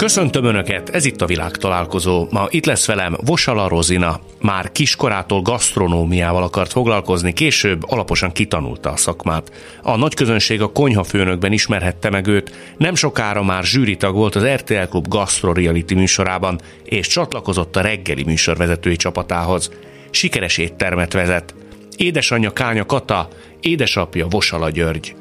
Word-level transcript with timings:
Köszöntöm 0.00 0.44
Önöket, 0.44 0.88
ez 0.88 1.04
itt 1.04 1.20
a 1.20 1.26
világtalálkozó. 1.26 2.26
Ma 2.30 2.46
itt 2.50 2.64
lesz 2.64 2.86
velem 2.86 3.16
Vosala 3.24 3.68
Rozina. 3.68 4.20
Már 4.40 4.72
kiskorától 4.72 5.42
gasztronómiával 5.42 6.42
akart 6.42 6.72
foglalkozni, 6.72 7.32
később 7.32 7.90
alaposan 7.90 8.32
kitanulta 8.32 8.90
a 8.90 8.96
szakmát. 8.96 9.52
A 9.82 9.96
nagy 9.96 10.14
közönség 10.14 10.62
a 10.62 10.72
konyhafőnökben 10.72 11.52
ismerhette 11.52 12.10
meg 12.10 12.26
őt, 12.26 12.74
nem 12.76 12.94
sokára 12.94 13.42
már 13.42 13.64
zsűritag 13.64 14.14
volt 14.14 14.34
az 14.34 14.44
RTL 14.44 14.88
Klub 14.90 15.08
Gastro 15.08 15.52
Reality 15.52 15.92
műsorában, 15.94 16.60
és 16.84 17.06
csatlakozott 17.06 17.76
a 17.76 17.80
reggeli 17.80 18.22
műsorvezetői 18.22 18.96
csapatához. 18.96 19.70
Sikeres 20.10 20.58
éttermet 20.58 21.12
vezet. 21.12 21.54
Édesanyja 21.96 22.52
Kánya 22.52 22.86
Kata, 22.86 23.28
édesapja 23.60 24.26
Vosala 24.26 24.70
György. 24.70 25.14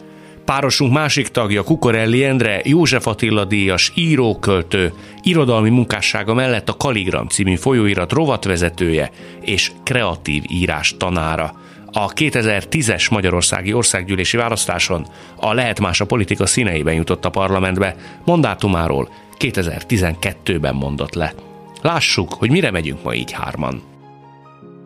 Párosunk 0.50 0.94
másik 0.94 1.28
tagja 1.28 1.64
Kukorelli 1.64 2.24
Endre, 2.24 2.62
József 2.64 3.08
Attila 3.08 3.46
díjas, 3.46 3.92
íróköltő, 3.96 4.94
irodalmi 5.22 5.70
munkássága 5.70 6.34
mellett 6.34 6.70
a 6.70 6.78
Kaligram 6.78 7.28
című 7.28 7.56
folyóirat 7.56 8.12
rovatvezetője 8.12 9.12
és 9.42 9.72
kreatív 9.84 10.44
írás 10.48 10.96
tanára. 10.98 11.54
A 11.92 12.14
2010-es 12.14 13.12
Magyarországi 13.12 13.74
Országgyűlési 13.74 14.38
Választáson 14.38 15.08
a 15.36 15.54
Lehet 15.54 15.80
Más 15.80 16.02
a 16.02 16.06
politika 16.06 16.46
színeiben 16.46 16.94
jutott 16.94 17.26
a 17.26 17.30
parlamentbe, 17.30 17.96
mandátumáról 18.26 19.10
2012-ben 19.40 20.76
mondott 20.76 21.14
le. 21.14 21.34
Lássuk, 21.82 22.34
hogy 22.34 22.52
mire 22.52 22.72
megyünk 22.72 23.04
ma 23.04 23.14
így 23.14 23.32
hárman. 23.32 23.82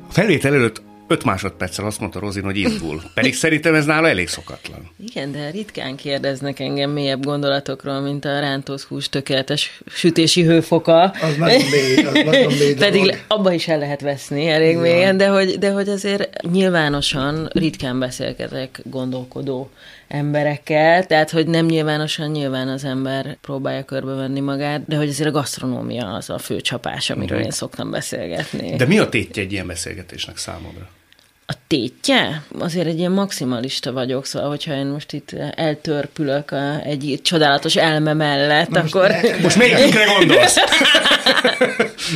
A 0.09 0.11
felvétel 0.11 0.53
előtt 0.53 0.81
5 1.07 1.23
másodperccel 1.23 1.85
azt 1.85 1.99
mondta 1.99 2.19
Rozin, 2.19 2.43
hogy 2.43 2.57
izgul. 2.57 3.01
Pedig 3.13 3.33
szerintem 3.33 3.75
ez 3.75 3.85
nála 3.85 4.07
elég 4.07 4.27
szokatlan. 4.27 4.91
Igen, 5.07 5.31
de 5.31 5.49
ritkán 5.49 5.95
kérdeznek 5.95 6.59
engem 6.59 6.89
mélyebb 6.89 7.25
gondolatokról, 7.25 7.99
mint 7.99 8.25
a 8.25 8.39
rántott 8.39 8.81
hús 8.81 9.09
tökéletes 9.09 9.81
sütési 9.87 10.43
hőfoka. 10.43 11.01
Az 11.01 11.35
nagyon 11.37 11.61
mély, 11.71 12.05
az 12.05 12.13
nagyon 12.13 12.53
mély 12.53 12.73
Pedig 12.87 13.23
abba 13.27 13.53
is 13.53 13.67
el 13.67 13.77
lehet 13.77 14.01
veszni 14.01 14.47
elég 14.47 14.69
Igen. 14.69 14.81
mélyen, 14.81 15.17
de 15.17 15.27
hogy, 15.27 15.57
de 15.57 15.71
hogy 15.71 15.89
azért 15.89 16.41
nyilvánosan 16.51 17.49
ritkán 17.51 17.99
beszélgetek 17.99 18.81
gondolkodó 18.83 19.69
emberekkel, 20.07 21.05
tehát 21.05 21.29
hogy 21.29 21.47
nem 21.47 21.65
nyilvánosan 21.65 22.29
nyilván 22.29 22.67
az 22.67 22.83
ember 22.83 23.37
próbálja 23.41 23.83
körbevenni 23.83 24.39
magát, 24.39 24.87
de 24.87 24.95
hogy 24.95 25.09
azért 25.09 25.29
a 25.29 25.31
gasztronómia 25.31 26.13
az 26.13 26.29
a 26.29 26.37
fő 26.37 26.61
csapás, 26.61 27.09
amiről 27.09 27.39
én 27.39 27.51
szoktam 27.51 27.91
beszélgetni. 27.91 28.75
De 28.75 28.85
mi 28.85 28.99
a 28.99 29.09
tétje 29.09 29.43
egy 29.43 29.51
ilyen 29.51 29.67
beszélgetésnek 29.67 30.37
számodra? 30.37 30.89
A 31.45 31.53
tétje? 31.73 32.43
Azért 32.59 32.87
egy 32.87 32.97
ilyen 32.97 33.11
maximalista 33.11 33.91
vagyok, 33.91 34.25
szóval 34.25 34.49
hogyha 34.49 34.73
én 34.73 34.85
most 34.85 35.13
itt 35.13 35.31
eltörpülök 35.55 36.51
a, 36.51 36.81
egy 36.83 37.19
csodálatos 37.23 37.75
elme 37.75 38.13
mellett, 38.13 38.69
most 38.69 38.95
akkor... 38.95 39.09
ne- 39.09 39.37
Most 39.43 39.57
melyikre 39.57 40.05
gondolsz? 40.05 40.55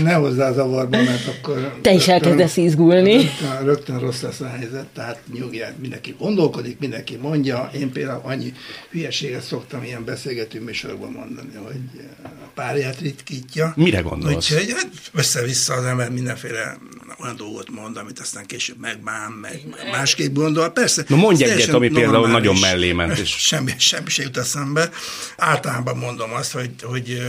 Ne 0.03 0.13
hozzá 0.13 0.51
zavarba, 0.51 0.97
mert 1.03 1.27
akkor... 1.27 1.77
Te 1.81 1.93
is 1.93 2.07
elkezdesz 2.07 2.57
izgulni. 2.57 3.13
Rögtön, 3.13 3.65
rögtön 3.65 3.99
rossz 3.99 4.21
lesz 4.21 4.39
a 4.39 4.47
helyzet, 4.47 4.85
tehát 4.85 5.19
nyugját, 5.33 5.73
mindenki 5.79 6.15
gondolkodik, 6.19 6.79
mindenki 6.79 7.15
mondja. 7.15 7.69
Én 7.73 7.91
például 7.91 8.21
annyi 8.23 8.53
hülyeséget 8.89 9.41
szoktam 9.41 9.83
ilyen 9.83 10.05
beszélgető 10.05 10.61
műsorban 10.61 11.11
mondani, 11.11 11.49
hogy 11.65 11.79
a 12.23 12.47
párját 12.53 12.99
ritkítja. 12.99 13.73
Mire 13.75 13.99
gondolsz? 13.99 14.35
Úgyhogy 14.35 14.73
hát 14.75 14.89
össze-vissza 15.13 15.73
az 15.73 15.85
ember 15.85 16.09
mindenféle 16.09 16.77
olyan 17.19 17.35
dolgot 17.35 17.69
mond, 17.69 17.97
amit 17.97 18.19
aztán 18.19 18.45
később 18.45 18.79
megbán, 18.79 19.31
meg 19.31 19.46
másképp 19.91 20.33
gondol. 20.33 20.69
Persze. 20.69 21.03
Na 21.07 21.15
mondj 21.15 21.43
egyet, 21.43 21.73
ami 21.73 21.89
például 21.89 22.27
nagyon 22.27 22.55
mellé 22.59 22.91
ment, 22.91 23.17
és- 23.17 23.35
Semmi, 23.47 23.73
semmi 23.77 24.09
se 24.09 24.23
jut 24.23 24.37
eszembe. 24.37 24.89
Általában 25.37 25.97
mondom 25.97 26.33
azt, 26.33 26.51
hogy, 26.51 26.69
hogy 26.81 27.21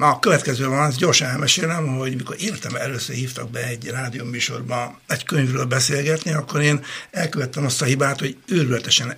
a 0.00 0.18
következő 0.18 0.68
van, 0.68 0.78
azt 0.86 0.98
gyorsan 0.98 1.28
elmesélem, 1.28 1.86
hogy 1.86 2.16
mikor 2.16 2.36
életemben 2.38 2.82
először 2.82 3.14
hívtak 3.14 3.50
be 3.50 3.66
egy 3.66 3.86
rádióműsorba 3.86 5.00
egy 5.08 5.24
könyvről 5.24 5.64
beszélgetni, 5.64 6.32
akkor 6.32 6.60
én 6.60 6.84
elkövettem 7.10 7.64
azt 7.64 7.82
a 7.82 7.84
hibát, 7.84 8.18
hogy 8.18 8.36
őrületesen 8.46 9.16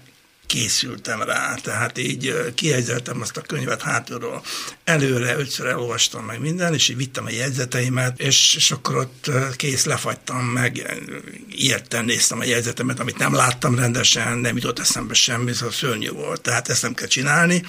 készültem 0.50 1.22
rá, 1.22 1.54
tehát 1.54 1.98
így 1.98 2.26
ö, 2.26 2.54
kijegyzeltem 2.54 3.20
azt 3.20 3.36
a 3.36 3.40
könyvet 3.40 3.82
hátulról. 3.82 4.42
Előre 4.84 5.36
ötször 5.36 5.66
elolvastam 5.66 6.24
meg 6.24 6.40
minden, 6.40 6.74
és 6.74 6.88
így 6.88 6.96
vittem 6.96 7.24
a 7.24 7.30
jegyzeteimet, 7.30 8.20
és, 8.20 8.54
és 8.54 8.70
akkor 8.70 8.96
ott 8.96 9.30
kész 9.56 9.84
lefagytam 9.84 10.44
meg, 10.44 11.00
ilyetten 11.50 12.04
néztem 12.04 12.40
a 12.40 12.44
jegyzetemet, 12.44 13.00
amit 13.00 13.18
nem 13.18 13.34
láttam 13.34 13.74
rendesen, 13.74 14.38
nem 14.38 14.56
jutott 14.56 14.78
eszembe 14.78 15.14
semmi, 15.14 15.52
szóval 15.52 15.72
szörnyű 15.72 16.10
volt, 16.10 16.40
tehát 16.40 16.68
ezt 16.68 16.82
nem 16.82 16.94
kell 16.94 17.08
csinálni. 17.08 17.62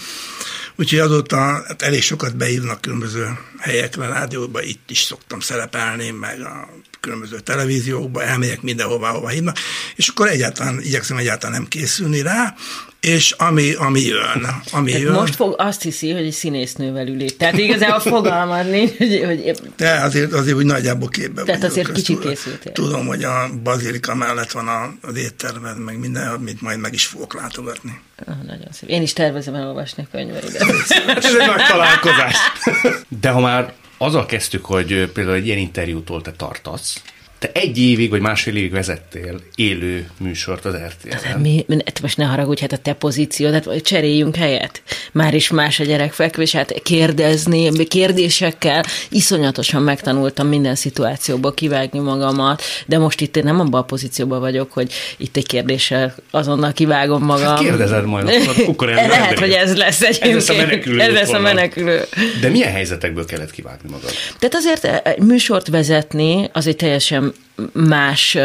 Úgyhogy 0.75 0.99
azóta 0.99 1.37
hát 1.37 1.81
elég 1.81 2.01
sokat 2.01 2.35
beívnak 2.35 2.81
különböző 2.81 3.37
helyekre, 3.59 4.07
rádióba, 4.07 4.61
itt 4.61 4.89
is 4.89 4.99
szoktam 4.99 5.39
szerepelni, 5.39 6.09
meg 6.09 6.41
a 6.41 6.69
különböző 7.01 7.39
televíziókba, 7.39 8.23
elmegyek 8.23 8.61
mindenhova, 8.61 9.07
hova 9.07 9.27
hívnak, 9.27 9.57
és 9.95 10.07
akkor 10.07 10.27
egyáltalán, 10.27 10.79
igyekszem 10.81 11.17
egyáltalán 11.17 11.55
nem 11.55 11.67
készülni 11.67 12.21
rá, 12.21 12.55
és 12.99 13.31
ami, 13.31 13.73
ami 13.73 14.01
jön, 14.01 14.47
ami 14.71 14.91
Tehát 14.91 15.05
jön. 15.05 15.13
most 15.13 15.35
fog, 15.35 15.55
azt 15.57 15.81
hiszi, 15.81 16.11
hogy 16.11 16.25
egy 16.25 16.31
színésznővel 16.31 17.07
ül 17.07 17.19
itt. 17.21 17.37
Tehát 17.37 17.57
igazából 17.57 17.99
fogalmad 18.15 18.69
nincs, 18.69 18.97
hogy, 18.97 19.21
hogy 19.25 19.53
De 19.77 19.89
azért, 19.91 20.33
azért 20.33 20.55
úgy 20.57 20.65
nagyjából 20.65 21.09
képben 21.09 21.45
Tehát 21.45 21.61
vagyok. 21.61 21.75
azért 21.75 21.91
kicsit 21.95 22.19
készültél. 22.19 22.71
Tudom, 22.71 23.05
hogy 23.07 23.23
a 23.23 23.49
bazilika 23.63 24.15
mellett 24.15 24.51
van 24.51 24.67
a, 24.67 24.93
az 25.01 25.15
éttermed, 25.15 25.79
meg 25.79 25.99
minden, 25.99 26.27
amit 26.27 26.61
majd 26.61 26.79
meg 26.79 26.93
is 26.93 27.05
fogok 27.05 27.33
látogatni. 27.33 27.99
ah, 28.25 28.35
nagyon 28.45 28.67
szép. 28.71 28.89
Én 28.89 29.01
is 29.01 29.13
tervezem 29.13 29.55
elolvasni 29.55 30.03
a 30.03 30.07
könyveidet. 30.11 30.55
Ez 31.17 31.35
egy 31.35 31.47
nagy 31.47 31.65
találkozás. 31.67 32.35
De 33.21 33.29
ha 33.29 33.39
már 33.39 33.73
azzal 34.01 34.25
kezdtük, 34.25 34.65
hogy 34.65 35.11
például 35.11 35.35
egy 35.35 35.45
ilyen 35.45 35.57
interjútól 35.57 36.21
te 36.21 36.31
tartasz, 36.31 37.01
te 37.41 37.49
egy 37.53 37.77
évig 37.77 38.09
vagy 38.09 38.21
másfél 38.21 38.55
évig 38.55 38.71
vezettél 38.71 39.39
élő 39.55 40.09
műsort 40.17 40.65
az 40.65 40.73
RTL-en. 40.73 41.39
Mi, 41.39 41.65
mi- 41.67 41.81
hát 41.85 42.01
most 42.01 42.17
ne 42.17 42.25
haragudj, 42.25 42.61
hát 42.61 42.71
a 42.71 42.77
te 42.77 42.93
pozíciód, 42.93 43.53
hát 43.53 43.81
cseréljünk 43.81 44.35
helyet. 44.35 44.81
Már 45.11 45.33
is 45.33 45.49
más 45.49 45.79
a 45.79 45.83
gyerekfekvés, 45.83 46.51
hát 46.51 46.81
kérdezni, 46.83 47.85
kérdésekkel 47.87 48.85
iszonyatosan 49.09 49.81
megtanultam 49.81 50.47
minden 50.47 50.75
szituációba 50.75 51.51
kivágni 51.51 51.99
magamat, 51.99 52.61
de 52.85 52.97
most 52.97 53.21
itt 53.21 53.37
én 53.37 53.43
nem 53.43 53.59
abban 53.59 53.81
a 53.81 53.85
pozícióban 53.85 54.39
vagyok, 54.39 54.71
hogy 54.71 54.91
itt 55.17 55.37
egy 55.37 55.47
kérdéssel 55.47 56.15
azonnal 56.31 56.71
kivágom 56.71 57.23
magam. 57.23 57.47
Hát 57.47 57.59
kérdezed 57.59 58.05
majd 58.05 58.27
akkor 58.27 58.63
Kukorelli 58.65 59.07
Lehet, 59.17 59.39
hogy 59.39 59.51
ez 59.51 59.77
lesz 59.77 60.01
egyébként. 60.01 60.35
Ez 60.35 60.47
lesz 60.47 60.49
a 60.49 60.53
menekülő 60.55 60.99
Ez 60.99 61.13
lesz 61.13 61.31
a 61.31 61.39
menekülő. 61.39 62.01
De 62.41 62.49
milyen 62.49 62.71
helyzetekből 62.71 63.25
kellett 63.25 63.51
kivágni 63.51 63.89
magad? 63.89 64.11
Tehát 64.39 64.55
azért 64.55 65.07
egy 65.07 65.19
műsort 65.23 65.67
vezetni 65.67 66.49
az 66.53 66.67
egy 66.67 66.75
teljesen 66.75 67.30
Um, 67.31 67.50
más 67.73 68.37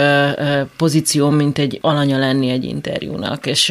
pozíció, 0.76 1.28
mint 1.28 1.58
egy 1.58 1.78
alanya 1.80 2.18
lenni 2.18 2.50
egy 2.50 2.64
interjúnak. 2.64 3.46
És 3.46 3.70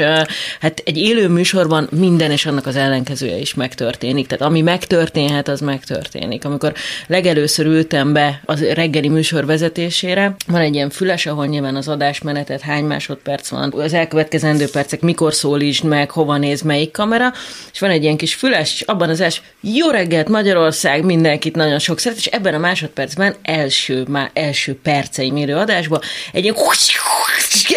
hát 0.59 0.81
egy 0.85 0.97
élő 0.97 1.27
műsorban 1.27 1.87
minden 1.91 2.31
és 2.31 2.45
annak 2.45 2.65
az 2.65 2.75
ellenkezője 2.75 3.37
is 3.37 3.53
megtörténik. 3.53 4.27
Tehát 4.27 4.45
ami 4.45 4.61
megtörténhet, 4.61 5.47
az 5.47 5.59
megtörténik. 5.59 6.45
Amikor 6.45 6.73
legelőször 7.07 7.65
ültem 7.65 8.13
be 8.13 8.41
a 8.45 8.59
reggeli 8.73 9.09
műsor 9.09 9.45
vezetésére, 9.45 10.35
van 10.47 10.61
egy 10.61 10.73
ilyen 10.73 10.89
füles, 10.89 11.25
ahol 11.25 11.45
nyilván 11.45 11.75
az 11.75 11.87
adásmenetet, 11.87 12.61
hány 12.61 12.83
másodperc 12.83 13.49
van, 13.49 13.73
az 13.77 13.93
elkövetkezendő 13.93 14.67
percek, 14.69 15.01
mikor 15.01 15.33
szólítsd 15.33 15.83
meg, 15.83 16.11
hova 16.11 16.37
néz, 16.37 16.61
melyik 16.61 16.91
kamera, 16.91 17.33
és 17.73 17.79
van 17.79 17.89
egy 17.89 18.03
ilyen 18.03 18.17
kis 18.17 18.35
füles, 18.35 18.73
és 18.73 18.81
abban 18.81 19.09
az 19.09 19.21
első, 19.21 19.41
jó 19.61 19.89
reggelt 19.89 20.29
Magyarország, 20.29 21.03
mindenkit 21.03 21.55
nagyon 21.55 21.79
sok 21.79 21.99
szeret, 21.99 22.17
és 22.17 22.25
ebben 22.25 22.53
a 22.53 22.57
másodpercben 22.57 23.35
első, 23.41 24.03
már 24.07 24.29
első 24.33 24.79
perceim 24.83 25.34
érő 25.37 25.55
adásba 25.55 25.99
egy 26.31 26.43
ilyen 26.43 26.55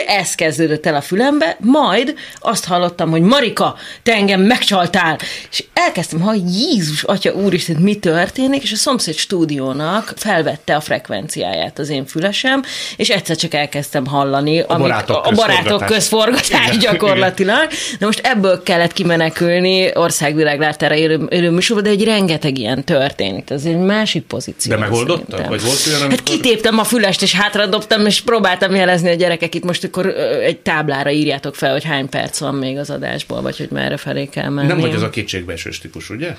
ez 0.07 0.35
kezdődött 0.35 0.87
el 0.87 0.95
a 0.95 1.01
fülembe, 1.01 1.57
majd 1.61 2.15
azt 2.39 2.65
hallottam, 2.65 3.11
hogy 3.11 3.21
Marika, 3.21 3.77
te 4.03 4.13
engem 4.13 4.41
megcsaltál, 4.41 5.19
és 5.51 5.65
elkezdtem, 5.73 6.21
hogy 6.21 6.41
Jézus, 6.55 7.03
Atya 7.03 7.33
Úristen, 7.33 7.77
mi 7.77 7.95
történik, 7.95 8.63
és 8.63 8.73
a 8.73 8.77
szomszéd 8.77 9.15
stúdiónak 9.15 10.13
felvette 10.17 10.77
a 10.77 10.81
frekvenciáját 10.81 11.79
az 11.79 11.89
én 11.89 12.07
fülesem, 12.07 12.63
és 12.97 13.09
egyszer 13.09 13.37
csak 13.37 13.55
elkezdtem 13.55 14.07
hallani 14.07 14.61
a 14.61 14.77
barátok 14.77 15.27
a 15.27 15.31
barátok 15.31 15.87
közforgatás. 15.87 16.77
gyakorlatilag. 16.77 17.69
De 17.99 18.07
most 18.07 18.21
ebből 18.23 18.63
kellett 18.63 18.93
kimenekülni 18.93 19.91
országviláglátára 19.95 20.95
élő, 20.95 21.27
élő 21.31 21.51
műsorba, 21.51 21.83
de 21.83 21.91
egy 21.91 22.05
rengeteg 22.05 22.59
ilyen 22.59 22.85
történik. 22.85 23.51
Ez 23.51 23.65
egy 23.65 23.79
másik 23.79 24.23
pozíció. 24.23 24.73
De 24.73 24.79
megoldottad? 24.79 25.25
szerintem. 25.29 25.51
Vagy 25.51 25.63
volt 25.63 25.87
olyan, 25.87 26.01
Hát 26.01 26.09
amikor- 26.09 26.35
kitéptem 26.35 26.79
a 26.79 26.85
fülest, 26.85 27.23
és 27.23 27.33
hátra 27.39 27.67
dobtam, 27.67 28.07
és 28.07 28.21
próbáltam 28.21 28.75
jelezni 28.75 29.11
a 29.11 29.15
gyerekek 29.15 29.55
itt 29.55 29.65
most 29.65 29.85
akkor 29.85 30.07
egy 30.43 30.59
táblára 30.59 31.11
írjátok 31.11 31.55
fel, 31.55 31.73
hogy 31.73 31.85
hány 31.85 32.09
perc 32.09 32.39
van 32.39 32.55
még 32.55 32.79
az 32.79 32.91
adásból, 32.91 33.43
vagy 33.43 33.57
hogy 33.57 33.69
merre 33.71 33.97
felé 33.97 34.27
kell 34.27 34.49
menni. 34.49 34.67
Nem 34.67 34.81
vagy 34.81 34.95
az 34.95 35.03
a 35.03 35.11
kétségbeesős 35.11 35.79
típus, 35.79 36.11
ugye? 36.11 36.37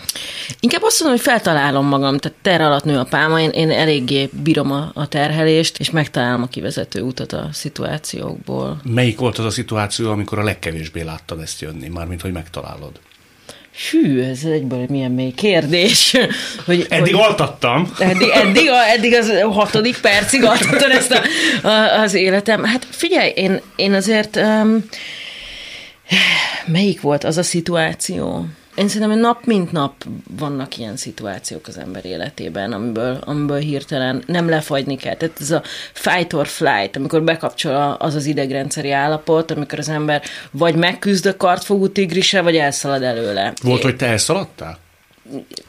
Inkább 0.60 0.82
azt 0.82 1.00
mondom, 1.00 1.18
hogy 1.18 1.28
feltalálom 1.28 1.86
magam, 1.86 2.18
tehát 2.18 2.38
ter 2.42 2.62
alatt 2.62 2.84
nő 2.84 2.98
a 2.98 3.04
pálma, 3.04 3.42
én, 3.42 3.50
én 3.50 3.72
eléggé 3.72 4.30
bírom 4.44 4.72
a, 4.72 4.92
a 4.94 5.08
terhelést, 5.08 5.80
és 5.80 5.90
megtalálom 5.90 6.42
a 6.42 6.48
kivezető 6.48 7.02
utat 7.02 7.34
a 7.34 7.50
szituációkból. 7.52 8.82
Melyik 8.84 9.20
volt 9.20 9.38
az 9.38 9.46
a 9.46 9.50
szituáció, 9.50 10.12
amikor 10.12 10.40
a 10.40 10.44
legkevésbé 10.44 11.02
láttad 11.02 11.42
ezt 11.42 11.62
jönni, 11.62 11.88
mármint 11.88 12.22
hogy 12.22 12.32
megtalálod? 12.32 13.00
Hű, 13.90 14.22
ez 14.22 14.44
egyből 14.44 14.86
milyen 14.90 15.12
mély 15.12 15.32
kérdés. 15.32 16.16
Hogy, 16.66 16.86
eddig 16.90 17.16
hogy, 17.16 17.24
altattam. 17.24 17.92
Eddig, 18.00 18.30
eddig, 18.30 18.70
eddig 18.96 19.14
az 19.14 19.32
hatodik 19.52 19.98
percig 19.98 20.44
altattad 20.44 20.92
ezt 20.92 21.12
a, 21.12 21.22
a, 21.68 22.02
az 22.02 22.14
életem. 22.14 22.64
Hát 22.64 22.88
figyelj, 22.90 23.32
én, 23.36 23.62
én 23.76 23.94
azért... 23.94 24.36
Um, 24.36 24.86
melyik 26.66 27.02
volt 27.02 27.24
az 27.24 27.38
a 27.38 27.44
szituáció? 27.44 28.46
Én 28.80 28.88
szerintem, 28.88 29.20
nap 29.20 29.46
mint 29.46 29.72
nap 29.72 29.94
vannak 30.38 30.78
ilyen 30.78 30.98
szituációk 30.98 31.68
az 31.68 31.78
ember 31.78 32.06
életében, 32.06 32.72
amiből, 32.72 33.18
amiből 33.26 33.60
hirtelen 33.60 34.24
nem 34.26 34.50
lefagyni 34.50 34.96
kell. 34.96 35.16
Tehát 35.16 35.42
ez 35.42 35.52
a 35.52 35.64
fight 35.94 36.34
or 36.34 36.48
flight, 36.48 36.96
amikor 36.96 37.24
bekapcsol 37.24 37.96
az 38.00 38.16
az 38.16 38.26
idegrendszeri 38.26 38.92
állapot, 38.92 39.52
amikor 39.52 39.80
az 39.80 39.90
ember 39.90 40.22
vagy 40.52 40.76
megküzd 40.76 41.26
a 41.26 41.38
kartfogú 41.38 41.90
tigrise, 41.90 42.42
vagy 42.42 42.56
elszalad 42.56 43.04
előle. 43.04 43.54
Volt, 43.62 43.80
Én... 43.80 43.86
hogy 43.86 43.96
te 43.96 44.06
elszaladtál? 44.06 44.78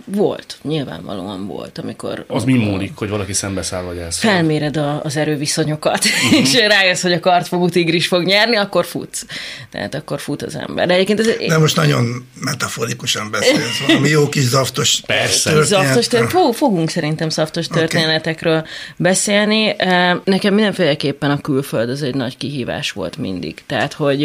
Volt, 0.05 0.59
nyilvánvalóan 0.63 1.47
volt, 1.47 1.79
amikor... 1.79 2.25
Az 2.29 2.45
mi 2.45 2.53
múlik, 2.53 2.93
hogy 2.95 3.09
valaki 3.09 3.33
szembeszáll, 3.33 3.83
vagy 3.83 3.97
elszáll? 3.97 4.33
Felméred 4.33 4.77
a, 4.77 5.01
az 5.05 5.17
erőviszonyokat, 5.17 6.05
uh-huh. 6.05 6.41
és 6.41 6.55
rájössz, 6.55 7.03
hogy 7.03 7.13
a 7.13 7.21
kartfogú 7.21 7.69
tigris 7.69 8.07
fog 8.07 8.25
nyerni, 8.25 8.57
akkor 8.57 8.85
futsz. 8.85 9.27
Tehát 9.71 9.95
akkor 9.95 10.21
fut 10.21 10.43
az 10.43 10.57
ember. 10.57 10.87
De 10.87 10.95
egyébként 10.95 11.21
ez... 11.21 11.27
De 11.49 11.59
most 11.59 11.77
nagyon 11.77 12.29
metaforikusan 12.41 13.31
beszélsz, 13.31 13.79
valami 13.87 14.09
jó 14.09 14.29
kis 14.29 14.43
zaftos 14.43 15.01
Persze. 15.07 15.53
történet. 15.53 15.85
Zaftos 15.85 16.07
történet. 16.07 16.57
Fogunk 16.57 16.91
szerintem 16.91 17.29
szaftos 17.29 17.67
történetekről 17.67 18.59
okay. 18.59 18.71
beszélni. 18.97 19.77
Nekem 20.25 20.55
mindenféleképpen 20.55 21.31
a 21.31 21.41
külföld 21.41 21.91
az 21.91 22.03
egy 22.03 22.15
nagy 22.15 22.37
kihívás 22.37 22.91
volt 22.91 23.17
mindig. 23.17 23.63
Tehát, 23.67 23.93
hogy 23.93 24.23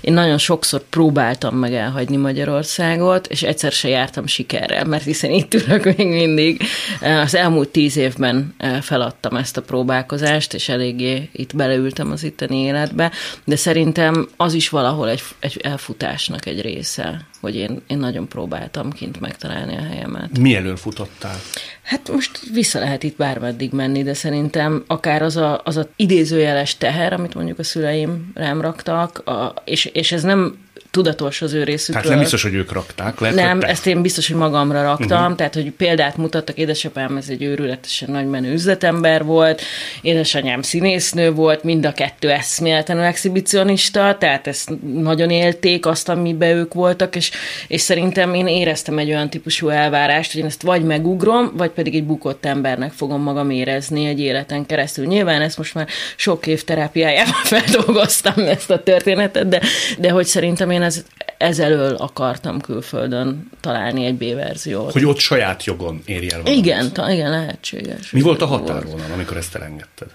én 0.00 0.12
nagyon 0.12 0.38
sokszor 0.38 0.82
próbáltam 0.90 1.56
meg 1.56 1.74
elhagyni 1.74 2.16
Magyarországot, 2.16 3.26
és 3.26 3.42
egyszer 3.42 3.72
se 3.72 3.88
jártam 3.88 4.26
siker 4.26 4.67
sikerrel, 4.68 4.84
mert 4.84 5.04
hiszen 5.04 5.30
itt 5.30 5.54
ülök 5.54 5.84
még 5.84 6.08
mindig. 6.08 6.62
Az 7.00 7.34
elmúlt 7.34 7.68
tíz 7.68 7.96
évben 7.96 8.54
eh, 8.56 8.80
feladtam 8.80 9.36
ezt 9.36 9.56
a 9.56 9.62
próbálkozást, 9.62 10.54
és 10.54 10.68
eléggé 10.68 11.28
itt 11.32 11.56
beleültem 11.56 12.10
az 12.10 12.24
itteni 12.24 12.56
életbe, 12.56 13.12
de 13.44 13.56
szerintem 13.56 14.28
az 14.36 14.54
is 14.54 14.68
valahol 14.68 15.08
egy, 15.08 15.22
egy 15.40 15.60
elfutásnak 15.62 16.46
egy 16.46 16.60
része, 16.60 17.26
hogy 17.40 17.56
én, 17.56 17.82
én 17.86 17.98
nagyon 17.98 18.28
próbáltam 18.28 18.92
kint 18.92 19.20
megtalálni 19.20 19.76
a 19.76 19.82
helyemet. 19.82 20.38
Mi 20.38 20.54
elől 20.54 20.76
futottál? 20.76 21.36
Hát 21.82 22.10
most 22.12 22.40
vissza 22.52 22.78
lehet 22.78 23.02
itt 23.02 23.16
bármeddig 23.16 23.72
menni, 23.72 24.02
de 24.02 24.14
szerintem 24.14 24.84
akár 24.86 25.22
az 25.22 25.36
a, 25.36 25.60
az 25.64 25.76
a 25.76 25.88
idézőjeles 25.96 26.76
teher, 26.76 27.12
amit 27.12 27.34
mondjuk 27.34 27.58
a 27.58 27.62
szüleim 27.62 28.30
rám 28.34 28.60
raktak, 28.60 29.18
a, 29.18 29.54
és, 29.64 29.84
és 29.84 30.12
ez 30.12 30.22
nem 30.22 30.66
tudatos 30.90 31.42
az 31.42 31.52
ő 31.52 31.64
részükről. 31.64 32.02
Tehát 32.02 32.08
nem 32.08 32.18
biztos, 32.18 32.42
hogy 32.42 32.54
ők 32.54 32.72
rakták. 32.72 33.20
Lehet, 33.20 33.36
nem, 33.36 33.60
ezt 33.60 33.86
én 33.86 34.02
biztos, 34.02 34.28
hogy 34.28 34.36
magamra 34.36 34.82
raktam, 34.82 35.20
uh-huh. 35.20 35.36
tehát 35.36 35.54
hogy 35.54 35.70
példát 35.70 36.16
mutattak, 36.16 36.56
édesapám 36.56 37.16
ez 37.16 37.28
egy 37.28 37.42
őrületesen 37.42 38.10
nagy 38.10 38.26
menő 38.26 38.52
üzletember 38.52 39.24
volt, 39.24 39.62
édesanyám 40.02 40.62
színésznő 40.62 41.32
volt, 41.32 41.62
mind 41.62 41.86
a 41.86 41.92
kettő 41.92 42.30
eszméletlenül 42.30 43.02
exhibicionista, 43.02 44.16
tehát 44.18 44.46
ezt 44.46 44.70
nagyon 44.94 45.30
élték 45.30 45.86
azt, 45.86 46.08
amiben 46.08 46.56
ők 46.56 46.74
voltak, 46.74 47.16
és, 47.16 47.27
és 47.68 47.80
szerintem 47.80 48.34
én 48.34 48.46
éreztem 48.46 48.98
egy 48.98 49.08
olyan 49.08 49.30
típusú 49.30 49.68
elvárást, 49.68 50.32
hogy 50.32 50.40
én 50.40 50.46
ezt 50.46 50.62
vagy 50.62 50.84
megugrom, 50.84 51.52
vagy 51.56 51.70
pedig 51.70 51.94
egy 51.94 52.04
bukott 52.04 52.44
embernek 52.44 52.92
fogom 52.92 53.22
magam 53.22 53.50
érezni 53.50 54.06
egy 54.06 54.20
életen 54.20 54.66
keresztül. 54.66 55.06
Nyilván 55.06 55.40
ezt 55.40 55.58
most 55.58 55.74
már 55.74 55.88
sok 56.16 56.46
év 56.46 56.64
terápiájában 56.64 57.42
feldolgoztam 57.54 58.38
ezt 58.38 58.70
a 58.70 58.82
történetet, 58.82 59.48
de, 59.48 59.60
de 59.98 60.10
hogy 60.10 60.26
szerintem 60.26 60.70
én 60.70 60.82
ez, 60.82 61.04
ezelől 61.38 61.94
akartam 61.94 62.60
külföldön 62.60 63.50
találni 63.60 64.04
egy 64.04 64.14
B-verziót. 64.14 64.92
Hogy 64.92 65.04
ott 65.04 65.18
saját 65.18 65.64
jogon 65.64 66.02
érj 66.04 66.30
el 66.30 66.42
valamit. 66.42 66.64
Igen, 66.64 66.92
ta, 66.92 67.10
igen, 67.10 67.30
lehetséges. 67.30 68.10
Mi 68.10 68.20
volt 68.20 68.42
a 68.42 68.46
határvonal, 68.46 69.10
amikor 69.12 69.36
ezt 69.36 69.54
elengedted? 69.54 70.08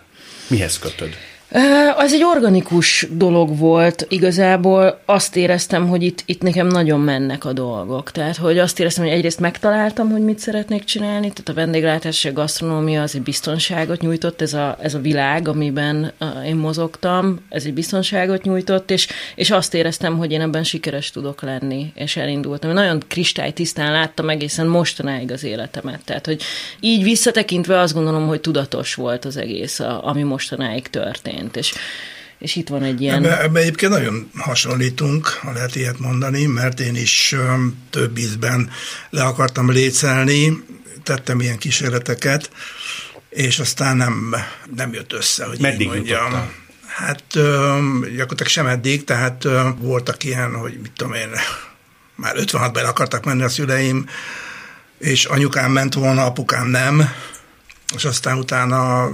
Mihez 0.48 0.80
kötöd? 0.80 1.18
Az 1.98 2.14
egy 2.14 2.24
organikus 2.24 3.08
dolog 3.12 3.58
volt 3.58 4.06
igazából. 4.10 5.00
Azt 5.06 5.36
éreztem, 5.36 5.88
hogy 5.88 6.04
itt, 6.04 6.24
itt 6.26 6.42
nekem 6.42 6.68
nagyon 6.68 7.00
mennek 7.00 7.46
a 7.46 7.54
dolgok. 7.54 8.12
Tehát, 8.12 8.38
hogy 8.38 8.58
azt 8.60 8.80
éreztem, 8.80 9.04
hogy 9.04 9.14
egyrészt 9.14 9.40
megtaláltam, 9.40 10.12
hogy 10.12 10.22
mit 10.22 10.40
szeretnék 10.40 10.84
csinálni, 10.84 11.30
tehát 11.30 11.50
a 11.50 11.54
vendéglátás 11.54 12.24
és 12.24 12.30
a 12.30 12.34
gasztronómia 12.34 13.02
az 13.02 13.16
egy 13.16 13.22
biztonságot 13.22 14.02
nyújtott, 14.02 14.42
ez 14.42 14.54
a, 14.54 14.78
ez 14.82 14.94
a 14.94 15.00
világ, 15.00 15.48
amiben 15.48 16.12
én 16.46 16.56
mozogtam, 16.56 17.40
ez 17.50 17.66
egy 17.66 17.74
biztonságot 17.74 18.44
nyújtott, 18.44 18.92
és, 18.92 19.08
és 19.36 19.52
azt 19.52 19.74
éreztem, 19.74 20.18
hogy 20.18 20.32
én 20.32 20.42
ebben 20.42 20.64
sikeres 20.64 21.12
tudok 21.12 21.42
lenni, 21.42 21.92
és 21.96 22.18
elindultam. 22.18 22.70
Én 22.70 22.76
nagyon 22.76 23.04
kristálytisztán 23.08 23.92
láttam 23.92 24.30
egészen 24.30 24.68
mostanáig 24.68 25.32
az 25.32 25.44
életemet. 25.44 26.02
Tehát, 26.06 26.26
hogy 26.26 26.42
így 26.80 27.04
visszatekintve 27.04 27.80
azt 27.80 27.94
gondolom, 27.94 28.28
hogy 28.28 28.42
tudatos 28.42 28.96
volt 28.96 29.26
az 29.26 29.38
egész, 29.38 29.80
ami 30.02 30.24
mostanáig 30.24 30.88
történt 30.88 31.42
történt, 31.52 31.56
és, 31.56 31.74
és 32.38 32.56
itt 32.56 32.68
van 32.68 32.84
egy 32.84 33.02
ilyen... 33.02 33.24
Ebbe, 33.24 33.42
ebbe 33.42 33.60
egyébként 33.60 33.92
nagyon 33.92 34.30
hasonlítunk, 34.38 35.28
ha 35.28 35.52
lehet 35.52 35.76
ilyet 35.76 36.00
mondani, 36.00 36.46
mert 36.46 36.80
én 36.80 36.96
is 36.96 37.36
több 37.90 38.18
ízben 38.18 38.70
le 39.10 39.24
akartam 39.24 39.72
lécelni, 39.72 40.64
tettem 41.04 41.42
ilyen 41.42 41.58
kísérleteket, 41.58 42.50
és 43.30 43.60
aztán 43.60 43.98
nem, 43.98 44.36
nem 44.76 44.94
jött 44.94 45.14
össze, 45.14 45.46
hogy 45.46 45.60
Meddig 45.60 45.88
mondjam. 45.88 46.24
Jutottál? 46.24 46.52
Hát 46.88 47.24
gyakorlatilag 48.16 48.48
sem 48.48 48.68
eddig, 48.68 49.04
tehát 49.04 49.48
voltak 49.78 50.24
ilyen, 50.24 50.56
hogy 50.56 50.80
mit 50.82 50.92
tudom 50.92 51.14
én, 51.14 51.30
már 52.16 52.36
56-ban 52.38 52.88
akartak 52.88 53.26
menni 53.26 53.44
a 53.44 53.50
szüleim, 53.50 54.06
és 55.00 55.26
anyukám 55.26 55.72
ment 55.72 55.94
volna, 55.94 56.26
apukám 56.26 56.68
nem, 56.68 57.10
és 57.96 58.06
aztán 58.06 58.38
utána 58.38 59.12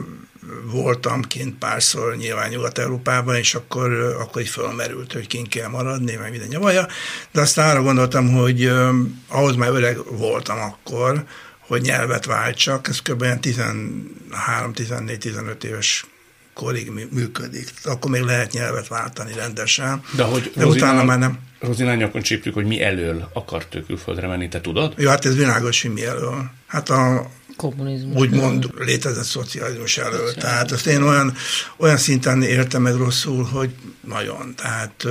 voltam 0.63 1.21
kint 1.21 1.57
párszor 1.57 2.15
nyilván 2.15 2.49
Nyugat-Európában, 2.49 3.35
és 3.35 3.55
akkor, 3.55 3.91
akkor 4.19 4.41
így 4.41 4.49
fölmerült, 4.49 5.13
hogy 5.13 5.27
kint 5.27 5.47
kell 5.47 5.67
maradni, 5.67 6.15
meg 6.15 6.31
minden 6.31 6.47
nyavaja, 6.47 6.87
de 7.31 7.41
aztán 7.41 7.69
arra 7.69 7.81
gondoltam, 7.81 8.31
hogy 8.31 8.65
uh, 8.65 8.89
ahhoz 9.27 9.55
már 9.55 9.69
öreg 9.69 9.97
voltam 10.17 10.59
akkor, 10.59 11.25
hogy 11.59 11.81
nyelvet 11.81 12.25
váltsak, 12.25 12.87
ez 12.87 13.01
kb. 13.01 13.25
13-14-15 13.41 15.63
éves 15.63 16.05
korig 16.53 16.91
működik. 17.11 17.71
Akkor 17.83 18.11
még 18.11 18.21
lehet 18.21 18.51
nyelvet 18.51 18.87
váltani 18.87 19.33
rendesen. 19.33 20.01
De, 20.15 20.23
hogy 20.23 20.51
de 20.55 20.63
Rozina, 20.63 20.85
utána 20.85 21.03
már 21.03 21.19
nem. 21.19 21.39
Rozina 21.59 21.95
nyakon 21.95 22.21
csípjük, 22.21 22.53
hogy 22.53 22.65
mi 22.65 22.81
elől 22.81 23.29
akart 23.33 23.75
ő 23.75 23.83
külföldre 23.83 24.27
menni, 24.27 24.47
te 24.47 24.61
tudod? 24.61 24.93
Jó, 24.97 25.09
hát 25.09 25.25
ez 25.25 25.35
világos, 25.35 25.81
hogy 25.81 25.93
mi 25.93 26.05
elől. 26.05 26.51
Hát 26.67 26.89
a, 26.89 27.29
kommunizmus. 27.59 28.15
Úgymond 28.15 28.69
létezett 28.77 29.23
szocializmus 29.23 29.97
elől. 29.97 30.33
Tehát 30.33 30.71
azt 30.71 30.87
én 30.87 31.01
olyan, 31.01 31.33
olyan 31.77 31.97
szinten 31.97 32.41
éltem 32.41 32.81
meg 32.81 32.95
rosszul, 32.95 33.43
hogy 33.43 33.69
nagyon. 34.07 34.53
Tehát 34.55 35.03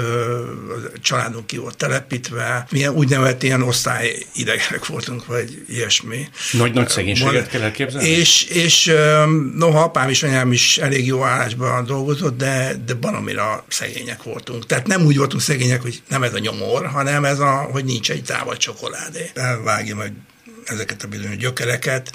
a 0.95 0.99
családunk 1.01 1.47
ki 1.47 1.57
volt 1.57 1.77
telepítve, 1.77 2.67
milyen 2.71 2.95
úgynevezett 2.95 3.43
ilyen 3.43 3.63
osztályidegenek 3.63 4.87
voltunk, 4.87 5.27
vagy 5.27 5.65
ilyesmi. 5.69 6.29
Nagy, 6.53 6.73
nagy 6.73 6.89
szegénységet 6.89 7.33
Van, 7.33 7.47
kell 7.47 7.61
elképzelni? 7.61 8.09
És, 8.09 8.45
és 8.45 8.93
noha 9.55 9.81
apám 9.81 10.09
is, 10.09 10.23
anyám 10.23 10.53
is 10.53 10.79
elég 10.79 11.07
jó 11.07 11.25
állásban 11.25 11.85
dolgozott, 11.85 12.37
de, 12.37 12.75
de 12.87 12.95
baromira 12.95 13.65
szegények 13.69 14.23
voltunk. 14.23 14.67
Tehát 14.67 14.87
nem 14.87 15.05
úgy 15.05 15.17
voltunk 15.17 15.43
szegények, 15.43 15.83
hogy 15.83 16.03
nem 16.09 16.23
ez 16.23 16.35
a 16.35 16.39
nyomor, 16.39 16.87
hanem 16.87 17.25
ez 17.25 17.39
a, 17.39 17.69
hogy 17.73 17.85
nincs 17.85 18.11
egy 18.11 18.23
távol 18.23 18.57
csokoládé. 18.57 19.31
Elvágja 19.35 19.97
meg 19.97 20.13
ezeket 20.69 21.03
a 21.03 21.09
bizonyos 21.09 21.37
gyökereket, 21.37 22.13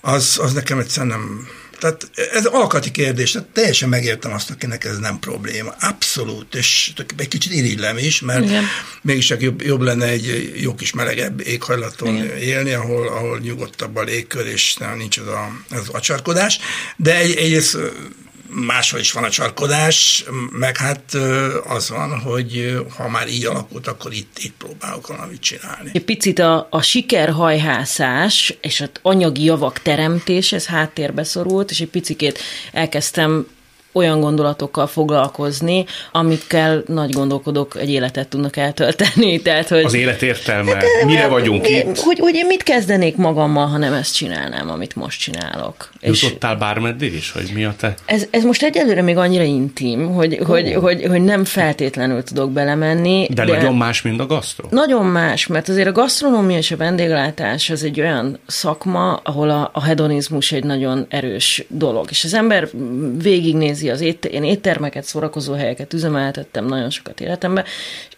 az, 0.00 0.38
az 0.42 0.52
nekem 0.52 0.78
egyszerűen 0.78 1.18
nem, 1.18 1.48
tehát 1.80 2.10
ez 2.32 2.44
alkati 2.44 2.90
kérdés, 2.90 3.30
tehát 3.30 3.48
teljesen 3.48 3.88
megértem 3.88 4.32
azt, 4.32 4.50
akinek 4.50 4.84
ez 4.84 4.98
nem 4.98 5.18
probléma. 5.18 5.74
Abszolút, 5.80 6.54
és 6.54 6.92
egy 7.16 7.28
kicsit 7.28 7.52
irigylem 7.52 7.98
is, 7.98 8.20
mert 8.20 8.44
Igen. 8.44 8.64
mégis 9.02 9.34
jobb, 9.38 9.62
jobb 9.62 9.80
lenne 9.80 10.06
egy 10.06 10.52
jó 10.56 10.74
kis 10.74 10.92
melegebb 10.92 11.40
éghajlaton 11.46 12.14
Igen. 12.14 12.36
élni, 12.36 12.72
ahol, 12.72 13.08
ahol 13.08 13.38
nyugodtabb 13.38 13.96
a 13.96 14.02
légkör, 14.02 14.46
és 14.46 14.76
nem, 14.76 14.96
nincs 14.96 15.18
az 15.18 15.26
a, 15.26 15.56
az 15.70 15.88
acsarkodás. 15.88 16.58
De 16.96 17.16
egy, 17.16 17.36
egyrészt 17.36 17.78
máshol 18.52 19.00
is 19.00 19.12
van 19.12 19.24
a 19.24 19.30
csarkodás, 19.30 20.24
meg 20.50 20.76
hát 20.76 21.14
az 21.66 21.88
van, 21.88 22.20
hogy 22.20 22.78
ha 22.96 23.08
már 23.08 23.28
így 23.28 23.44
alakult, 23.44 23.86
akkor 23.86 24.12
itt, 24.12 24.38
itt 24.38 24.54
próbálok 24.58 25.06
valamit 25.06 25.40
csinálni. 25.40 25.90
Egy 25.92 26.04
picit 26.04 26.38
a, 26.38 26.66
a 26.70 26.82
sikerhajhászás 26.82 28.54
és 28.60 28.80
az 28.80 28.90
anyagi 29.02 29.44
javak 29.44 29.78
teremtés, 29.78 30.52
ez 30.52 30.66
háttérbe 30.66 31.24
szorult, 31.24 31.70
és 31.70 31.80
egy 31.80 31.88
picikét 31.88 32.38
elkezdtem 32.72 33.46
olyan 33.92 34.20
gondolatokkal 34.20 34.86
foglalkozni, 34.86 35.84
amikkel 36.12 36.82
nagy 36.86 37.10
gondolkodók 37.10 37.76
egy 37.78 37.90
életet 37.90 38.28
tudnak 38.28 38.56
eltölteni. 38.56 39.40
Tehát, 39.42 39.68
hogy, 39.68 39.84
az 39.84 39.94
élet 39.94 40.22
értelme, 40.22 40.74
hát, 40.74 40.84
mire 41.04 41.26
vagyunk 41.26 41.62
mi, 41.62 41.68
itt? 41.68 41.98
Hogy, 41.98 42.18
hogy 42.18 42.34
én 42.34 42.46
mit 42.46 42.62
kezdenék 42.62 43.16
magammal, 43.16 43.66
ha 43.66 43.78
nem 43.78 43.92
ezt 43.92 44.14
csinálnám, 44.14 44.70
amit 44.70 44.96
most 44.96 45.20
csinálok. 45.20 45.90
Jutottál 46.00 46.56
bármeddig 46.56 47.14
is, 47.14 47.32
hogy 47.32 47.50
mi 47.54 47.64
a 47.64 47.74
te? 47.78 47.94
Ez, 48.04 48.26
ez 48.30 48.44
most 48.44 48.62
egyelőre 48.62 49.02
még 49.02 49.16
annyira 49.16 49.42
intim, 49.42 50.14
hogy, 50.14 50.38
oh. 50.40 50.46
hogy, 50.46 50.74
hogy, 50.74 51.06
hogy 51.06 51.22
nem 51.22 51.44
feltétlenül 51.44 52.22
tudok 52.22 52.50
belemenni. 52.52 53.26
De, 53.30 53.44
de 53.44 53.56
nagyon 53.56 53.76
más, 53.76 54.02
mint 54.02 54.20
a 54.20 54.26
gasztro? 54.26 54.66
Nagyon 54.70 55.06
más, 55.06 55.46
mert 55.46 55.68
azért 55.68 55.88
a 55.88 55.92
gasztronómia 55.92 56.56
és 56.56 56.70
a 56.70 56.76
vendéglátás 56.76 57.70
az 57.70 57.84
egy 57.84 58.00
olyan 58.00 58.38
szakma, 58.46 59.14
ahol 59.14 59.50
a, 59.50 59.70
a 59.72 59.82
hedonizmus 59.82 60.52
egy 60.52 60.64
nagyon 60.64 61.06
erős 61.08 61.64
dolog. 61.68 62.06
És 62.10 62.24
az 62.24 62.34
ember 62.34 62.68
végignéz 63.22 63.79
nézi 63.80 63.90
az 63.90 64.00
ét, 64.00 64.24
én 64.24 64.44
éttermeket, 64.44 65.04
szórakozó 65.04 65.52
helyeket 65.52 65.92
üzemeltettem 65.92 66.66
nagyon 66.66 66.90
sokat 66.90 67.20
életemben, 67.20 67.64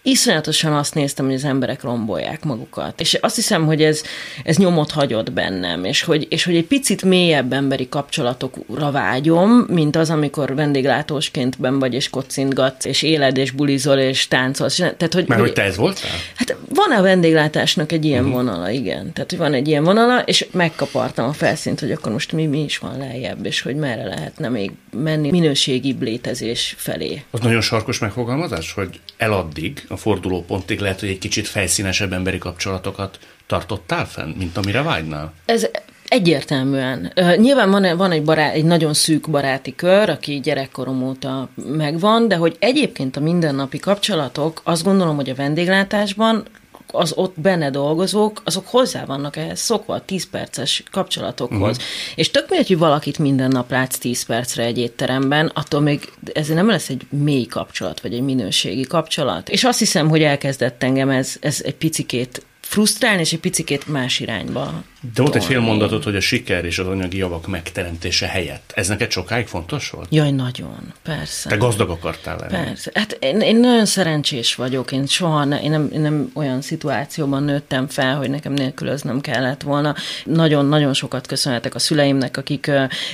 iszonyatosan 0.02 0.73
azt 0.73 0.95
néztem, 0.95 1.25
hogy 1.25 1.35
az 1.35 1.45
emberek 1.45 1.83
rombolják 1.83 2.45
magukat. 2.45 3.00
És 3.00 3.14
azt 3.14 3.35
hiszem, 3.35 3.66
hogy 3.66 3.83
ez, 3.83 4.02
ez 4.45 4.57
nyomot 4.57 4.90
hagyott 4.90 5.33
bennem, 5.33 5.85
és 5.85 6.02
hogy, 6.02 6.26
és 6.31 6.45
hogy 6.45 6.57
egy 6.57 6.66
picit 6.66 7.02
mélyebb 7.02 7.52
emberi 7.52 7.88
kapcsolatokra 7.88 8.90
vágyom, 8.90 9.50
mint 9.50 9.97
az, 9.97 10.11
amikor 10.11 10.54
vendéglátósként 10.54 11.61
ben 11.61 11.78
vagy, 11.78 11.95
és 11.95 12.11
kocintgatsz, 12.11 12.85
és 12.85 13.02
éled, 13.02 13.37
és 13.37 13.50
bulizol, 13.50 13.99
és 13.99 14.28
táncolsz. 14.28 14.76
Tehát, 14.76 15.14
hogy, 15.14 15.28
Mert 15.28 15.40
hogy 15.40 15.52
te 15.52 15.62
ez 15.62 15.76
voltál? 15.76 16.11
Hát 16.35 16.57
van 16.69 16.99
a 16.99 17.02
vendéglátásnak 17.02 17.92
egy 17.92 18.04
ilyen 18.04 18.25
uh-huh. 18.25 18.37
vonala, 18.37 18.71
igen. 18.71 19.12
Tehát, 19.12 19.31
hogy 19.31 19.38
van 19.38 19.54
egy 19.54 19.69
ilyen 19.69 19.85
vonala, 19.85 20.21
és 20.21 20.47
megkapartam 20.50 21.28
a 21.28 21.33
felszínt, 21.33 21.81
hogy 21.81 21.92
akkor 21.92 22.12
most 22.12 22.33
mi, 22.33 22.47
mi 22.47 22.62
is 22.62 22.78
van 22.78 22.99
lejjebb, 22.99 23.47
és 23.47 23.61
hogy 23.61 23.76
merre 23.76 24.04
lehetne 24.04 24.49
még 24.49 24.73
menni 24.97 25.31
minőségibb 25.52 26.02
létezés 26.02 26.75
felé. 26.78 27.23
Az 27.30 27.40
nagyon 27.40 27.61
sarkos 27.61 27.99
megfogalmazás, 27.99 28.73
hogy 28.73 29.00
eladdig 29.16 29.85
a 29.88 29.97
fordulópontig 29.97 30.80
lehet, 30.80 31.00
hogy 31.00 31.09
egy 31.09 31.18
kicsit 31.18 31.49
fejszínesebb 31.49 32.12
emberi 32.12 32.38
kapcsolatokat 32.38 33.18
tartottál 33.47 34.06
fenn, 34.06 34.35
mint 34.37 34.56
amire 34.56 34.82
vágynál? 34.82 35.32
Ez 35.44 35.66
Egyértelműen. 36.09 37.12
Nyilván 37.37 37.71
van, 37.71 37.97
van 37.97 38.11
egy, 38.12 38.23
barát, 38.23 38.54
egy 38.54 38.64
nagyon 38.64 38.94
szűk 38.94 39.30
baráti 39.30 39.75
kör, 39.75 40.09
aki 40.09 40.40
gyerekkorom 40.40 41.02
óta 41.02 41.49
megvan, 41.54 42.28
de 42.28 42.37
hogy 42.37 42.56
egyébként 42.59 43.16
a 43.16 43.21
mindennapi 43.21 43.78
kapcsolatok, 43.78 44.61
azt 44.64 44.85
gondolom, 44.85 45.16
hogy 45.16 45.30
a 45.30 45.35
vendéglátásban 45.35 46.44
az 46.92 47.12
ott 47.16 47.40
benne 47.40 47.70
dolgozók, 47.70 48.42
azok 48.44 48.66
hozzá 48.66 49.04
vannak 49.04 49.37
ehhez 49.37 49.61
szokva 49.61 49.94
a 49.94 50.00
10 50.00 50.30
perces 50.30 50.82
kapcsolatokhoz. 50.90 51.76
Uh-huh. 51.76 51.92
És 52.14 52.30
tök 52.30 52.49
mindegy, 52.49 52.68
hogy 52.68 52.78
valakit 52.78 53.18
minden 53.18 53.50
nap 53.50 53.70
látsz 53.70 53.99
10 53.99 54.22
percre 54.22 54.64
egy 54.64 54.78
étteremben, 54.78 55.50
attól 55.54 55.80
még 55.80 56.12
ez 56.32 56.49
nem 56.49 56.68
lesz 56.68 56.88
egy 56.88 57.06
mély 57.11 57.46
kapcsolat, 57.46 58.00
vagy 58.00 58.14
egy 58.14 58.22
minőségi 58.22 58.82
kapcsolat. 58.82 59.49
És 59.49 59.64
azt 59.64 59.78
hiszem, 59.78 60.08
hogy 60.08 60.22
elkezdett 60.22 60.82
engem 60.82 61.11
ez, 61.11 61.37
ez 61.40 61.61
egy 61.64 61.75
picikét 61.75 62.46
frusztrálni, 62.61 63.20
és 63.20 63.32
egy 63.32 63.40
picikét 63.40 63.87
más 63.87 64.20
irányba 64.20 64.82
de 65.14 65.23
volt 65.23 65.35
egy 65.35 65.44
fél 65.44 65.61
mondatot, 65.61 66.04
hogy 66.04 66.16
a 66.16 66.21
siker 66.21 66.64
és 66.64 66.78
az 66.78 66.87
anyagi 66.87 67.16
javak 67.16 67.47
megteremtése 67.47 68.26
helyett. 68.26 68.73
Ez 68.75 68.88
neked 68.88 69.11
sokáig 69.11 69.47
fontos 69.47 69.90
volt? 69.90 70.06
Jaj, 70.11 70.30
nagyon, 70.30 70.92
persze. 71.02 71.49
Te 71.49 71.56
gazdag 71.56 71.90
akartál 71.90 72.37
lenni? 72.37 72.64
Persze. 72.64 72.90
Hát 72.94 73.16
én, 73.21 73.40
én 73.40 73.56
nagyon 73.56 73.87
szerencsés 73.87 74.54
vagyok. 74.54 74.92
Én 74.92 75.06
soha 75.06 75.44
ne, 75.44 75.61
én 75.61 75.71
nem, 75.71 75.88
én 75.92 76.00
nem 76.00 76.30
olyan 76.35 76.61
szituációban 76.61 77.42
nőttem 77.42 77.88
fel, 77.88 78.16
hogy 78.16 78.30
nekem 78.30 78.52
nélkülöznem 78.52 79.21
kellett 79.21 79.62
volna. 79.62 79.94
Nagyon-nagyon 80.25 80.94
sokat 80.94 81.26
köszönhetek 81.26 81.75
a 81.75 81.78
szüleimnek, 81.78 82.37
akik 82.37 82.71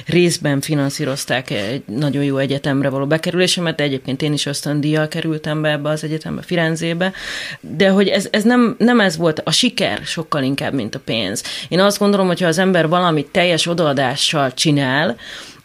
részben 0.07 0.61
finanszírozták 0.61 1.50
egy 1.50 1.83
nagyon 1.87 2.25
jó 2.25 2.37
egyetemre 2.37 2.88
való 2.88 3.07
bekerülésemet, 3.07 3.76
de 3.76 3.83
egyébként 3.83 4.23
én 4.23 4.33
is 4.33 4.47
ösztöndíjjal 4.47 5.09
kerültem 5.09 5.62
be 5.62 5.71
ebbe 5.71 5.88
az 5.88 6.04
egyetembe, 6.04 6.42
Firenzébe. 6.42 7.12
De 7.61 7.88
hogy 7.88 8.09
ez, 8.09 8.28
ez 8.30 8.42
nem, 8.42 8.75
nem 8.78 9.00
ez 9.00 9.16
volt, 9.16 9.40
a 9.45 9.50
siker 9.50 10.00
sokkal 10.04 10.42
inkább, 10.42 10.73
mint 10.73 10.95
a 10.95 11.00
pénz. 11.00 11.42
Én 11.68 11.77
én 11.78 11.85
azt 11.85 11.99
gondolom, 11.99 12.26
hogy 12.26 12.40
ha 12.40 12.47
az 12.47 12.58
ember 12.58 12.88
valamit 12.88 13.26
teljes 13.26 13.66
odaadással 13.66 14.54
csinál, 14.54 15.16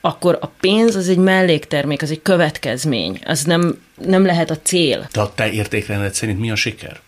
akkor 0.01 0.37
a 0.41 0.47
pénz 0.47 0.95
az 0.95 1.09
egy 1.09 1.17
melléktermék, 1.17 2.01
az 2.01 2.11
egy 2.11 2.21
következmény, 2.21 3.19
az 3.25 3.43
nem, 3.43 3.81
nem 4.05 4.25
lehet 4.25 4.49
a 4.49 4.57
cél. 4.63 5.07
De 5.13 5.21
a 5.21 5.33
te 5.35 5.51
értékrendet 5.51 6.13
szerint 6.13 6.39
mi 6.39 6.51
a 6.51 6.55
siker? 6.55 6.99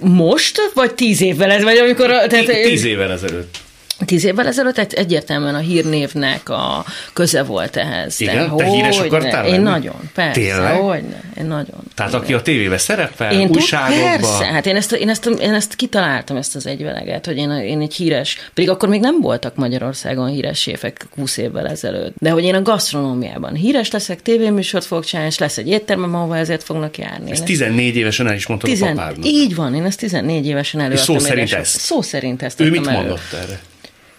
Most, 0.00 0.70
vagy 0.74 0.94
tíz 0.94 1.20
évvel 1.20 1.50
ez, 1.50 1.62
vagy 1.62 1.76
amikor... 1.76 2.08
Tehát, 2.08 2.46
tíz 2.46 2.84
évvel 2.84 3.12
ezelőtt. 3.12 3.58
Tíz 4.04 4.24
évvel 4.24 4.46
ezelőtt 4.46 4.78
egy, 4.78 4.94
egyértelműen 4.94 5.54
a 5.54 5.58
hírnévnek 5.58 6.48
a 6.48 6.84
köze 7.12 7.42
volt 7.42 7.76
ehhez. 7.76 8.20
Igen? 8.20 8.56
De, 8.56 8.64
te 8.64 8.70
híres 8.70 8.98
akartál 8.98 9.46
Én 9.46 9.60
nagyon, 9.60 10.10
persze. 10.14 10.40
Tényleg? 10.40 10.76
Hogyne, 10.76 11.20
én 11.38 11.44
nagyon. 11.44 11.82
Tehát 11.94 12.12
igen. 12.12 12.22
aki 12.22 12.34
a 12.34 12.42
tévébe 12.42 12.78
szerepel, 12.78 13.32
én 13.32 13.48
újságokban. 13.48 14.20
Persze, 14.20 14.44
hát 14.44 14.66
én 14.66 14.76
ezt, 14.76 14.92
én, 14.92 15.08
ezt, 15.08 15.26
én 15.26 15.54
ezt 15.54 15.74
kitaláltam, 15.74 16.36
ezt 16.36 16.56
az 16.56 16.66
egyveleget, 16.66 17.26
hogy 17.26 17.36
én, 17.36 17.50
én 17.50 17.80
egy 17.80 17.94
híres, 17.94 18.50
pedig 18.54 18.70
akkor 18.70 18.88
még 18.88 19.00
nem 19.00 19.20
voltak 19.20 19.54
Magyarországon 19.54 20.28
híres 20.28 20.60
séfek 20.60 21.06
20 21.16 21.36
évvel 21.36 21.68
ezelőtt, 21.68 22.14
de 22.18 22.30
hogy 22.30 22.44
én 22.44 22.54
a 22.54 22.62
gasztronómiában 22.62 23.54
híres 23.54 23.90
leszek, 23.90 24.22
tévéműsort 24.22 24.84
fogok 24.84 25.04
csinálni, 25.04 25.30
és 25.30 25.38
lesz 25.38 25.58
egy 25.58 25.68
éttermem, 25.68 26.14
ahova 26.14 26.36
ezért 26.36 26.62
fognak 26.62 26.98
járni. 26.98 27.30
Ez 27.30 27.40
14 27.40 27.96
évesen 27.96 28.26
el 28.26 28.34
is 28.34 28.46
mondtad 28.46 28.70
Tizen... 28.70 28.88
a 28.88 28.94
papádnak. 28.94 29.26
Így 29.26 29.54
van, 29.54 29.74
én 29.74 29.84
ezt 29.84 29.98
14 29.98 30.46
évesen 30.46 30.80
előadtam. 30.80 31.14
És 31.14 31.20
szó 31.20 31.26
szerint 31.28 31.52
ezt? 31.52 31.78
Szó 31.80 32.02
szerint 32.02 32.42
ezt. 32.42 32.60
Ő 32.60 32.70
mit 32.70 32.90
mondott 32.90 33.32
erre? 33.32 33.60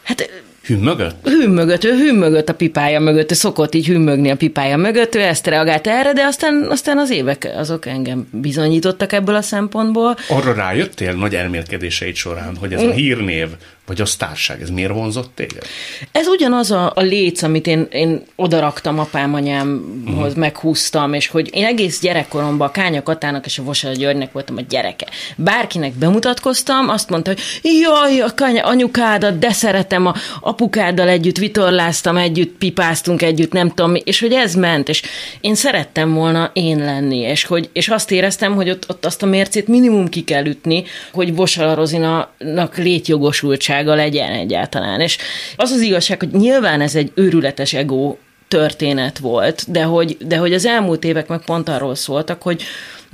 Hát 0.05 0.29
Hümmögött? 0.65 1.27
Hümmögött, 1.27 1.83
ő 1.83 1.97
hümmögött 1.97 2.49
a 2.49 2.53
pipája 2.53 2.99
mögött, 2.99 3.31
ő 3.31 3.33
szokott 3.33 3.75
így 3.75 3.87
hümmögni 3.87 4.29
a 4.29 4.35
pipája 4.35 4.77
mögött, 4.77 5.15
ő 5.15 5.19
ezt 5.19 5.47
reagált 5.47 5.87
erre, 5.87 6.13
de 6.13 6.23
aztán, 6.23 6.67
aztán 6.69 6.97
az 6.97 7.09
évek 7.09 7.51
azok 7.55 7.85
engem 7.85 8.27
bizonyítottak 8.31 9.13
ebből 9.13 9.35
a 9.35 9.41
szempontból. 9.41 10.17
Arra 10.29 10.53
rájöttél 10.53 11.13
nagy 11.13 11.35
elmélkedéseid 11.35 12.15
során, 12.15 12.55
hogy 12.55 12.73
ez 12.73 12.81
a 12.81 12.91
hírnév, 12.91 13.47
vagy 13.85 14.01
a 14.01 14.05
sztárság, 14.05 14.61
ez 14.61 14.69
miért 14.69 14.91
vonzott 14.91 15.31
téged? 15.35 15.63
Ez 16.11 16.27
ugyanaz 16.27 16.71
a, 16.71 16.91
a 16.95 17.01
léc, 17.01 17.41
amit 17.41 17.67
én, 17.67 17.87
én 17.91 18.23
odaraktam 18.35 18.99
apám 18.99 19.33
anyámhoz, 19.33 19.83
uh-huh. 20.05 20.35
meghúztam, 20.35 21.13
és 21.13 21.27
hogy 21.27 21.49
én 21.53 21.65
egész 21.65 21.99
gyerekkoromban 21.99 22.67
a 22.67 22.71
Kánya 22.71 23.03
Katának 23.03 23.45
és 23.45 23.57
a 23.57 23.63
Vosara 23.63 23.93
Györgynek 23.93 24.31
voltam 24.31 24.57
a 24.57 24.61
gyereke. 24.69 25.07
Bárkinek 25.35 25.93
bemutatkoztam, 25.93 26.89
azt 26.89 27.09
mondta, 27.09 27.29
hogy 27.29 27.41
jaj, 27.81 28.19
a 28.19 28.33
Kánya 28.33 28.63
anyukádat, 28.63 29.39
de 29.39 29.51
szeretem, 29.51 30.05
a 30.05 30.15
apukáddal 30.39 31.07
együtt 31.07 31.37
vitorláztam, 31.37 32.17
együtt 32.17 32.57
pipáztunk 32.57 33.21
együtt, 33.21 33.51
nem 33.51 33.69
tudom 33.69 33.91
mi, 33.91 34.01
és 34.05 34.19
hogy 34.19 34.33
ez 34.33 34.55
ment, 34.55 34.89
és 34.89 35.01
én 35.41 35.55
szerettem 35.55 36.13
volna 36.13 36.49
én 36.53 36.77
lenni, 36.77 37.17
és, 37.17 37.43
hogy, 37.43 37.69
és 37.73 37.87
azt 37.87 38.11
éreztem, 38.11 38.55
hogy 38.55 38.69
ott, 38.69 38.89
ott 38.89 39.05
azt 39.05 39.23
a 39.23 39.25
mércét 39.25 39.67
minimum 39.67 40.07
ki 40.07 40.23
kell 40.23 40.45
ütni, 40.45 40.83
hogy 41.13 41.35
Vosala 41.35 41.73
Rozinanak 41.73 42.77
létjogosultság 42.77 43.74
igazsága 43.79 44.03
legyen 44.03 44.31
egyáltalán. 44.31 44.99
És 45.01 45.17
az 45.55 45.71
az 45.71 45.81
igazság, 45.81 46.19
hogy 46.19 46.31
nyilván 46.31 46.81
ez 46.81 46.95
egy 46.95 47.11
őrületes 47.15 47.73
ego 47.73 48.15
történet 48.47 49.17
volt, 49.17 49.71
de 49.71 49.83
hogy, 49.83 50.17
de 50.19 50.37
hogy 50.37 50.53
az 50.53 50.65
elmúlt 50.65 51.03
évek 51.03 51.27
meg 51.27 51.41
pont 51.45 51.69
arról 51.69 51.95
szóltak, 51.95 52.41
hogy 52.41 52.63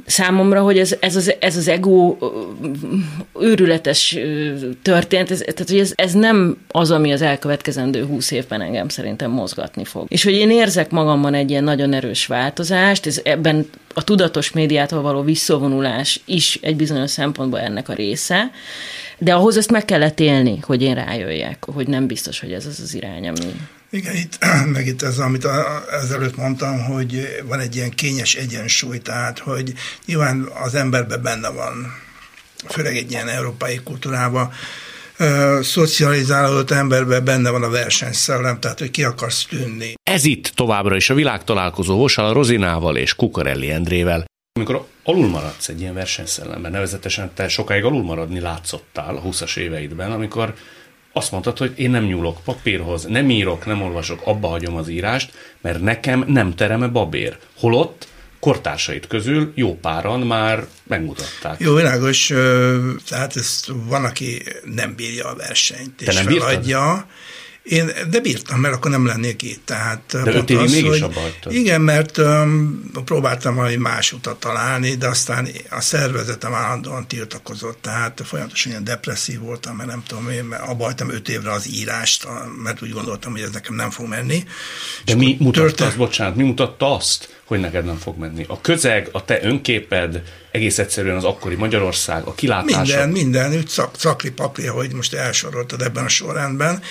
számomra, 0.06 0.62
hogy 0.62 0.78
ez, 0.78 0.96
ez, 1.00 1.16
az, 1.16 1.34
ez 1.40 1.58
az 1.58 1.68
ego 1.68 2.18
őrületes 3.40 4.18
történet, 4.82 5.32
ez, 5.32 5.38
tehát 5.40 5.70
hogy 5.70 5.80
ez, 5.80 5.94
ez 5.96 6.14
nem 6.14 6.58
az, 6.68 6.92
ami 6.92 7.14
az 7.14 7.22
elkövetkezendő 7.22 8.06
húsz 8.06 8.32
évben 8.32 8.62
engem 8.62 8.90
szerintem 8.90 9.32
mozgatni 9.32 9.86
fog. 9.86 10.06
És 10.10 10.24
hogy 10.24 10.34
én 10.34 10.52
érzek 10.52 10.92
magamban 10.92 11.34
egy 11.34 11.50
ilyen 11.50 11.64
nagyon 11.64 11.94
erős 11.94 12.26
változást, 12.26 13.06
ez 13.06 13.22
ebben 13.24 13.70
a 13.94 14.04
tudatos 14.04 14.52
médiától 14.52 15.02
való 15.02 15.22
visszavonulás 15.22 16.22
is 16.26 16.60
egy 16.62 16.76
bizonyos 16.76 17.12
szempontból 17.12 17.60
ennek 17.60 17.90
a 17.90 17.94
része, 17.94 18.52
de 19.18 19.34
ahhoz 19.34 19.58
ezt 19.58 19.72
meg 19.72 19.86
kellett 19.86 20.20
élni, 20.20 20.58
hogy 20.62 20.82
én 20.82 20.96
rájöjjek, 20.96 21.66
hogy 21.74 21.88
nem 21.88 22.08
biztos, 22.08 22.40
hogy 22.40 22.54
ez 22.54 22.66
az 22.66 22.80
az 22.80 22.94
irány, 22.94 23.28
ami... 23.28 23.52
Igen, 23.92 24.16
itt, 24.16 24.38
meg 24.76 24.88
itt 24.88 25.02
ez, 25.02 25.18
amit 25.18 25.48
ezelőtt 25.92 26.36
mondtam, 26.36 26.84
hogy 26.84 27.42
van 27.48 27.60
egy 27.60 27.76
ilyen 27.76 27.90
kényes 27.90 28.36
egyensúly, 28.36 28.98
tehát, 28.98 29.40
hogy 29.40 29.74
nyilván 30.06 30.50
az 30.64 30.76
emberben 30.76 31.22
benne 31.22 31.50
van, 31.50 31.94
főleg 32.70 32.98
egy 32.98 33.12
ilyen 33.12 33.28
európai 33.28 33.80
kultúrában, 33.84 34.52
szocializálódott 35.62 36.72
emberben 36.72 37.24
benne 37.24 37.50
van 37.50 37.64
a 37.64 37.70
versenyszellem, 37.70 38.60
tehát 38.60 38.80
hogy 38.80 38.92
ki 38.92 39.04
akarsz 39.04 39.46
tűnni. 39.46 39.94
Ez 40.04 40.24
itt 40.24 40.48
továbbra 40.48 40.96
is 40.96 41.10
a 41.10 41.14
világtalálkozó 41.14 41.98
Vosal 41.98 42.34
Rozinával 42.34 42.98
és 42.98 43.16
Kukarelli 43.16 43.72
Endrével. 43.72 44.26
Amikor 44.54 44.88
alul 45.04 45.28
maradsz 45.28 45.68
egy 45.68 45.82
ilyen 45.82 45.94
versenyszellemben, 45.94 46.72
nevezetesen 46.72 47.32
te 47.34 47.48
sokáig 47.48 47.84
alul 47.84 48.04
maradni 48.04 48.40
látszottál 48.40 49.16
a 49.16 49.22
20-as 49.22 49.58
éveidben, 49.58 50.12
amikor 50.12 50.54
azt 51.14 51.32
mondtad, 51.32 51.58
hogy 51.58 51.74
én 51.76 51.90
nem 51.90 52.04
nyúlok 52.04 52.44
papírhoz, 52.44 53.06
nem 53.06 53.30
írok, 53.30 53.66
nem 53.66 53.82
olvasok, 53.82 54.22
abba 54.24 54.48
hagyom 54.48 54.76
az 54.76 54.90
írást, 54.90 55.32
mert 55.62 55.82
nekem 55.82 56.24
nem 56.28 56.56
tereme 56.56 56.88
babér. 56.88 57.38
Holott 57.58 58.08
kortársait 58.40 59.08
közül 59.08 59.52
jó 59.56 59.76
páran 59.76 60.20
már 60.20 60.68
megmutatták. 60.84 61.60
Jó, 61.60 61.76
világos, 61.76 62.28
tehát 63.08 63.36
ez 63.36 63.64
van, 63.68 64.06
aki 64.06 64.44
nem 64.64 64.96
bírja 64.96 65.28
a 65.28 65.36
versenyt, 65.36 65.96
Te 65.96 66.06
és 66.06 66.16
nem 66.16 66.26
feladja. 66.26 66.58
Bírtad? 66.58 67.06
Én, 67.64 67.92
de 68.10 68.20
bírtam, 68.20 68.60
mert 68.60 68.74
akkor 68.74 68.92
nem 68.92 69.06
lennék 69.06 69.42
itt. 69.42 69.66
Tehát 69.66 70.02
de 70.24 70.34
öt 70.34 70.50
évig 70.50 70.70
mégis 70.70 70.90
hogy, 70.90 71.02
abba 71.02 71.22
Igen, 71.50 71.82
mert 71.82 72.18
um, 72.18 72.92
próbáltam 73.06 73.56
valami 73.56 73.76
más 73.76 74.14
utat 74.14 74.40
találni, 74.40 74.96
de 74.96 75.08
aztán 75.08 75.48
a 75.70 75.82
szervezetem 75.82 76.54
állandóan 76.54 77.08
tiltakozott, 77.08 77.82
tehát 77.82 78.22
folyamatosan 78.26 78.72
ilyen 78.72 78.84
depresszív 78.84 79.40
voltam, 79.40 79.76
mert 79.76 79.90
nem 79.90 80.04
tudom, 80.08 80.30
én 80.30 80.52
abba 80.52 80.84
hagytam 80.84 81.10
öt 81.10 81.30
évre 81.30 81.52
az 81.52 81.70
írást, 81.70 82.28
mert 82.64 82.82
úgy 82.82 82.92
gondoltam, 82.92 83.32
hogy 83.32 83.42
ez 83.42 83.52
nekem 83.52 83.76
nem 83.76 83.90
fog 83.90 84.08
menni. 84.08 84.44
De 85.06 85.16
mi 85.16 85.38
mutatta 85.40 85.68
törte... 85.68 85.86
azt, 85.86 85.98
bocsánat, 85.98 86.36
mi 86.36 86.44
mutatta 86.44 86.96
azt, 86.96 87.42
hogy 87.44 87.60
neked 87.60 87.86
nem 87.86 87.98
fog 87.98 88.18
menni. 88.18 88.46
A 88.48 88.62
közeg, 88.62 89.10
a 89.12 89.26
te 89.26 89.44
önképed, 89.44 90.22
egész 90.52 90.78
egyszerűen 90.78 91.16
az 91.16 91.24
akkori 91.24 91.56
Magyarország, 91.56 92.26
a 92.26 92.34
kilátása. 92.34 92.80
Minden, 92.80 93.10
minden, 93.10 93.54
úgy 93.54 93.68
szak, 93.68 93.96
szakli 93.98 94.32
pakli, 94.32 94.66
hogy 94.66 94.94
most 94.94 95.14
elsoroltad 95.14 95.82
ebben 95.82 96.04
a 96.04 96.08
sorrendben. 96.08 96.82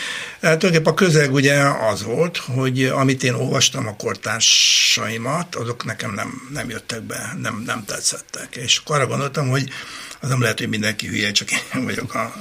Hát, 0.41 0.59
tulajdonképpen 0.59 0.93
a 0.93 0.95
közeg 0.95 1.33
ugye 1.33 1.63
az 1.91 2.03
volt, 2.03 2.37
hogy 2.37 2.85
amit 2.85 3.23
én 3.23 3.35
olvastam 3.35 3.87
a 3.87 3.97
kortársaimat, 3.97 5.55
azok 5.55 5.85
nekem 5.85 6.13
nem, 6.15 6.49
nem 6.53 6.71
jöttek 6.71 7.03
be, 7.03 7.37
nem, 7.43 7.63
nem 7.67 7.85
tetszettek. 7.85 8.57
És 8.57 8.81
arra 8.85 9.07
gondoltam, 9.07 9.49
hogy 9.49 9.69
az 10.21 10.29
nem 10.29 10.41
lehet, 10.41 10.59
hogy 10.59 10.69
mindenki 10.69 11.07
hülye, 11.07 11.33
csak 11.33 11.51
én 11.51 11.85
vagyok 11.85 12.15
a, 12.15 12.35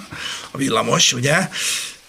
a 0.51 0.57
villamos, 0.57 1.13
ugye? 1.13 1.49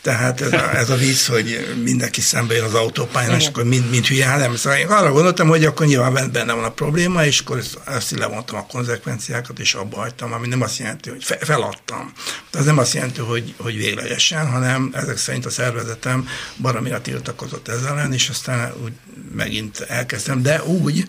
Tehát 0.03 0.41
ez 0.41 0.53
a, 0.53 0.77
ez 0.77 0.91
a 0.91 0.97
víz, 0.97 1.27
hogy 1.27 1.75
mindenki 1.83 2.21
szembe 2.21 2.55
jön 2.55 2.65
az 2.65 2.75
autópályán, 2.75 3.41
és 3.41 3.47
akkor 3.47 3.65
mind, 3.65 3.91
mind 3.91 4.07
hülye, 4.07 4.37
nem. 4.37 4.57
Szóval 4.57 4.79
én 4.79 4.87
arra 4.87 5.13
gondoltam, 5.13 5.49
hogy 5.49 5.65
akkor 5.65 5.87
nyilván 5.87 6.31
benne 6.33 6.53
van 6.53 6.65
a 6.65 6.71
probléma, 6.71 7.25
és 7.25 7.41
akkor 7.41 7.63
ezt, 7.87 8.11
levontam 8.11 8.59
a 8.59 8.67
konzekvenciákat, 8.67 9.59
és 9.59 9.75
abba 9.75 9.97
hagytam, 9.97 10.33
ami 10.33 10.49
nem 10.49 10.63
azt 10.63 10.79
jelenti, 10.79 11.11
hogy 11.11 11.25
fe, 11.25 11.39
feladtam. 11.41 12.13
Az 12.53 12.65
nem 12.65 12.79
azt 12.79 12.95
jelenti, 12.95 13.21
hogy, 13.21 13.55
hogy 13.59 13.77
véglegesen, 13.77 14.51
hanem 14.51 14.91
ezek 14.93 15.17
szerint 15.17 15.47
a 15.47 15.51
szervezetem 15.51 16.29
baromira 16.57 17.01
tiltakozott 17.01 17.69
ezzel 17.69 17.99
ellen, 17.99 18.13
és 18.13 18.29
aztán 18.29 18.73
úgy 18.83 18.93
megint 19.35 19.81
elkezdtem, 19.81 20.43
de 20.43 20.63
úgy, 20.65 21.05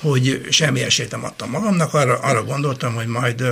hogy 0.00 0.46
semmi 0.50 0.82
esélyt 0.82 1.10
nem 1.10 1.24
adtam 1.24 1.50
magamnak, 1.50 1.94
arra, 1.94 2.18
arra 2.18 2.44
gondoltam, 2.44 2.94
hogy 2.94 3.06
majd 3.06 3.44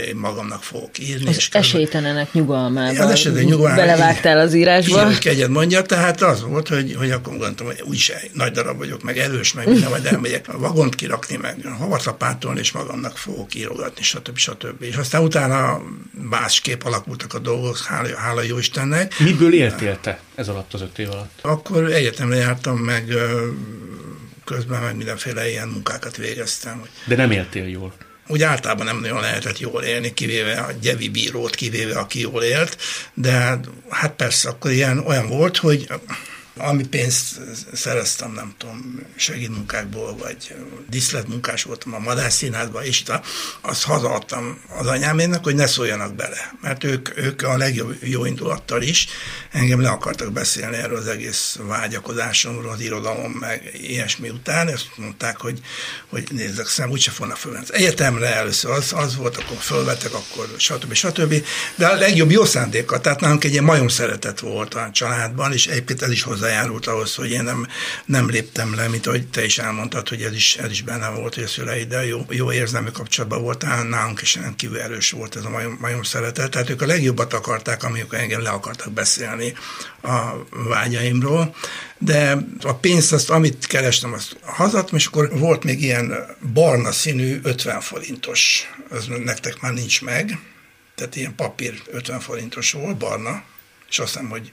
én 0.00 0.16
magamnak 0.16 0.62
fogok 0.62 0.98
írni. 0.98 1.28
Az 1.28 1.48
esélytelenek 1.50 2.32
nyugalmával. 2.32 3.06
Az 3.06 3.10
esélytelenek 3.10 3.50
nyugalmával. 3.50 3.86
Belevágtál 3.86 4.38
az 4.38 4.54
írásba. 4.54 5.00
Igen, 5.00 5.18
kegyed 5.18 5.50
mondja, 5.50 5.82
tehát 5.82 6.22
az 6.22 6.42
volt, 6.42 6.68
hogy, 6.68 6.94
hogy 6.98 7.10
akkor 7.10 7.32
gondoltam, 7.32 7.66
hogy 7.66 7.82
úgyse 7.84 8.20
nagy 8.32 8.52
darab 8.52 8.78
vagyok, 8.78 9.02
meg 9.02 9.18
erős, 9.18 9.52
meg 9.52 9.68
minden, 9.68 9.90
majd 9.90 10.06
elmegyek 10.06 10.48
a 10.48 10.58
vagont 10.58 10.94
kirakni, 10.94 11.36
meg 11.36 11.66
havarcapátolni, 11.78 12.58
és 12.58 12.72
magamnak 12.72 13.16
fogok 13.16 13.54
írogatni, 13.54 14.02
stb. 14.02 14.36
stb. 14.36 14.82
És 14.82 14.96
aztán 14.96 15.22
utána 15.22 15.82
másképp 16.28 16.82
alakultak 16.82 17.34
a 17.34 17.38
dolgok, 17.38 17.78
hála, 17.78 18.16
hála 18.16 18.42
jó 18.42 18.58
Istennek. 18.58 19.18
Miből 19.18 19.54
éltél 19.54 19.98
te 20.00 20.20
ez 20.34 20.48
alatt 20.48 20.74
az 20.74 20.80
öt 20.80 20.98
év 20.98 21.10
alatt? 21.10 21.38
Akkor 21.42 21.92
egyetemre 21.92 22.36
jártam, 22.36 22.76
meg 22.76 23.14
közben 24.44 24.82
meg 24.82 24.96
mindenféle 24.96 25.50
ilyen 25.50 25.68
munkákat 25.68 26.16
végeztem. 26.16 26.82
De 27.06 27.16
nem 27.16 27.30
éltél 27.30 27.68
jól? 27.68 27.92
Úgy 28.26 28.42
általában 28.42 28.86
nem 28.86 29.00
nagyon 29.00 29.20
lehetett 29.20 29.58
jól 29.58 29.82
élni, 29.82 30.14
kivéve 30.14 30.60
a 30.60 30.72
gyevi 30.80 31.08
bírót, 31.08 31.54
kivéve 31.54 31.98
aki 31.98 32.20
jól 32.20 32.42
élt, 32.42 32.76
de 33.14 33.60
hát 33.88 34.12
persze 34.16 34.48
akkor 34.48 34.70
ilyen 34.70 34.98
olyan 34.98 35.28
volt, 35.28 35.56
hogy 35.56 35.86
ami 36.56 36.86
pénzt 36.86 37.40
szereztem, 37.72 38.32
nem 38.32 38.54
tudom, 38.58 39.06
segédmunkákból, 39.16 40.16
vagy 40.16 40.54
diszletmunkás 40.88 41.62
voltam 41.62 41.94
a 41.94 41.98
Madárszínházban, 41.98 42.84
és 42.84 43.02
azt 43.60 43.82
hazaadtam 43.82 44.60
az 44.78 44.86
anyámének, 44.86 45.44
hogy 45.44 45.54
ne 45.54 45.66
szóljanak 45.66 46.14
bele, 46.14 46.54
mert 46.60 46.84
ők, 46.84 47.16
ők 47.16 47.42
a 47.42 47.56
legjobb 47.56 47.96
jó 48.00 48.24
indulattal 48.24 48.82
is 48.82 49.08
engem 49.52 49.80
le 49.80 49.88
akartak 49.88 50.32
beszélni 50.32 50.76
erről 50.76 50.96
az 50.96 51.06
egész 51.06 51.58
vágyakozásomról, 51.60 52.72
az 52.72 52.80
irodalom, 52.80 53.30
meg 53.30 53.70
ilyesmi 53.72 54.28
után, 54.28 54.68
ezt 54.68 54.88
mondták, 54.96 55.36
hogy, 55.36 55.60
hogy 56.08 56.24
nézzek 56.30 56.66
szem, 56.66 56.90
úgyse 56.90 57.10
fognak 57.10 57.36
föl. 57.36 57.56
Az 57.56 57.72
egyetemre 57.72 58.34
először 58.34 58.70
az, 58.70 58.92
az 58.96 59.16
volt, 59.16 59.36
akkor 59.36 59.56
fölvettek, 59.56 60.14
akkor 60.14 60.48
stb. 60.56 60.92
stb. 60.92 61.44
De 61.74 61.86
a 61.86 61.94
legjobb 61.94 62.30
jó 62.30 62.44
szándéka, 62.44 63.00
tehát 63.00 63.20
nálunk 63.20 63.44
egy 63.44 63.52
ilyen 63.52 63.64
majom 63.64 63.88
szeretet 63.88 64.40
volt 64.40 64.74
a 64.74 64.90
családban, 64.92 65.52
és 65.52 65.66
egyébként 65.66 66.02
ez 66.02 66.10
is 66.10 66.22
hozzá 66.22 66.41
hozzájárult 66.42 66.86
ahhoz, 66.86 67.14
hogy 67.14 67.30
én 67.30 67.42
nem, 67.42 67.66
nem 68.04 68.30
léptem 68.30 68.74
le, 68.74 68.88
mint 68.88 69.06
ahogy 69.06 69.26
te 69.26 69.44
is 69.44 69.58
elmondtad, 69.58 70.08
hogy 70.08 70.22
ez 70.22 70.34
is, 70.34 70.56
ez 70.56 70.70
is 70.70 70.82
benne 70.82 71.08
volt, 71.08 71.34
hogy 71.34 71.44
a 71.44 71.48
szüleiddel 71.48 72.04
jó, 72.04 72.26
jó 72.28 72.52
érzelmi 72.52 72.90
kapcsolatban 72.90 73.42
voltál, 73.42 73.82
nálunk 73.84 74.22
is 74.22 74.34
rendkívül 74.34 74.80
erős 74.80 75.10
volt 75.10 75.36
ez 75.36 75.44
a 75.44 75.50
majom, 75.50 75.78
majom 75.80 76.02
szeretet. 76.02 76.50
Tehát 76.50 76.70
ők 76.70 76.82
a 76.82 76.86
legjobbat 76.86 77.32
akarták, 77.32 77.82
amikor 77.82 78.18
engem 78.18 78.42
le 78.42 78.48
akartak 78.48 78.92
beszélni 78.92 79.54
a 80.02 80.32
vágyaimról, 80.50 81.54
de 81.98 82.46
a 82.60 82.74
pénzt, 82.74 83.12
azt, 83.12 83.30
amit 83.30 83.66
kerestem, 83.66 84.12
azt 84.12 84.36
hazat, 84.42 84.92
és 84.92 85.06
akkor 85.06 85.38
volt 85.38 85.64
még 85.64 85.82
ilyen 85.82 86.36
barna 86.52 86.92
színű 86.92 87.40
50 87.42 87.80
forintos, 87.80 88.70
az 88.90 89.06
nektek 89.24 89.60
már 89.60 89.72
nincs 89.72 90.02
meg, 90.02 90.38
tehát 90.94 91.16
ilyen 91.16 91.34
papír 91.34 91.82
50 91.90 92.20
forintos 92.20 92.72
volt, 92.72 92.96
barna, 92.96 93.42
és 93.88 93.98
azt 93.98 94.12
hiszem, 94.12 94.28
hogy 94.28 94.50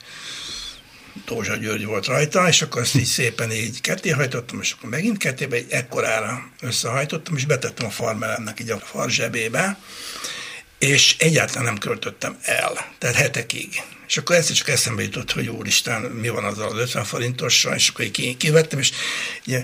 Tózsa 1.26 1.56
György 1.56 1.86
volt 1.86 2.06
rajta, 2.06 2.48
és 2.48 2.62
akkor 2.62 2.82
azt 2.82 2.96
így 2.96 3.06
szépen 3.06 3.52
így 3.52 3.82
ketté 3.82 4.10
hajtottam, 4.10 4.62
és 4.62 4.72
akkor 4.72 4.90
megint 4.90 5.18
kettébe, 5.18 5.56
egy 5.56 5.72
ekkorára 5.72 6.52
összehajtottam, 6.62 7.36
és 7.36 7.46
betettem 7.46 7.86
a 7.86 7.90
farmeremnek 7.90 8.60
így 8.60 8.70
a 8.70 8.78
far 8.78 9.10
zsebébe, 9.10 9.78
és 10.80 11.16
egyáltalán 11.18 11.64
nem 11.64 11.78
költöttem 11.78 12.38
el, 12.42 12.94
tehát 12.98 13.16
hetekig. 13.16 13.82
És 14.08 14.18
akkor 14.18 14.36
egyszer 14.36 14.56
csak 14.56 14.70
eszembe 14.70 15.02
jutott, 15.02 15.32
hogy 15.32 15.48
úristen, 15.48 16.02
mi 16.02 16.30
van 16.30 16.44
azzal 16.44 16.72
az 16.72 16.78
50 16.78 17.04
forintossal, 17.04 17.76
és 17.76 17.90
akkor 17.90 18.06
így 18.06 18.38
kivettem, 18.38 18.80
és 18.80 18.92
ugye 19.46 19.64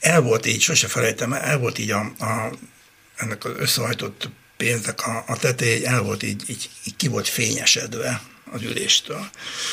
el 0.00 0.20
volt 0.20 0.46
így, 0.46 0.60
sose 0.60 0.88
felejtem, 0.88 1.32
el 1.32 1.58
volt 1.58 1.78
így 1.78 1.90
a, 1.90 1.98
a 2.00 2.52
ennek 3.16 3.44
az 3.44 3.52
összehajtott 3.56 4.28
pénznek 4.56 5.06
a, 5.06 5.24
a 5.26 5.36
teteje, 5.36 5.88
el 5.88 6.02
volt 6.02 6.22
így, 6.22 6.42
így, 6.46 6.70
így 6.84 6.96
ki 6.96 7.08
volt 7.08 7.28
fényesedve 7.28 8.20
az 8.52 8.62
üléstől. 8.62 9.26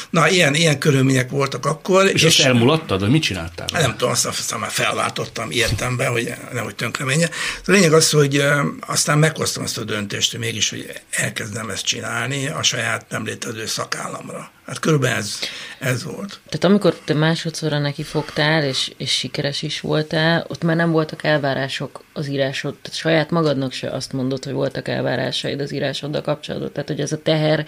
Na, 0.09 0.29
ilyen, 0.29 0.55
ilyen 0.55 0.79
körülmények 0.79 1.29
voltak 1.29 1.65
akkor. 1.65 2.05
És, 2.05 2.13
és 2.13 2.23
azt 2.23 2.39
elmulattad, 2.39 2.99
vagy 2.99 3.09
mit 3.09 3.21
csináltál? 3.21 3.67
Nem 3.71 3.91
tudom, 3.91 4.09
azt 4.09 4.25
aztán 4.25 4.59
már 4.59 4.71
felváltottam 4.71 5.49
be, 5.97 6.07
hogy 6.07 6.33
nehogy 6.53 6.75
tönkre 6.75 7.05
menjen. 7.05 7.29
A 7.65 7.71
lényeg 7.71 7.93
az, 7.93 8.11
hogy 8.11 8.43
aztán 8.79 9.17
meghoztam 9.17 9.63
azt 9.63 9.77
a 9.77 9.83
döntést, 9.83 10.31
hogy 10.31 10.39
mégis, 10.39 10.69
hogy 10.69 11.01
elkezdem 11.11 11.69
ezt 11.69 11.85
csinálni 11.85 12.47
a 12.47 12.63
saját 12.63 13.05
nem 13.09 13.25
létező 13.25 13.65
szakállamra. 13.65 14.53
Hát 14.65 14.79
körülbelül 14.79 15.17
ez, 15.17 15.39
ez 15.79 16.03
volt. 16.03 16.39
Tehát 16.49 16.63
amikor 16.63 16.95
te 17.03 17.13
másodszorra 17.13 17.79
neki 17.79 18.03
fogtál, 18.03 18.63
és, 18.63 18.91
és 18.97 19.11
sikeres 19.11 19.61
is 19.61 19.79
voltál, 19.79 20.45
ott 20.47 20.63
már 20.63 20.75
nem 20.75 20.91
voltak 20.91 21.23
elvárások 21.23 22.03
az 22.13 22.27
írásod, 22.27 22.75
tehát 22.81 22.97
saját 22.97 23.29
magadnak 23.29 23.71
se 23.71 23.89
azt 23.89 24.13
mondod, 24.13 24.43
hogy 24.43 24.53
voltak 24.53 24.88
elvárásaid 24.88 25.61
az 25.61 25.73
írásoddal 25.73 26.21
kapcsolatban. 26.21 26.71
Tehát, 26.71 26.89
hogy 26.89 26.99
ez 26.99 27.11
a 27.11 27.21
teher 27.21 27.65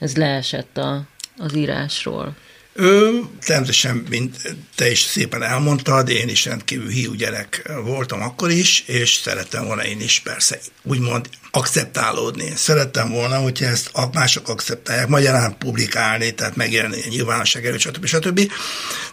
ez 0.00 0.16
leesett 0.16 0.76
a, 0.76 1.02
az 1.36 1.54
írásról? 1.54 2.36
Ő, 2.72 3.20
természetesen, 3.40 4.04
mint 4.08 4.56
te 4.74 4.90
is 4.90 5.00
szépen 5.00 5.42
elmondtad, 5.42 6.08
én 6.08 6.28
is 6.28 6.44
rendkívül 6.44 6.88
hiú 6.88 7.12
gyerek 7.12 7.70
voltam 7.84 8.22
akkor 8.22 8.50
is, 8.50 8.84
és 8.86 9.12
szerettem 9.12 9.64
volna 9.64 9.84
én 9.84 10.00
is 10.00 10.20
persze 10.20 10.58
úgymond 10.82 11.28
akceptálódni. 11.50 12.52
Szerettem 12.56 13.10
volna, 13.10 13.36
hogyha 13.36 13.66
ezt 13.66 13.90
a 13.92 14.08
mások 14.12 14.48
akceptálják, 14.48 15.08
magyarán 15.08 15.58
publikálni, 15.58 16.34
tehát 16.34 16.56
megjelenni 16.56 16.96
nyilvánosság 17.08 17.66
előtt, 17.66 17.80
stb. 17.80 18.06
stb. 18.06 18.50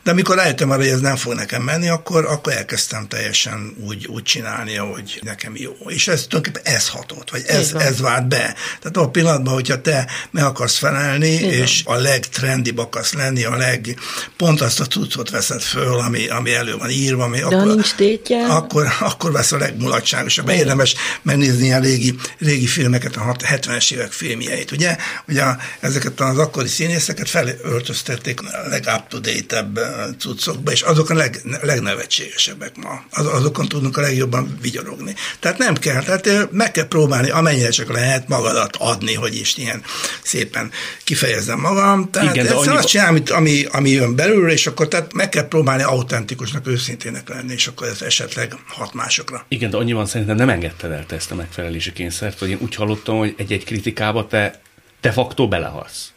De 0.03 0.11
amikor 0.11 0.35
rájöttem 0.35 0.69
arra, 0.69 0.81
hogy 0.81 0.91
ez 0.91 0.99
nem 0.99 1.15
fog 1.15 1.33
nekem 1.33 1.61
menni, 1.61 1.87
akkor, 1.87 2.25
akkor 2.25 2.53
elkezdtem 2.53 3.07
teljesen 3.07 3.75
úgy, 3.87 4.07
úgy 4.07 4.23
csinálni, 4.23 4.77
ahogy 4.77 5.19
nekem 5.23 5.53
jó. 5.55 5.71
És 5.87 6.07
ez 6.07 6.25
tulajdonképpen 6.27 6.73
ez 6.73 6.89
hatott, 6.89 7.29
vagy 7.29 7.43
ez, 7.47 7.73
ez 7.73 7.99
vált 7.99 8.27
be. 8.27 8.55
Tehát 8.81 8.97
a 8.97 9.09
pillanatban, 9.09 9.53
hogyha 9.53 9.81
te 9.81 10.07
meg 10.31 10.43
akarsz 10.43 10.77
felelni, 10.77 11.33
Igen. 11.33 11.51
és 11.51 11.81
a 11.85 11.95
legtrendibb 11.95 12.77
akarsz 12.77 13.13
lenni, 13.13 13.43
a 13.43 13.55
leg, 13.55 13.99
pont 14.37 14.61
azt 14.61 14.79
a 14.79 14.85
cuccot 14.85 15.29
veszed 15.29 15.61
föl, 15.61 15.99
ami, 15.99 16.27
ami 16.27 16.53
elő 16.53 16.77
van 16.77 16.89
írva, 16.89 17.23
ami 17.23 17.37
De 17.37 17.45
akkor, 17.45 17.65
nincs 17.65 17.93
tétje? 17.95 18.45
Akkor, 18.45 18.87
akkor 18.99 19.31
vesz 19.31 19.51
a 19.51 19.57
legmulatságosabb. 19.57 20.49
Érdemes 20.49 20.95
megnézni 21.21 21.73
a 21.73 21.79
régi 21.79 22.15
régi 22.39 22.65
filmeket, 22.65 23.15
a 23.15 23.35
70-es 23.39 23.93
évek 23.93 24.11
filmjeit, 24.11 24.71
ugye? 24.71 24.97
Ugye 25.27 25.43
ezeket 25.79 26.19
az 26.19 26.37
akkori 26.37 26.67
színészeket 26.67 27.29
felöltöztették 27.29 28.41
a 28.41 28.67
legup-to-date-ebb 28.69 29.79
cuccokba, 30.19 30.71
és 30.71 30.81
azok 30.81 31.09
a 31.09 31.13
leg, 31.13 31.41
legnevetségesebbek 31.61 32.75
ma. 32.75 33.03
Az, 33.11 33.25
azokon 33.25 33.67
tudunk 33.67 33.97
a 33.97 34.01
legjobban 34.01 34.57
vigyorogni. 34.61 35.15
Tehát 35.39 35.57
nem 35.57 35.75
kell, 35.75 36.03
tehát 36.03 36.51
meg 36.51 36.71
kell 36.71 36.87
próbálni, 36.87 37.29
amennyire 37.29 37.69
csak 37.69 37.91
lehet 37.91 38.27
magadat 38.27 38.75
adni, 38.75 39.13
hogy 39.13 39.35
is 39.35 39.57
ilyen 39.57 39.83
szépen 40.23 40.71
kifejezzem 41.03 41.59
magam. 41.59 42.11
Tehát 42.11 42.35
Igen, 42.35 42.45
de 42.45 42.53
annyi... 42.53 42.67
azt 42.67 42.87
csinálom, 42.87 43.21
ami, 43.29 43.65
ami 43.71 43.89
jön 43.89 44.15
belőle, 44.15 44.51
és 44.51 44.67
akkor 44.67 44.87
tehát 44.87 45.13
meg 45.13 45.29
kell 45.29 45.47
próbálni 45.47 45.83
autentikusnak, 45.83 46.67
őszintének 46.67 47.29
lenni, 47.29 47.53
és 47.53 47.67
akkor 47.67 47.87
ez 47.87 48.01
esetleg 48.01 48.55
hat 48.67 48.93
másokra. 48.93 49.45
Igen, 49.47 49.69
de 49.69 49.77
annyiban 49.77 50.05
szerintem 50.05 50.35
nem 50.35 50.49
engedted 50.49 50.91
el 50.91 51.05
te 51.05 51.15
ezt 51.15 51.31
a 51.31 51.35
megfelelési 51.35 51.93
kényszert, 51.93 52.16
hogy 52.19 52.49
én 52.49 52.57
úgy 52.61 52.75
hallottam, 52.75 53.17
hogy 53.17 53.33
egy-egy 53.37 53.63
kritikába 53.63 54.27
te 54.27 54.61
de 55.01 55.11
facto 55.11 55.47
belehalsz. 55.47 56.11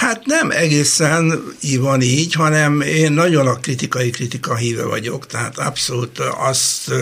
Hát 0.00 0.24
nem 0.24 0.50
egészen 0.50 1.42
van 1.78 2.02
így, 2.02 2.32
hanem 2.32 2.80
én 2.80 3.12
nagyon 3.12 3.46
a 3.46 3.54
kritikai 3.54 4.10
kritika 4.10 4.56
híve 4.56 4.84
vagyok, 4.84 5.26
tehát 5.26 5.58
abszolút 5.58 6.18
azt 6.18 6.92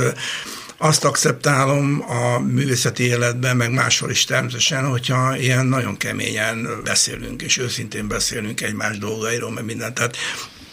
azt 0.79 1.05
akceptálom 1.05 2.05
a 2.09 2.39
művészeti 2.39 3.03
életben, 3.03 3.57
meg 3.57 3.73
máshol 3.73 4.11
is 4.11 4.25
természetesen, 4.25 4.89
hogyha 4.89 5.37
ilyen 5.37 5.67
nagyon 5.67 5.97
keményen 5.97 6.69
beszélünk, 6.85 7.43
és 7.43 7.59
őszintén 7.59 8.09
beszélünk 8.09 8.61
egymás 8.61 8.99
dolgairól, 8.99 9.51
meg 9.51 9.65
mindent. 9.65 9.95
Tehát 9.95 10.17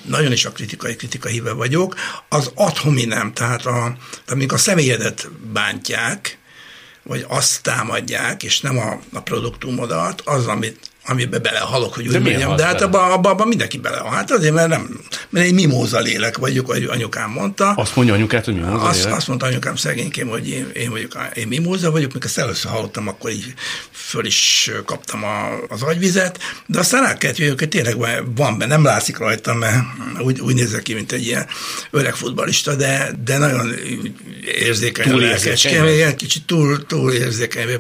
nagyon 0.06 0.32
is 0.32 0.46
a 0.46 0.52
kritikai 0.52 0.96
kritika 0.96 1.28
híve 1.28 1.52
vagyok. 1.52 1.96
Az 2.30 2.52
ad 2.56 2.78
hominem, 2.78 3.34
tehát 3.34 3.66
a, 3.66 3.98
amik 4.28 4.52
a 4.52 4.58
személyedet 4.58 5.30
bántják, 5.54 6.38
vagy 7.04 7.26
azt 7.28 7.62
támadják, 7.62 8.44
és 8.44 8.62
nem 8.62 8.78
a, 8.78 9.00
a 9.14 9.22
produktumodat, 9.22 10.22
az, 10.22 10.48
amit 10.48 10.92
amiben 11.06 11.42
belehalok, 11.42 11.94
hogy 11.94 12.08
úgy 12.08 12.22
mondjam. 12.22 12.56
De 12.56 12.66
hát 12.66 12.82
abban 12.82 13.12
abba, 13.12 13.30
abba 13.30 13.46
mindenki 13.46 13.78
belehal. 13.78 14.12
Hát 14.12 14.32
azért, 14.32 14.54
mert 14.54 14.68
nem, 14.68 15.00
mert 15.30 15.46
egy 15.46 15.54
mimóza 15.54 16.00
lélek 16.00 16.38
vagyok, 16.38 16.70
ahogy 16.70 16.84
anyukám 16.84 17.30
mondta. 17.30 17.70
Azt 17.72 17.96
mondja 17.96 18.14
anyukát, 18.14 18.46
hogy 18.46 18.54
mimóza 18.56 18.82
azt, 18.82 19.04
lélek? 19.04 19.18
Azt 19.18 19.28
mondta 19.28 19.46
anyukám 19.46 19.76
szegénykém, 19.76 20.28
hogy 20.28 20.50
én, 20.50 20.70
én 20.74 20.90
vagyok, 20.90 21.18
én 21.34 21.48
mimóza 21.48 21.92
vagyok, 21.92 22.14
mikor 22.14 22.28
ezt 22.28 22.38
először 22.38 22.72
hallottam, 22.72 23.08
akkor 23.08 23.30
így 23.30 23.54
föl 23.92 24.26
is 24.26 24.72
kaptam 24.86 25.24
a, 25.24 25.62
az 25.70 25.82
agyvizet, 25.82 26.40
de 26.66 26.80
aztán 26.80 27.04
rá 27.04 27.18
kellett 27.18 27.38
jöjjök, 27.38 27.60
hogy 27.60 27.70
tényleg 27.70 27.98
van 28.36 28.58
benne, 28.58 28.66
nem 28.66 28.84
látszik 28.84 29.18
rajtam, 29.18 29.58
mert 29.58 29.84
úgy, 30.20 30.40
úgy 30.40 30.56
nézek 30.56 30.82
ki, 30.82 30.94
mint 30.94 31.12
egy 31.12 31.26
ilyen 31.26 31.48
öreg 31.92 32.16
futbalista, 32.16 32.76
de, 32.76 33.12
de 33.24 33.38
nagyon 33.38 33.74
érzékeny. 34.60 35.10
Túl 35.10 35.24
érzékeny. 35.24 36.16
Kicsit 36.16 36.46
túl, 36.46 36.86
túl 36.86 37.12
érzékeny. 37.12 37.80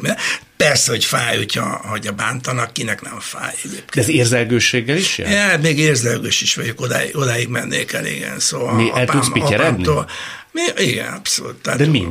Persze, 0.67 0.91
hogy 0.91 1.06
fáj, 1.06 1.38
hogyha, 1.38 1.82
hogyha 1.84 2.12
bántanak, 2.12 2.73
kinek 2.73 3.02
nem 3.02 3.19
fáj 3.19 3.54
egyébként. 3.63 3.89
De 3.93 4.02
ez 4.02 4.10
érzelgőséggel 4.10 4.97
is 4.97 5.17
jár? 5.17 5.52
Ja, 5.52 5.60
még 5.60 5.80
érzelgős 5.80 6.41
is 6.41 6.56
vagyok, 6.56 6.82
odáig, 6.82 7.17
odáig 7.17 7.47
mennék 7.47 7.91
el, 7.93 8.06
igen. 8.06 8.39
Szóval 8.39 8.73
mi, 8.73 8.91
el 8.93 9.06
tudsz 9.06 9.28
apámtól, 9.34 10.10
mi, 10.52 10.62
igen, 10.84 11.13
abszolút. 11.13 11.56
Tehát, 11.56 11.80
De 11.80 11.86
mi? 11.86 12.08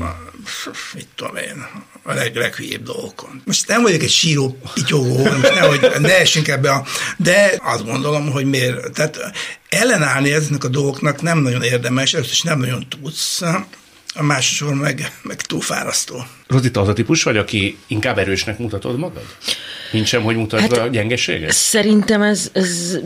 Mit 0.95 1.07
tudom 1.15 1.37
én, 1.37 1.67
a 2.03 2.13
leg, 2.13 2.37
leghülyébb 2.37 2.83
dolgokon. 2.83 3.43
Most 3.45 3.69
nem 3.69 3.83
vagyok 3.83 4.03
egy 4.03 4.11
síró 4.11 4.59
pityogó, 4.75 5.29
nehogy 5.43 5.91
ne 5.99 6.19
essünk 6.19 6.49
ebbe 6.49 6.71
a... 6.71 6.85
De 7.17 7.61
azt 7.63 7.85
gondolom, 7.85 8.31
hogy 8.31 8.45
miért... 8.45 8.93
Tehát 8.93 9.19
ellenállni 9.69 10.33
ezeknek 10.33 10.65
a 10.65 10.69
dolgoknak 10.69 11.23
nem 11.23 11.39
nagyon 11.39 11.63
érdemes, 11.63 12.13
is 12.13 12.43
nem 12.43 12.59
nagyon 12.59 12.87
tudsz, 12.89 13.43
a 14.15 14.23
másodszor 14.23 14.75
meg, 14.75 15.19
meg 15.23 15.41
túlfárasztó. 15.41 16.25
Rozita 16.47 16.81
az 16.81 16.89
a 16.89 16.93
típus 16.93 17.23
vagy, 17.23 17.37
aki 17.37 17.79
inkább 17.87 18.19
erősnek 18.19 18.59
mutatod 18.59 18.99
magad? 18.99 19.37
Nincs 19.93 20.07
sem, 20.07 20.23
hogy 20.23 20.37
mutasd 20.37 20.77
hát, 20.77 20.87
a 20.87 20.89
gyengeséget? 20.89 21.51
Szerintem 21.51 22.23
ez, 22.23 22.51
ez 22.53 22.99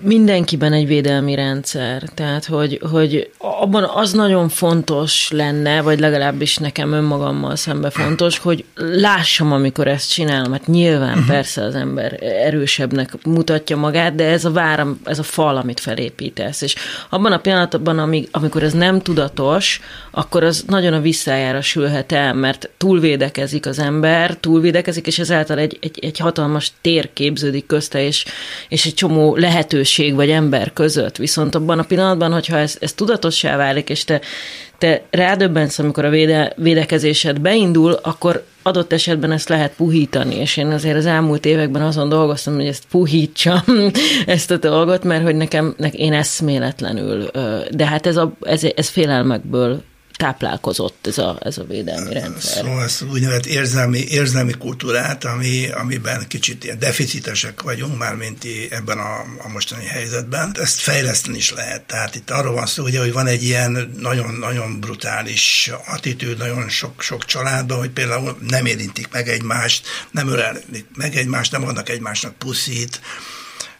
mindenkiben 0.00 0.72
egy 0.72 0.86
védelmi 0.86 1.34
rendszer. 1.34 2.02
Tehát, 2.14 2.44
hogy, 2.44 2.80
hogy 2.90 3.30
abban 3.38 3.84
az 3.84 4.12
nagyon 4.12 4.48
fontos 4.48 5.30
lenne, 5.30 5.82
vagy 5.82 6.00
legalábbis 6.00 6.56
nekem 6.56 6.92
önmagammal 6.92 7.56
szembe 7.56 7.90
fontos, 7.90 8.38
hogy 8.38 8.64
lássam, 8.74 9.52
amikor 9.52 9.88
ezt 9.88 10.12
csinálom. 10.12 10.52
Hát 10.52 10.66
nyilván 10.66 11.12
uh-huh. 11.12 11.26
persze 11.26 11.62
az 11.62 11.74
ember 11.74 12.22
erősebbnek 12.22 13.12
mutatja 13.24 13.76
magát, 13.76 14.14
de 14.14 14.24
ez 14.24 14.44
a 14.44 14.50
váram, 14.50 15.00
ez 15.04 15.18
a 15.18 15.22
fal, 15.22 15.56
amit 15.56 15.80
felépítesz. 15.80 16.60
És 16.60 16.74
abban 17.08 17.32
a 17.32 17.38
pillanatban, 17.38 18.28
amikor 18.30 18.62
ez 18.62 18.72
nem 18.72 19.00
tudatos, 19.00 19.80
akkor 20.10 20.44
az 20.44 20.64
nagyon 20.66 20.92
a 20.92 21.00
visszájára 21.00 21.60
sülhet 21.60 22.12
el, 22.12 22.34
mert 22.34 22.70
túlvédekezik 22.76 23.66
az 23.66 23.78
ember, 23.78 24.36
túlvédekezik, 24.36 25.06
és 25.06 25.18
ezáltal 25.18 25.58
egy, 25.58 25.78
egy, 25.80 25.98
egy 26.02 26.18
hatalmas 26.24 26.72
tér 26.80 27.12
képződik 27.12 27.66
közte, 27.66 28.02
és, 28.02 28.24
és 28.68 28.86
egy 28.86 28.94
csomó 28.94 29.36
lehetőség 29.36 30.14
vagy 30.14 30.30
ember 30.30 30.72
között. 30.72 31.16
Viszont 31.16 31.54
abban 31.54 31.78
a 31.78 31.82
pillanatban, 31.82 32.32
hogyha 32.32 32.56
ez, 32.56 32.76
ez 32.80 32.92
tudatossá 32.92 33.56
válik, 33.56 33.88
és 33.88 34.04
te, 34.04 34.20
te 34.78 35.02
rádöbbensz, 35.10 35.78
amikor 35.78 36.04
a 36.04 36.10
véde, 36.10 36.52
védekezésed 36.56 37.40
beindul, 37.40 37.92
akkor 37.92 38.44
adott 38.62 38.92
esetben 38.92 39.32
ezt 39.32 39.48
lehet 39.48 39.74
puhítani, 39.76 40.34
és 40.34 40.56
én 40.56 40.66
azért 40.66 40.96
az 40.96 41.06
elmúlt 41.06 41.44
években 41.44 41.82
azon 41.82 42.08
dolgoztam, 42.08 42.54
hogy 42.54 42.66
ezt 42.66 42.84
puhítsam, 42.90 43.62
ezt 44.26 44.50
a 44.50 44.56
dolgot, 44.56 45.04
mert 45.04 45.22
hogy 45.22 45.36
nekem, 45.36 45.74
nekem 45.76 46.00
én 46.00 46.12
eszméletlenül, 46.12 47.30
de 47.70 47.86
hát 47.86 48.06
ez, 48.06 48.16
a, 48.16 48.32
ez, 48.42 48.62
ez 48.74 48.88
félelmekből 48.88 49.82
táplálkozott 50.16 51.06
ez 51.06 51.18
a, 51.18 51.38
ez 51.40 51.58
a 51.58 51.64
védelmi 51.64 52.12
rendszer. 52.12 52.64
Szóval 52.64 52.82
ezt 52.82 53.02
úgynevezett 53.02 53.46
érzelmi, 53.46 53.98
érzelmi 53.98 54.52
kultúrát, 54.52 55.24
ami, 55.24 55.70
amiben 55.70 56.24
kicsit 56.28 56.64
ilyen 56.64 56.78
deficitesek 56.78 57.62
vagyunk, 57.62 57.98
már 57.98 58.14
mint 58.14 58.44
ebben 58.70 58.98
a, 58.98 59.20
a 59.44 59.48
mostani 59.48 59.84
helyzetben. 59.84 60.56
Ezt 60.60 60.80
fejleszteni 60.80 61.36
is 61.36 61.52
lehet. 61.52 61.82
Tehát 61.82 62.14
itt 62.14 62.30
arról 62.30 62.54
van 62.54 62.66
szó, 62.66 62.82
ugye, 62.82 63.00
hogy 63.00 63.12
van 63.12 63.26
egy 63.26 63.44
ilyen 63.44 63.94
nagyon-nagyon 63.98 64.80
brutális 64.80 65.70
attitűd 65.86 66.38
nagyon 66.38 66.68
sok, 66.68 67.02
sok 67.02 67.24
családban, 67.24 67.78
hogy 67.78 67.90
például 67.90 68.36
nem 68.48 68.66
érintik 68.66 69.08
meg 69.12 69.28
egymást, 69.28 69.86
nem 70.10 70.28
ölelik 70.28 70.86
meg 70.94 71.16
egymást, 71.16 71.52
nem 71.52 71.66
adnak 71.66 71.88
egymásnak 71.88 72.34
puszit, 72.34 73.00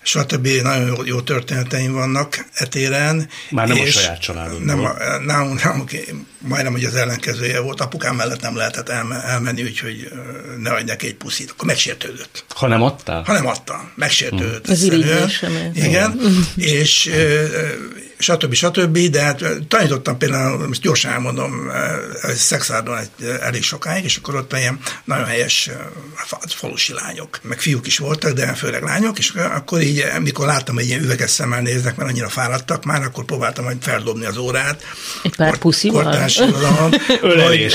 stb. 0.05 0.47
Nagyon 0.47 0.87
jó, 0.87 1.05
jó 1.05 1.21
történeteim 1.21 1.93
vannak 1.93 2.47
etéren. 2.55 3.29
Már 3.51 3.69
nem 3.69 3.77
és 3.77 3.97
a 3.97 3.99
saját 3.99 4.21
családodból. 4.21 4.65
Nem, 4.65 5.25
nálunk, 5.25 5.63
nálunk 5.63 5.91
majdnem, 6.39 6.73
hogy 6.73 6.85
az 6.85 6.95
ellenkezője 6.95 7.61
volt. 7.61 7.81
Apukám 7.81 8.17
mellett 8.17 8.41
nem 8.41 8.57
lehetett 8.57 8.89
elmenni, 8.89 9.63
úgyhogy 9.63 10.11
ne 10.59 10.71
adjak 10.71 11.03
egy 11.03 11.15
puszit. 11.15 11.51
Akkor 11.51 11.67
megsértődött. 11.67 12.45
Ha 12.49 12.67
nem 12.67 12.83
adtál? 12.83 13.23
Ha 13.23 13.33
nem 13.33 13.47
adtam. 13.47 13.93
Megsértődött. 13.95 14.69
Ez 14.69 14.83
Igen. 15.75 16.21
és 16.57 17.11
stb. 18.25 18.55
stb. 18.55 18.99
De 18.99 19.23
hát 19.23 19.43
tanítottam 19.69 20.19
például, 20.19 20.67
most 20.67 20.81
gyorsan 20.81 21.13
elmondom, 21.13 21.71
szexárdon 22.35 22.99
elég 23.41 23.63
sokáig, 23.63 24.05
és 24.05 24.17
akkor 24.17 24.35
ott 24.35 24.53
ilyen 24.53 24.79
nagyon 25.05 25.27
helyes 25.27 25.71
falusi 26.47 26.93
lányok, 26.93 27.39
meg 27.43 27.61
fiúk 27.61 27.87
is 27.87 27.99
voltak, 27.99 28.33
de 28.33 28.55
főleg 28.55 28.83
lányok, 28.83 29.19
és 29.19 29.31
akkor 29.31 29.81
így, 29.81 30.05
mikor 30.21 30.47
láttam, 30.47 30.75
hogy 30.75 30.87
ilyen 30.87 31.03
üveges 31.03 31.31
szemmel 31.31 31.61
néznek, 31.61 31.97
mert 31.97 32.11
annyira 32.11 32.29
fáradtak 32.29 32.85
már, 32.85 33.03
akkor 33.03 33.25
próbáltam 33.25 33.65
majd 33.65 33.77
feldobni 33.81 34.25
az 34.25 34.37
órát. 34.37 34.83
Egy 35.23 35.37
pár 35.37 35.57
puszival? 35.59 36.03
Ölelés. 37.21 37.75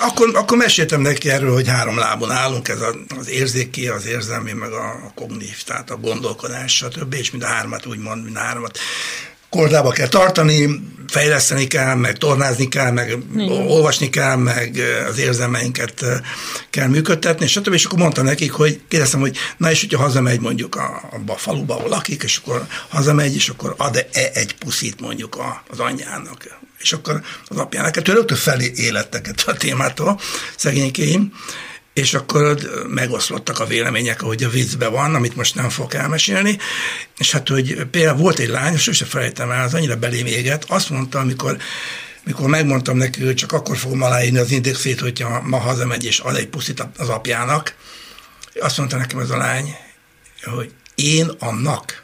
Akkor, 0.00 0.30
akkor 0.34 0.56
meséltem 0.56 1.00
neki 1.00 1.30
erről, 1.30 1.52
hogy 1.52 1.68
három 1.68 1.98
lábon 1.98 2.30
állunk, 2.30 2.68
ez 2.68 2.78
az 3.18 3.28
érzéki, 3.28 3.88
az 3.88 4.06
érzelmi, 4.06 4.52
meg 4.52 4.72
a 4.72 5.12
kognív, 5.14 5.62
tehát 5.66 5.90
a 5.90 5.96
gondolkodás, 5.96 6.74
stb. 6.74 7.14
És 7.14 7.30
mind 7.30 7.42
a 7.42 7.46
hármat 7.46 7.86
úgymond, 7.86 8.24
mind 8.24 8.36
a 8.36 8.40
hármat 8.40 8.78
kordába 9.54 9.90
kell 9.90 10.08
tartani, 10.08 10.80
fejleszteni 11.08 11.66
kell, 11.66 11.94
meg 11.94 12.18
tornázni 12.18 12.68
kell, 12.68 12.90
meg 12.90 13.18
Igen. 13.34 13.48
olvasni 13.48 14.08
kell, 14.10 14.36
meg 14.36 14.80
az 15.08 15.18
érzelmeinket 15.18 16.04
kell 16.70 16.88
működtetni, 16.88 17.46
stb. 17.46 17.72
És 17.72 17.84
akkor 17.84 17.98
mondtam 17.98 18.24
nekik, 18.24 18.52
hogy 18.52 18.80
kérdeztem, 18.88 19.20
hogy 19.20 19.36
na 19.56 19.70
és 19.70 19.80
hogyha 19.80 20.02
hazamegy 20.02 20.40
mondjuk 20.40 20.76
a, 20.76 21.08
abba 21.12 21.32
a 21.32 21.36
faluba, 21.36 21.74
ahol 21.74 21.88
lakik, 21.88 22.22
és 22.22 22.36
akkor 22.36 22.66
hazamegy, 22.88 23.34
és 23.34 23.48
akkor 23.48 23.74
ad-e 23.76 24.06
egy 24.32 24.54
puszit 24.54 25.00
mondjuk 25.00 25.38
az 25.68 25.78
anyjának. 25.78 26.58
És 26.78 26.92
akkor 26.92 27.22
az 27.48 27.56
apjának, 27.56 28.06
rögtön 28.06 28.36
felé 28.36 28.72
élettek 28.76 29.34
a 29.46 29.52
témától, 29.52 30.20
szegénykéim, 30.56 31.32
és 31.94 32.14
akkor 32.14 32.58
megoszlottak 32.88 33.58
a 33.60 33.66
vélemények, 33.66 34.22
ahogy 34.22 34.42
a 34.42 34.48
viccben 34.48 34.92
van, 34.92 35.14
amit 35.14 35.36
most 35.36 35.54
nem 35.54 35.68
fogok 35.68 35.94
elmesélni, 35.94 36.58
és 37.18 37.32
hát, 37.32 37.48
hogy 37.48 37.84
például 37.90 38.16
volt 38.16 38.38
egy 38.38 38.48
lány, 38.48 38.76
sose 38.76 39.04
felejtem 39.04 39.50
el, 39.50 39.64
az 39.64 39.74
annyira 39.74 39.96
belém 39.96 40.26
éget, 40.26 40.64
azt 40.68 40.90
mondta, 40.90 41.18
amikor 41.18 41.56
mikor 42.24 42.48
megmondtam 42.48 42.96
neki, 42.96 43.24
hogy 43.24 43.34
csak 43.34 43.52
akkor 43.52 43.76
fogom 43.76 44.02
aláírni 44.02 44.38
az 44.38 44.50
indexét, 44.50 45.00
hogyha 45.00 45.42
ma 45.42 45.58
hazamegy 45.58 46.04
és 46.04 46.18
ad 46.18 46.36
egy 46.36 46.48
puszit 46.48 46.86
az 46.96 47.08
apjának, 47.08 47.74
azt 48.60 48.78
mondta 48.78 48.96
nekem 48.96 49.18
ez 49.18 49.30
a 49.30 49.36
lány, 49.36 49.76
hogy 50.42 50.72
én 50.94 51.30
annak. 51.38 52.02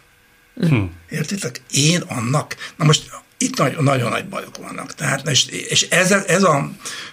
Hm. 0.60 0.82
Értitek? 1.08 1.62
Én 1.70 2.00
annak. 2.00 2.56
Na 2.76 2.84
most 2.84 3.10
itt 3.38 3.56
nagyon, 3.56 3.84
nagyon 3.84 4.10
nagy 4.10 4.28
bajok 4.28 4.56
vannak. 4.56 4.94
Tehát, 4.94 5.28
és, 5.28 5.46
és 5.46 5.82
ez, 5.82 6.10
ez 6.10 6.42
a 6.42 6.70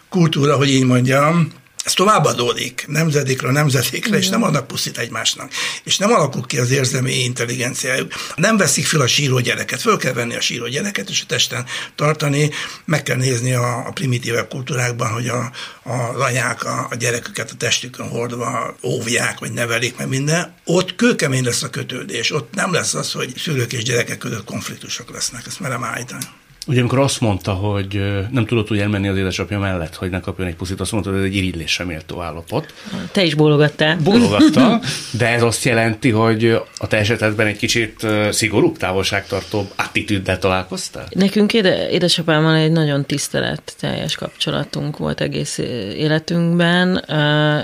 kultúra, 0.10 0.56
hogy 0.56 0.70
így 0.70 0.86
mondjam, 0.86 1.52
ez 1.84 1.94
továbbadódik 1.94 2.86
nemzedékről 2.88 3.52
nemzedékre, 3.52 4.18
és 4.18 4.30
nem 4.30 4.44
adnak 4.44 4.68
puszit 4.68 4.98
egymásnak. 4.98 5.52
És 5.84 5.98
nem 5.98 6.12
alakul 6.12 6.46
ki 6.46 6.58
az 6.58 6.72
érzelmi 6.72 7.14
intelligenciájuk. 7.14 8.14
Nem 8.36 8.58
veszik 8.58 8.86
fel 8.86 9.02
a 9.02 9.08
síró 9.08 9.40
gyereket. 9.40 9.82
Föl 9.82 9.98
kell 9.98 10.14
venni 10.14 10.36
a 10.36 10.42
síró 10.42 10.68
gyereket, 10.68 11.10
és 11.10 11.22
a 11.22 11.26
testen 11.26 11.66
tartani. 11.96 12.50
Meg 12.86 13.04
kell 13.04 13.16
nézni 13.16 13.54
a, 13.54 13.88
a 13.88 13.92
primitívebb 13.92 14.50
kultúrákban, 14.50 15.12
hogy 15.12 15.28
a, 15.28 15.52
a 15.84 16.20
anyák 16.20 16.66
a, 16.66 16.88
a 16.90 16.96
gyereküket 16.96 17.52
a 17.52 17.56
testükön 17.56 18.10
hordva 18.10 18.76
óvják, 18.84 19.40
vagy 19.40 19.52
nevelik, 19.52 19.98
meg 19.98 20.08
minden. 20.08 20.56
Ott 20.64 20.96
kőkemény 20.96 21.44
lesz 21.44 21.64
a 21.64 21.70
kötődés. 21.70 22.32
Ott 22.32 22.54
nem 22.54 22.74
lesz 22.74 22.94
az, 22.94 23.12
hogy 23.12 23.34
szülők 23.38 23.74
és 23.74 23.84
gyerekek 23.84 24.18
között 24.18 24.44
konfliktusok 24.44 25.12
lesznek. 25.12 25.46
Ezt 25.46 25.60
merem 25.60 25.84
állítani. 25.84 26.26
Ugye 26.68 26.80
amikor 26.80 27.00
azt 27.00 27.22
mondta, 27.22 27.52
hogy 27.52 28.02
nem 28.32 28.46
tudott 28.46 28.72
úgy 28.72 28.80
elmenni 28.80 29.08
az 29.08 29.18
édesapja 29.18 29.60
mellett, 29.60 29.96
hogy 29.96 30.10
ne 30.10 30.20
kapjon 30.20 30.48
egy 30.48 30.56
puszit, 30.56 30.80
azt 30.80 30.92
mondta, 30.92 31.10
hogy 31.10 31.20
ez 31.20 31.26
egy 31.26 31.36
irigylésre 31.36 31.86
méltó 31.86 32.22
állapot. 32.22 32.74
Te 33.12 33.24
is 33.24 33.34
bólogattál. 33.34 33.98
Bólogatta, 34.04 34.80
de 35.20 35.28
ez 35.28 35.44
azt 35.44 35.64
jelenti, 35.64 36.10
hogy 36.10 36.62
a 36.78 36.88
te 36.88 36.98
esetedben 36.98 37.48
egy 37.48 37.58
kicsit 37.58 38.08
szigorúbb, 38.32 38.78
távolságtartóbb 38.78 39.72
attitűddel 39.76 40.40
találkoztál? 40.40 41.08
Nekünk 41.10 41.54
éde, 41.54 41.90
édesapámmal 41.90 42.56
egy 42.56 42.72
nagyon 42.72 43.06
tisztelet 43.06 43.76
teljes 43.80 44.16
kapcsolatunk 44.16 44.98
volt 44.98 45.22
egész 45.22 45.58
életünkben. 45.98 47.04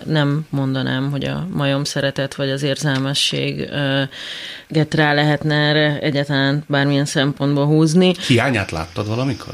Nem 0.05 0.45
mondanám, 0.49 1.11
hogy 1.11 1.23
a 1.23 1.47
majom 1.51 1.83
szeretet 1.83 2.35
vagy 2.35 2.49
az 2.49 2.63
érzelmesség 2.63 3.69
rá 4.89 5.13
lehetne 5.13 5.55
erre 5.55 5.99
egyáltalán 5.99 6.63
bármilyen 6.67 7.05
szempontból 7.05 7.65
húzni. 7.65 8.13
Hiányát 8.27 8.71
láttad 8.95 9.15
valamikor? 9.15 9.53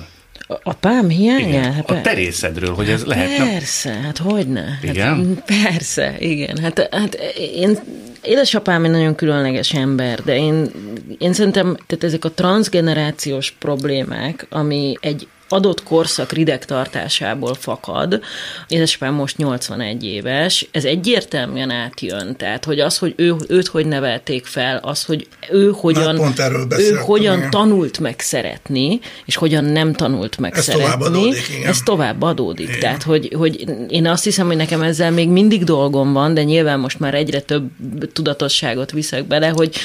Apám 0.63 1.09
hiányát? 1.09 1.73
Hát 1.73 1.91
a 1.91 2.01
terészedről, 2.01 2.73
hogy 2.73 2.89
ez 2.89 2.99
hát 2.99 3.07
lehetne. 3.07 3.51
Persze, 3.51 3.91
hát 3.91 4.17
hogyne. 4.17 4.61
Hát 4.61 4.83
igen? 4.83 5.43
Hát, 5.45 5.63
persze, 5.63 6.15
igen. 6.19 6.57
Hát, 6.57 6.87
hát 6.91 7.13
én 7.55 7.79
édesapám 8.21 8.83
egy 8.83 8.91
nagyon 8.91 9.15
különleges 9.15 9.73
ember, 9.73 10.23
de 10.23 10.37
én, 10.37 10.71
én 11.17 11.33
szerintem, 11.33 11.77
tehát 11.87 12.03
ezek 12.03 12.25
a 12.25 12.31
transgenerációs 12.31 13.51
problémák, 13.51 14.45
ami 14.49 14.95
egy 14.99 15.27
adott 15.49 15.83
korszak 15.83 16.31
rideg 16.31 16.65
tartásából 16.65 17.53
fakad. 17.53 18.19
Édesapám 18.67 19.13
most 19.13 19.37
81 19.37 20.03
éves, 20.03 20.67
ez 20.71 20.85
egyértelműen 20.85 21.69
átjön, 21.69 22.35
tehát 22.35 22.65
hogy 22.65 22.79
az, 22.79 22.97
hogy 22.97 23.13
ő, 23.17 23.35
őt 23.47 23.67
hogy 23.67 23.85
nevelték 23.85 24.45
fel, 24.45 24.77
az, 24.77 25.03
hogy 25.03 25.27
ő 25.51 25.71
hogyan, 25.75 26.33
ő 26.69 26.93
hogyan 27.05 27.37
igen. 27.37 27.49
tanult 27.49 27.99
meg 27.99 28.19
szeretni, 28.19 28.99
és 29.25 29.35
hogyan 29.35 29.63
nem 29.63 29.93
tanult 29.93 30.37
meg 30.37 30.57
ez 30.57 30.63
szeretni, 30.63 30.85
tovább 30.85 31.01
adódik, 31.01 31.49
igen. 31.57 31.69
ez 31.69 31.79
tovább 31.83 32.21
adódik. 32.21 32.67
Igen. 32.67 32.79
Tehát, 32.79 33.03
hogy, 33.03 33.33
hogy 33.37 33.65
én 33.89 34.07
azt 34.07 34.23
hiszem, 34.23 34.47
hogy 34.47 34.55
nekem 34.55 34.81
ezzel 34.81 35.11
még 35.11 35.29
mindig 35.29 35.63
dolgom 35.63 36.13
van, 36.13 36.33
de 36.33 36.43
nyilván 36.43 36.79
most 36.79 36.99
már 36.99 37.13
egyre 37.13 37.39
több 37.39 37.69
tudatosságot 38.13 38.91
viszek 38.91 39.25
bele, 39.27 39.47
hogy, 39.47 39.75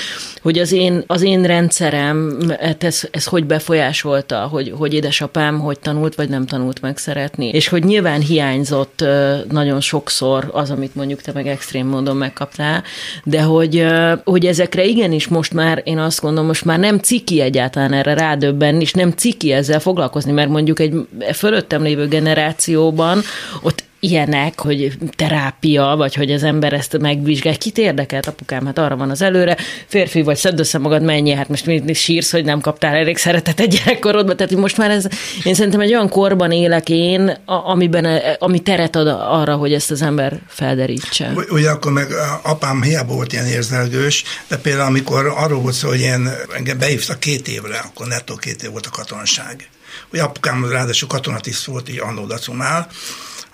hogy 0.43 0.59
az, 0.59 0.73
én, 0.73 1.05
az 1.07 1.23
én 1.23 1.43
rendszerem, 1.43 2.39
hát 2.61 2.85
ez, 2.85 3.03
ez 3.11 3.25
hogy 3.25 3.45
befolyásolta, 3.45 4.39
hogy, 4.39 4.73
hogy 4.77 4.95
édesapám 4.95 5.54
nem, 5.55 5.65
hogy 5.65 5.79
tanult 5.79 6.15
vagy 6.15 6.29
nem 6.29 6.47
tanult 6.47 6.81
meg 6.81 6.97
szeretni. 6.97 7.49
És 7.49 7.69
hogy 7.69 7.85
nyilván 7.85 8.21
hiányzott 8.21 9.05
nagyon 9.51 9.81
sokszor 9.81 10.51
az, 10.53 10.71
amit 10.71 10.95
mondjuk 10.95 11.21
te 11.21 11.33
meg 11.33 11.47
extrém 11.47 11.87
módon 11.87 12.17
megkaptál, 12.17 12.83
de 13.25 13.43
hogy, 13.43 13.87
hogy 14.25 14.47
ezekre 14.47 14.85
igenis 14.85 15.29
most 15.29 15.53
már, 15.53 15.83
én 15.85 15.99
azt 15.99 16.21
gondolom, 16.21 16.47
most 16.47 16.65
már 16.65 16.79
nem 16.79 16.99
ciki 16.99 17.41
egyáltalán 17.41 17.93
erre 17.93 18.15
rádöbbenni, 18.15 18.81
és 18.81 18.93
nem 18.93 19.11
ciki 19.11 19.53
ezzel 19.53 19.81
foglalkozni, 19.81 20.33
mert 20.33 20.49
mondjuk 20.49 20.79
egy 20.79 20.95
fölöttem 21.33 21.83
lévő 21.83 22.09
generációban 22.09 23.21
ott 23.63 23.85
ilyenek, 24.05 24.61
hogy 24.61 24.93
terápia, 25.17 25.95
vagy 25.97 26.15
hogy 26.15 26.33
az 26.33 26.43
ember 26.43 26.73
ezt 26.73 26.99
megvizsgál. 26.99 27.57
Kit 27.57 27.79
érdekelt, 27.79 28.27
apukám? 28.27 28.67
Hát 28.67 28.79
arra 28.79 28.97
van 28.97 29.11
az 29.11 29.23
előre. 29.23 29.57
Férfi 29.87 30.23
vagy, 30.23 30.37
szedd 30.37 30.59
össze 30.59 30.79
magad, 30.79 31.03
mennyi, 31.03 31.33
hát 31.33 31.49
most 31.49 31.67
mit 31.67 31.95
sírsz, 31.95 32.31
hogy 32.31 32.45
nem 32.45 32.61
kaptál 32.61 32.95
elég 32.95 33.17
szeretetet 33.17 33.69
gyerekkorodban. 33.69 34.37
Tehát 34.37 34.53
most 34.53 34.77
már 34.77 34.91
ez, 34.91 35.07
én 35.45 35.55
szerintem 35.55 35.81
egy 35.81 35.93
olyan 35.93 36.09
korban 36.09 36.51
élek 36.53 36.89
én, 36.89 37.43
amiben, 37.45 38.21
ami 38.39 38.59
teret 38.59 38.97
ad 38.97 39.07
arra, 39.09 39.57
hogy 39.57 39.73
ezt 39.73 39.91
az 39.91 40.03
ember 40.03 40.41
felderítse. 40.49 41.33
Akkor 41.67 41.93
meg 41.93 42.09
apám 42.43 42.83
hiába 42.83 43.15
volt 43.15 43.33
ilyen 43.33 43.47
érzelgős, 43.47 44.25
de 44.49 44.57
például 44.57 44.87
amikor 44.87 45.33
arról 45.37 45.61
volt 45.61 45.75
szó, 45.75 45.89
hogy 45.89 46.01
én 46.01 46.31
engem 46.57 46.79
beívtak 46.79 47.21
két 47.21 47.49
évre, 47.49 47.79
akkor 47.79 48.07
nettó 48.07 48.35
két 48.35 48.63
év 48.63 48.71
volt 48.71 48.87
a 48.87 48.91
katonaság. 48.91 49.69
Hogy 50.11 50.19
apukám 50.19 50.69
ráadásul 50.71 51.09
katonatiszt 51.09 51.65
volt 51.65 51.89
így 51.89 52.01
annó 52.01 52.27
Dacumál, 52.27 52.89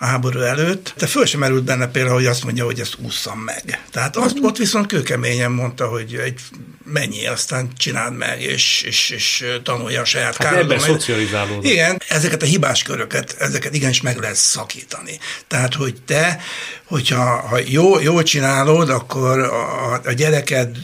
a 0.02 0.06
háború 0.06 0.40
előtt, 0.40 0.94
de 0.96 1.06
föl 1.06 1.26
sem 1.26 1.40
merült 1.40 1.64
benne 1.64 1.86
például, 1.86 2.14
hogy 2.14 2.26
azt 2.26 2.44
mondja, 2.44 2.64
hogy 2.64 2.80
ezt 2.80 2.96
ússzam 2.98 3.38
meg. 3.38 3.84
Tehát 3.90 4.16
azt, 4.16 4.36
ott 4.42 4.56
viszont 4.56 4.86
kőkeményen 4.86 5.50
mondta, 5.50 5.86
hogy 5.86 6.14
egy 6.14 6.40
mennyi, 6.84 7.26
aztán 7.26 7.70
csináld 7.76 8.16
meg, 8.16 8.42
és, 8.42 8.82
és, 8.82 9.10
és 9.10 9.44
tanulja 9.62 10.00
a 10.00 10.04
saját 10.04 10.36
hát 10.36 10.56
ebben 10.56 10.78
szocializálódott. 10.78 11.64
Igen, 11.64 12.02
ezeket 12.08 12.42
a 12.42 12.46
hibás 12.46 12.82
köröket, 12.82 13.36
ezeket 13.38 13.74
igenis 13.74 14.00
meg 14.00 14.18
lehet 14.18 14.36
szakítani. 14.36 15.18
Tehát, 15.46 15.74
hogy 15.74 15.94
te, 16.06 16.40
hogyha 16.84 17.24
ha 17.24 17.58
jó, 17.64 17.98
jól 17.98 18.22
csinálod, 18.22 18.90
akkor 18.90 19.38
a, 19.38 19.92
a 20.04 20.12
gyereked 20.12 20.76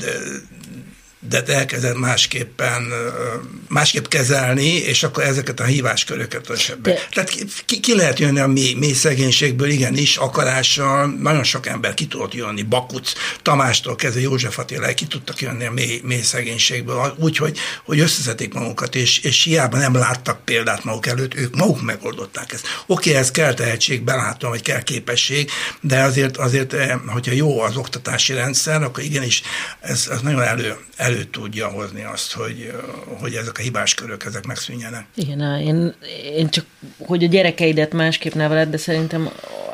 de 1.28 1.44
elkezded 1.46 1.98
másképpen, 1.98 2.92
másképp 3.68 4.06
kezelni, 4.06 4.68
és 4.68 5.02
akkor 5.02 5.22
ezeket 5.22 5.60
a 5.60 5.64
hívásköröket 5.64 6.46
De... 6.82 7.06
Tehát 7.10 7.30
ki, 7.64 7.80
ki, 7.80 7.94
lehet 7.94 8.18
jönni 8.18 8.40
a 8.40 8.46
mély, 8.46 8.74
mély 8.74 8.92
szegénységből, 8.92 9.68
igenis, 9.68 10.16
akarással, 10.16 11.06
nagyon 11.20 11.44
sok 11.44 11.66
ember 11.66 11.94
ki 11.94 12.06
tudott 12.06 12.34
jönni, 12.34 12.62
Bakuc, 12.62 13.12
Tamástól 13.42 13.96
kezdve 13.96 14.20
József 14.20 14.58
Attila, 14.58 14.94
ki 14.94 15.06
tudtak 15.06 15.40
jönni 15.40 15.64
a 15.64 15.72
mély, 15.72 16.00
mély 16.04 16.22
szegénységből, 16.22 17.14
úgy, 17.18 17.36
hogy, 17.36 17.58
összeszedik 18.00 18.54
magukat, 18.54 18.94
és, 18.94 19.18
és 19.18 19.42
hiába 19.42 19.76
nem 19.76 19.94
láttak 19.94 20.44
példát 20.44 20.84
maguk 20.84 21.06
előtt, 21.06 21.34
ők 21.34 21.56
maguk 21.56 21.82
megoldották 21.82 22.52
ezt. 22.52 22.66
Oké, 22.86 23.14
ez 23.14 23.30
kell 23.30 23.54
tehetség, 23.54 24.02
belátom, 24.02 24.50
hogy 24.50 24.62
kell 24.62 24.82
képesség, 24.82 25.50
de 25.80 26.02
azért, 26.02 26.36
azért, 26.36 26.72
eh, 26.72 26.98
hogyha 27.06 27.32
jó 27.32 27.60
az 27.60 27.76
oktatási 27.76 28.32
rendszer, 28.32 28.82
akkor 28.82 29.02
igenis 29.02 29.42
ez, 29.80 30.08
ez 30.10 30.20
nagyon 30.20 30.42
elő, 30.42 30.76
elő 30.96 31.15
tudja 31.24 31.68
hozni 31.68 32.04
azt, 32.04 32.32
hogy, 32.32 32.72
hogy 33.20 33.34
ezek 33.34 33.58
a 33.58 33.62
hibás 33.62 33.94
körök, 33.94 34.24
ezek 34.24 34.46
megszűnjenek. 34.46 35.06
Igen, 35.14 35.60
én, 35.60 35.94
én 36.22 36.48
csak, 36.48 36.66
hogy 36.98 37.24
a 37.24 37.28
gyerekeidet 37.28 37.92
másképp 37.92 38.32
neveled, 38.32 38.70
de 38.70 38.76
szerintem 38.76 39.30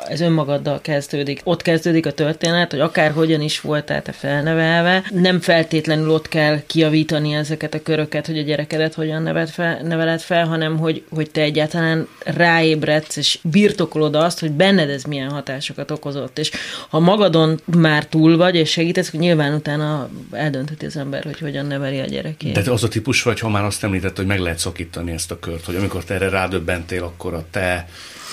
ez 0.07 0.21
önmagaddal 0.21 0.81
kezdődik. 0.81 1.41
Ott 1.43 1.61
kezdődik 1.61 2.05
a 2.05 2.11
történet, 2.11 2.71
hogy 2.71 2.79
akár 2.79 3.11
hogyan 3.11 3.41
is 3.41 3.61
voltál 3.61 4.01
te 4.01 4.11
felnevelve, 4.11 5.03
nem 5.09 5.39
feltétlenül 5.39 6.09
ott 6.09 6.27
kell 6.27 6.59
kiavítani 6.65 7.33
ezeket 7.33 7.73
a 7.73 7.81
köröket, 7.83 8.25
hogy 8.25 8.37
a 8.37 8.41
gyerekedet 8.41 8.93
hogyan 8.93 9.21
neveled 9.21 9.49
fel, 9.49 9.81
neveled 9.81 10.19
fel 10.19 10.45
hanem 10.45 10.77
hogy, 10.77 11.03
hogy 11.09 11.31
te 11.31 11.41
egyáltalán 11.41 12.07
ráébredsz, 12.19 13.15
és 13.15 13.39
birtokolod 13.41 14.15
azt, 14.15 14.39
hogy 14.39 14.51
benned 14.51 14.89
ez 14.89 15.03
milyen 15.03 15.29
hatásokat 15.29 15.91
okozott. 15.91 16.39
És 16.39 16.51
ha 16.89 16.99
magadon 16.99 17.59
már 17.65 18.05
túl 18.05 18.37
vagy, 18.37 18.55
és 18.55 18.69
segítesz, 18.69 19.11
hogy 19.11 19.19
nyilván 19.19 19.53
utána 19.53 20.09
eldöntheti 20.31 20.85
az 20.85 20.97
ember, 20.97 21.23
hogy 21.23 21.39
hogyan 21.39 21.65
neveli 21.65 21.99
a 21.99 22.05
gyerekét. 22.05 22.53
De 22.53 22.61
te 22.61 22.71
az 22.71 22.83
a 22.83 22.87
típus 22.87 23.23
vagy, 23.23 23.39
ha 23.39 23.49
már 23.49 23.63
azt 23.63 23.83
említett, 23.83 24.17
hogy 24.17 24.25
meg 24.25 24.39
lehet 24.39 24.59
szakítani 24.59 25.11
ezt 25.11 25.31
a 25.31 25.39
kört, 25.39 25.65
hogy 25.65 25.75
amikor 25.75 26.03
te 26.03 26.13
erre 26.13 26.29
rádöbbentél, 26.29 27.03
akkor 27.03 27.33
a 27.33 27.45
te 27.51 27.87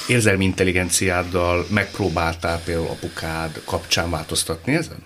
érzelmi 0.08 0.44
intelligenciáddal 0.44 1.66
megpróbáltál 1.70 2.60
például 2.64 2.86
apukád 2.86 3.60
kapcsán 3.64 4.10
változtatni 4.10 4.74
ezen? 4.74 5.02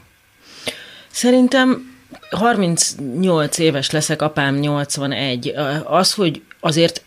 Szerintem 1.11 1.97
38 2.31 3.59
éves 3.59 3.91
leszek, 3.91 4.23
apám 4.23 4.55
81. 4.55 5.55
Az, 5.85 6.13
hogy 6.13 6.43
azért 6.61 7.03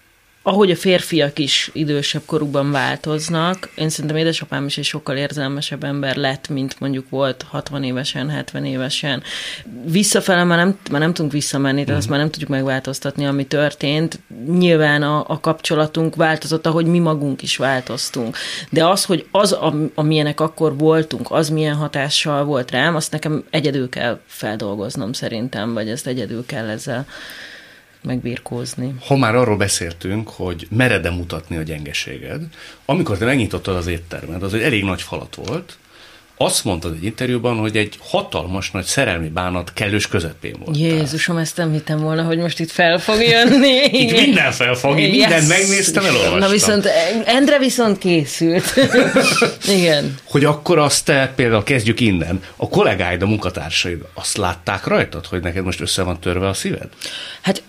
ahogy 0.47 0.71
a 0.71 0.75
férfiak 0.75 1.39
is 1.39 1.69
idősebb 1.73 2.21
korukban 2.25 2.71
változnak, 2.71 3.69
én 3.75 3.89
szerintem 3.89 4.19
édesapám 4.19 4.65
is 4.65 4.77
egy 4.77 4.83
sokkal 4.83 5.17
érzelmesebb 5.17 5.83
ember 5.83 6.15
lett, 6.15 6.49
mint 6.49 6.79
mondjuk 6.79 7.09
volt 7.09 7.45
60 7.49 7.83
évesen, 7.83 8.29
70 8.29 8.65
évesen. 8.65 9.23
Visszafele 9.85 10.43
már 10.43 10.57
nem, 10.57 10.79
már 10.91 11.01
nem 11.01 11.13
tudunk 11.13 11.33
visszamenni, 11.33 11.83
tehát 11.83 11.99
azt 11.99 12.09
már 12.09 12.19
nem 12.19 12.29
tudjuk 12.29 12.49
megváltoztatni, 12.49 13.25
ami 13.25 13.45
történt. 13.45 14.19
Nyilván 14.47 15.03
a, 15.03 15.25
a 15.27 15.39
kapcsolatunk 15.39 16.15
változott, 16.15 16.65
ahogy 16.65 16.85
mi 16.85 16.99
magunk 16.99 17.41
is 17.41 17.57
változtunk. 17.57 18.37
De 18.69 18.85
az, 18.85 19.05
hogy 19.05 19.27
az, 19.31 19.57
amilyenek 19.95 20.39
akkor 20.39 20.77
voltunk, 20.77 21.31
az 21.31 21.49
milyen 21.49 21.75
hatással 21.75 22.43
volt 22.43 22.71
rám, 22.71 22.95
azt 22.95 23.11
nekem 23.11 23.43
egyedül 23.49 23.89
kell 23.89 24.19
feldolgoznom 24.25 25.13
szerintem, 25.13 25.73
vagy 25.73 25.89
ezt 25.89 26.07
egyedül 26.07 26.45
kell 26.45 26.67
ezzel 26.67 27.05
megbírkózni. 28.07 28.93
Ha 29.07 29.15
már 29.15 29.35
arról 29.35 29.57
beszéltünk, 29.57 30.29
hogy 30.29 30.67
mered 30.69 31.15
mutatni 31.15 31.57
a 31.57 31.61
gyengeséged, 31.61 32.41
amikor 32.85 33.17
te 33.17 33.25
megnyitottad 33.25 33.75
az 33.75 33.87
éttermed, 33.87 34.43
az 34.43 34.53
egy 34.53 34.61
elég 34.61 34.83
nagy 34.83 35.01
falat 35.01 35.35
volt, 35.35 35.77
azt 36.39 36.63
mondtad 36.63 36.93
egy 36.93 37.03
interjúban, 37.03 37.57
hogy 37.57 37.77
egy 37.77 37.95
hatalmas 37.99 38.71
nagy 38.71 38.85
szerelmi 38.85 39.27
bánat 39.27 39.73
kellős 39.73 40.07
közepén 40.07 40.55
volt. 40.65 40.77
Jézusom, 40.77 41.37
ezt 41.37 41.57
nem 41.57 41.71
hittem 41.71 41.99
volna, 41.99 42.23
hogy 42.23 42.37
most 42.37 42.59
itt 42.59 42.71
fel 42.71 42.99
fog 42.99 43.21
jönni. 43.21 43.75
itt 44.01 44.11
minden 44.11 44.51
fel 44.51 44.73
fog, 44.73 44.99
yes. 44.99 45.09
mindent 45.09 45.47
megnéztem, 45.47 46.05
elolvastam. 46.05 46.39
Na 46.39 46.49
viszont 46.49 46.89
Endre 47.25 47.59
viszont 47.59 47.97
készült. 47.97 48.73
Igen. 49.77 50.15
Hogy 50.23 50.45
akkor 50.45 50.77
azt 50.77 51.05
te, 51.05 51.33
például 51.35 51.63
kezdjük 51.63 51.99
innen, 51.99 52.43
a 52.55 52.69
kollégáid, 52.69 53.21
a 53.21 53.27
munkatársaid 53.27 54.01
azt 54.13 54.37
látták 54.37 54.85
rajtad, 54.85 55.25
hogy 55.25 55.41
neked 55.41 55.63
most 55.63 55.81
össze 55.81 56.03
van 56.03 56.19
törve 56.19 56.47
a 56.47 56.53
szíved? 56.53 56.89
Hát 57.41 57.63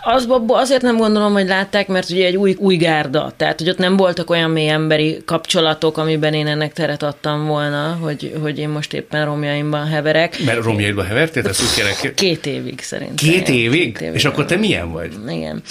az, 0.00 0.28
azért 0.46 0.82
nem 0.82 0.96
gondolom, 0.96 1.32
hogy 1.32 1.46
látták, 1.46 1.88
mert 1.88 2.10
ugye 2.10 2.26
egy 2.26 2.36
új, 2.36 2.56
új 2.58 2.76
gárda, 2.76 3.32
tehát 3.36 3.58
hogy 3.58 3.68
ott 3.68 3.78
nem 3.78 3.96
voltak 3.96 4.30
olyan 4.30 4.50
mély 4.50 4.68
emberi 4.68 5.22
kapcsolatok, 5.24 5.98
amiben 5.98 6.34
én 6.34 6.46
ennek 6.46 6.72
teret 6.72 7.02
adtam 7.02 7.46
volna, 7.46 7.98
hogy, 8.00 8.32
hogy 8.40 8.58
én 8.58 8.68
most 8.68 8.92
éppen 8.92 9.24
romjaimban 9.24 9.86
heverek. 9.86 10.44
Mert 10.44 10.62
romjaidban 10.62 11.06
hevertél? 11.06 11.46
Ezt 11.46 11.62
úgy 11.62 11.74
kérek. 11.74 12.14
Két 12.14 12.46
évig 12.46 12.80
szerintem. 12.80 13.16
Két 13.16 13.48
évig? 13.48 13.92
Két 13.92 14.00
évig? 14.00 14.14
És 14.14 14.24
akkor 14.24 14.44
te 14.44 14.56
milyen 14.56 14.92
vagy? 14.92 15.12
Igen. 15.28 15.62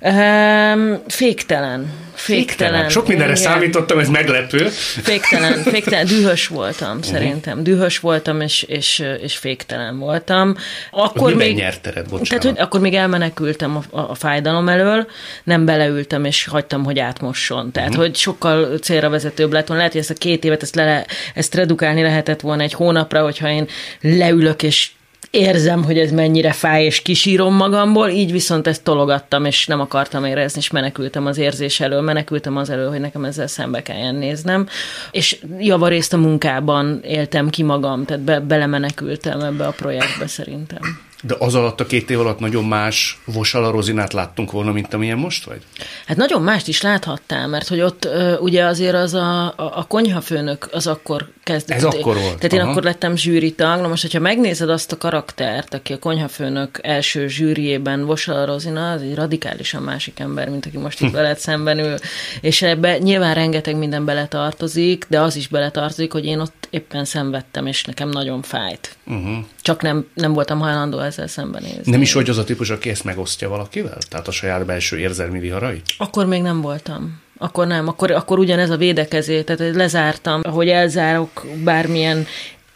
Um, 0.00 0.98
féktelen. 1.06 1.92
Féktelen. 2.20 2.88
Sok 2.88 3.08
mindenre 3.08 3.32
igen. 3.32 3.44
számítottam, 3.44 3.98
ez 3.98 4.08
meglepő. 4.08 4.68
Féktelen, 5.02 5.62
féktelen, 5.62 6.06
dühös 6.06 6.46
voltam 6.46 6.96
uh-huh. 6.96 7.12
szerintem. 7.12 7.62
Dühös 7.62 7.98
voltam, 7.98 8.40
és, 8.40 8.62
és, 8.62 9.02
és 9.22 9.36
féktelen 9.36 9.98
voltam. 9.98 10.54
Akkor 10.90 11.34
még, 11.34 11.56
nyertered, 11.56 12.08
bocsánat. 12.08 12.28
Tehát, 12.28 12.44
hogy 12.44 12.64
akkor 12.64 12.80
még 12.80 12.94
elmenekültem 12.94 13.76
a, 13.76 13.96
a, 13.96 14.10
a 14.10 14.14
fájdalom 14.14 14.68
elől, 14.68 15.06
nem 15.44 15.64
beleültem, 15.64 16.24
és 16.24 16.44
hagytam, 16.44 16.84
hogy 16.84 16.98
átmosson. 16.98 17.72
Tehát, 17.72 17.88
uh-huh. 17.88 18.04
hogy 18.04 18.16
sokkal 18.16 18.78
célra 18.78 19.08
vezetőbb 19.08 19.52
lett 19.52 19.66
volna. 19.66 19.76
Lehet, 19.76 19.92
hogy 19.92 20.00
ezt 20.00 20.10
a 20.10 20.20
két 20.20 20.44
évet, 20.44 20.62
ezt, 20.62 20.74
le, 20.74 21.06
ezt 21.34 21.54
redukálni 21.54 22.02
lehetett 22.02 22.40
volna 22.40 22.62
egy 22.62 22.72
hónapra, 22.72 23.22
hogyha 23.22 23.50
én 23.50 23.66
leülök, 24.00 24.62
és 24.62 24.90
érzem, 25.30 25.84
hogy 25.84 25.98
ez 25.98 26.10
mennyire 26.10 26.52
fáj, 26.52 26.84
és 26.84 27.02
kisírom 27.02 27.54
magamból, 27.54 28.08
így 28.08 28.32
viszont 28.32 28.66
ezt 28.66 28.82
tologattam, 28.82 29.44
és 29.44 29.66
nem 29.66 29.80
akartam 29.80 30.24
érezni, 30.24 30.60
és 30.60 30.70
menekültem 30.70 31.26
az 31.26 31.38
érzés 31.38 31.80
elől, 31.80 32.00
menekültem 32.00 32.56
az 32.56 32.70
elől, 32.70 32.90
hogy 32.90 33.00
nekem 33.00 33.24
ezzel 33.24 33.46
szembe 33.46 33.82
kelljen 33.82 34.14
néznem, 34.14 34.68
és 35.10 35.38
javarészt 35.58 36.12
a 36.12 36.16
munkában 36.16 37.00
éltem 37.02 37.50
ki 37.50 37.62
magam, 37.62 38.04
tehát 38.04 38.22
be, 38.22 38.40
belemenekültem 38.40 39.40
ebbe 39.40 39.66
a 39.66 39.70
projektbe 39.70 40.26
szerintem. 40.26 41.08
De 41.22 41.34
az 41.38 41.54
alatt 41.54 41.80
a 41.80 41.86
két 41.86 42.10
év 42.10 42.20
alatt 42.20 42.38
nagyon 42.38 42.64
más 42.64 43.20
Vosala 43.24 43.70
Rozinát 43.70 44.12
láttunk 44.12 44.50
volna, 44.50 44.72
mint 44.72 44.94
amilyen 44.94 45.18
most 45.18 45.44
vagy? 45.44 45.62
Hát 46.06 46.16
nagyon 46.16 46.42
mást 46.42 46.68
is 46.68 46.82
láthattál, 46.82 47.48
mert 47.48 47.68
hogy 47.68 47.80
ott 47.80 48.08
ugye 48.40 48.64
azért 48.64 48.94
az 48.94 49.14
a, 49.14 49.44
a, 49.46 49.54
a 49.56 49.84
konyhafőnök 49.88 50.68
az 50.72 50.86
akkor 50.86 51.28
kezdett. 51.42 51.76
Ez 51.76 51.84
akkor 51.84 52.14
volt. 52.14 52.36
Tehát 52.36 52.52
én 52.52 52.60
Aha. 52.60 52.70
akkor 52.70 52.82
lettem 52.82 53.16
zsűritag. 53.16 53.80
Na 53.80 53.88
most, 53.88 54.02
hogyha 54.02 54.20
megnézed 54.20 54.70
azt 54.70 54.92
a 54.92 54.96
karaktert, 54.96 55.74
aki 55.74 55.92
a 55.92 55.98
konyhafőnök 55.98 56.78
első 56.82 57.28
zsűriében 57.28 58.04
Vosala 58.04 58.44
Rozina, 58.44 58.90
az 58.90 59.02
egy 59.02 59.14
radikálisan 59.14 59.82
másik 59.82 60.18
ember, 60.18 60.48
mint 60.48 60.66
aki 60.66 60.78
most 60.78 61.00
itt 61.00 61.12
veled 61.20 61.38
szemben 61.38 61.78
ül. 61.78 61.94
És 62.40 62.62
ebbe 62.62 62.98
nyilván 62.98 63.34
rengeteg 63.34 63.76
minden 63.76 64.04
beletartozik, 64.04 65.06
de 65.08 65.20
az 65.20 65.36
is 65.36 65.48
beletartozik, 65.48 66.12
hogy 66.12 66.24
én 66.24 66.38
ott 66.38 66.68
éppen 66.70 67.04
szenvedtem, 67.04 67.66
és 67.66 67.84
nekem 67.84 68.08
nagyon 68.08 68.42
fájt. 68.42 68.96
Uh-huh. 69.06 69.36
Csak 69.62 69.82
nem, 69.82 70.06
nem 70.14 70.32
voltam 70.32 70.58
hajlandó 70.60 70.98
ezzel 71.10 71.26
szembenézni. 71.26 71.90
Nem 71.90 72.02
is 72.02 72.12
vagy 72.12 72.30
az 72.30 72.38
a 72.38 72.44
típus, 72.44 72.70
aki 72.70 72.90
ezt 72.90 73.04
megosztja 73.04 73.48
valakivel? 73.48 73.98
Tehát 74.08 74.28
a 74.28 74.30
saját 74.30 74.66
belső 74.66 74.98
érzelmi 74.98 75.38
viharait? 75.38 75.82
Akkor 75.98 76.26
még 76.26 76.42
nem 76.42 76.60
voltam. 76.60 77.20
Akkor 77.38 77.66
nem, 77.66 77.88
akkor, 77.88 78.10
akkor 78.10 78.38
ugyanez 78.38 78.70
a 78.70 78.76
védekezé, 78.76 79.42
tehát 79.42 79.74
lezártam, 79.74 80.42
hogy 80.42 80.68
elzárok 80.68 81.46
bármilyen 81.64 82.26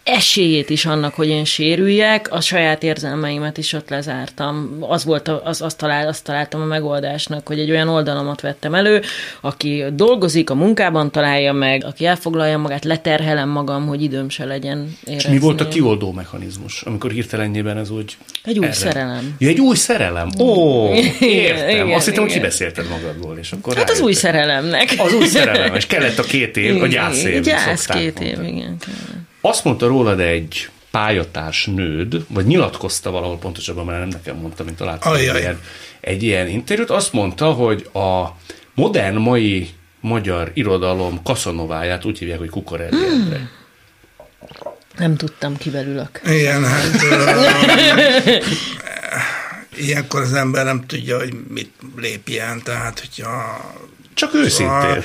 esélyét 0.05 0.71
is 0.71 0.85
annak, 0.87 1.15
hogy 1.15 1.29
én 1.29 1.45
sérüljek, 1.45 2.33
a 2.33 2.41
saját 2.41 2.83
érzelmeimet 2.83 3.59
is 3.59 3.73
ott 3.73 3.89
lezártam. 3.89 4.77
Az 4.81 5.05
volt, 5.05 5.29
az, 5.29 5.63
azt, 5.63 5.79
talál, 5.79 6.09
azt 6.09 6.25
találtam 6.25 6.61
a 6.61 6.65
megoldásnak, 6.65 7.47
hogy 7.47 7.59
egy 7.59 7.71
olyan 7.71 7.89
oldalamat 7.89 8.41
vettem 8.41 8.75
elő, 8.75 9.03
aki 9.41 9.85
dolgozik, 9.93 10.51
a 10.51 10.55
munkában 10.55 11.11
találja 11.11 11.53
meg, 11.53 11.85
aki 11.85 12.07
elfoglalja 12.07 12.59
magát, 12.59 12.85
leterhelem 12.85 13.49
magam, 13.49 13.87
hogy 13.87 14.03
időm 14.03 14.29
se 14.29 14.45
legyen 14.45 14.97
érezni. 15.05 15.29
És 15.29 15.35
mi 15.35 15.39
volt 15.39 15.61
a 15.61 15.69
kioldó 15.69 16.13
mechanizmus, 16.13 16.83
amikor 16.83 17.11
hirtelenjében 17.11 17.79
ez 17.79 17.91
úgy... 17.91 18.17
Egy 18.45 18.59
új 18.59 18.65
erre... 18.65 18.75
szerelem. 18.75 19.35
Ja, 19.39 19.49
egy 19.49 19.61
új 19.61 19.77
szerelem? 19.77 20.29
Ó, 20.39 20.89
értem. 21.21 21.69
Igen, 21.69 21.93
Azt 21.93 22.07
hittem, 22.07 22.23
hogy 22.23 22.33
kibeszélted 22.33 22.89
magadból, 22.89 23.39
és 23.39 23.53
akkor 23.53 23.77
Hát 23.77 23.91
az 23.91 24.01
új 24.01 24.13
szerelemnek. 24.13 24.95
Az 24.97 25.15
új 25.15 25.27
szerelem, 25.27 25.75
és 25.75 25.87
kellett 25.87 26.19
a 26.19 26.23
két 26.23 26.57
év, 26.57 26.83
a 26.83 26.87
gyász 26.87 27.25
év. 27.25 27.43
Gyász 27.43 27.87
két 27.87 28.21
év, 28.21 28.43
igen. 28.43 28.77
Kellett. 28.79 29.33
Azt 29.47 29.65
mondta 29.65 29.87
rólad 29.87 30.21
egy 30.21 30.69
pályatárs 30.91 31.67
nőd, 31.67 32.25
vagy 32.29 32.47
nyilatkozta 32.47 33.11
valahol 33.11 33.39
pontosabban, 33.39 33.85
mert 33.85 33.99
nem 33.99 34.09
nekem 34.09 34.37
mondta, 34.37 34.65
mint 34.65 34.77
találtam 34.77 35.15
egy 35.15 35.23
ilyen, 35.23 35.61
egy 36.01 36.23
ilyen 36.23 36.49
interjút, 36.49 36.91
azt 36.91 37.13
mondta, 37.13 37.53
hogy 37.53 37.89
a 37.93 38.37
modern 38.75 39.17
mai 39.17 39.71
magyar 40.01 40.51
irodalom 40.55 41.23
kaszanováját 41.23 42.05
úgy 42.05 42.19
hívják, 42.19 42.39
hogy 42.39 42.49
Kukorelli 42.49 42.97
hmm. 42.97 43.49
Nem 44.99 45.17
tudtam, 45.17 45.57
kivel 45.57 45.87
ülök. 45.87 46.21
Igen, 46.27 46.65
hát 46.65 46.91
ilyenkor 49.87 50.21
az 50.21 50.33
ember 50.33 50.65
nem 50.65 50.87
tudja, 50.87 51.19
hogy 51.19 51.35
mit 51.49 51.73
lépjen, 51.97 52.63
tehát 52.63 53.01
hogyha... 53.01 53.61
Csak 54.15 54.35
őszintén. 54.35 55.03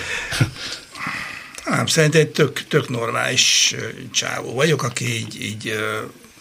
Nem, 1.65 1.85
szerintem 1.85 2.21
egy 2.21 2.31
tök, 2.31 2.67
tök 2.67 2.89
normális 2.89 3.75
csávó 4.11 4.53
vagyok, 4.53 4.83
aki 4.83 5.15
így, 5.15 5.41
így 5.41 5.73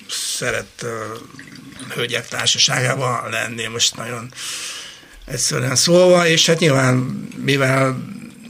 szeret 0.09 0.87
hölgyek 1.95 2.29
társaságában 2.29 3.31
lenni, 3.31 3.67
most 3.67 3.97
nagyon 3.97 4.33
egyszerűen 5.25 5.77
szólva, 5.77 6.27
és 6.27 6.47
hát 6.47 6.59
nyilván, 6.59 6.95
mivel 7.45 7.99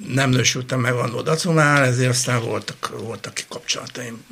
nem 0.09 0.31
nősültem 0.31 0.81
meg 0.81 0.95
annó 0.95 1.21
dacumál, 1.21 1.85
ezért 1.85 2.11
aztán 2.11 2.41
voltak, 2.41 2.93
voltak 3.03 3.45
kapcsolataim 3.49 4.25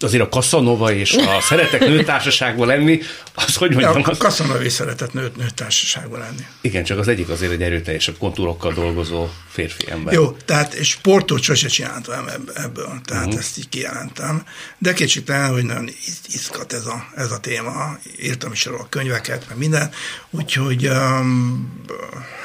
azért 0.00 0.22
a 0.22 0.28
Casanova 0.28 0.92
és 0.92 1.12
a 1.12 1.40
Szeretek 1.40 1.80
nőtársaságban 1.80 2.66
lenni, 2.66 3.00
az 3.34 3.56
hogy 3.56 3.70
mondjam? 3.70 3.98
Ja, 3.98 4.06
a 4.06 4.14
Casanova 4.16 4.64
is 4.64 4.72
szeretett 4.72 5.12
nőt, 5.12 5.36
nőtársaságban 5.36 6.18
lenni. 6.18 6.46
Igen, 6.60 6.84
csak 6.84 6.98
az 6.98 7.08
egyik 7.08 7.28
azért 7.28 7.52
egy 7.52 7.62
erőteljesebb 7.62 8.18
kontúrokkal 8.18 8.72
dolgozó 8.72 9.28
férfi 9.48 9.90
ember. 9.90 10.14
Jó, 10.14 10.36
tehát 10.44 10.84
sportot 10.84 11.42
sose 11.42 11.68
csináltam 11.68 12.24
ebből, 12.54 13.00
tehát 13.04 13.26
uh-huh. 13.26 13.40
ezt 13.40 13.58
így 13.58 13.68
kijelentem. 13.68 14.44
De 14.78 14.92
kétségtelen, 14.92 15.52
hogy 15.52 15.64
nagyon 15.64 15.88
izgat 16.32 16.72
ez 16.72 16.86
a, 16.86 17.06
ez 17.16 17.30
a 17.30 17.38
téma. 17.38 17.98
Írtam 18.22 18.52
is 18.52 18.64
róla 18.64 18.86
könyveket, 18.88 19.44
meg 19.48 19.58
minden. 19.58 19.90
Úgyhogy 20.30 20.86
um, 20.86 21.84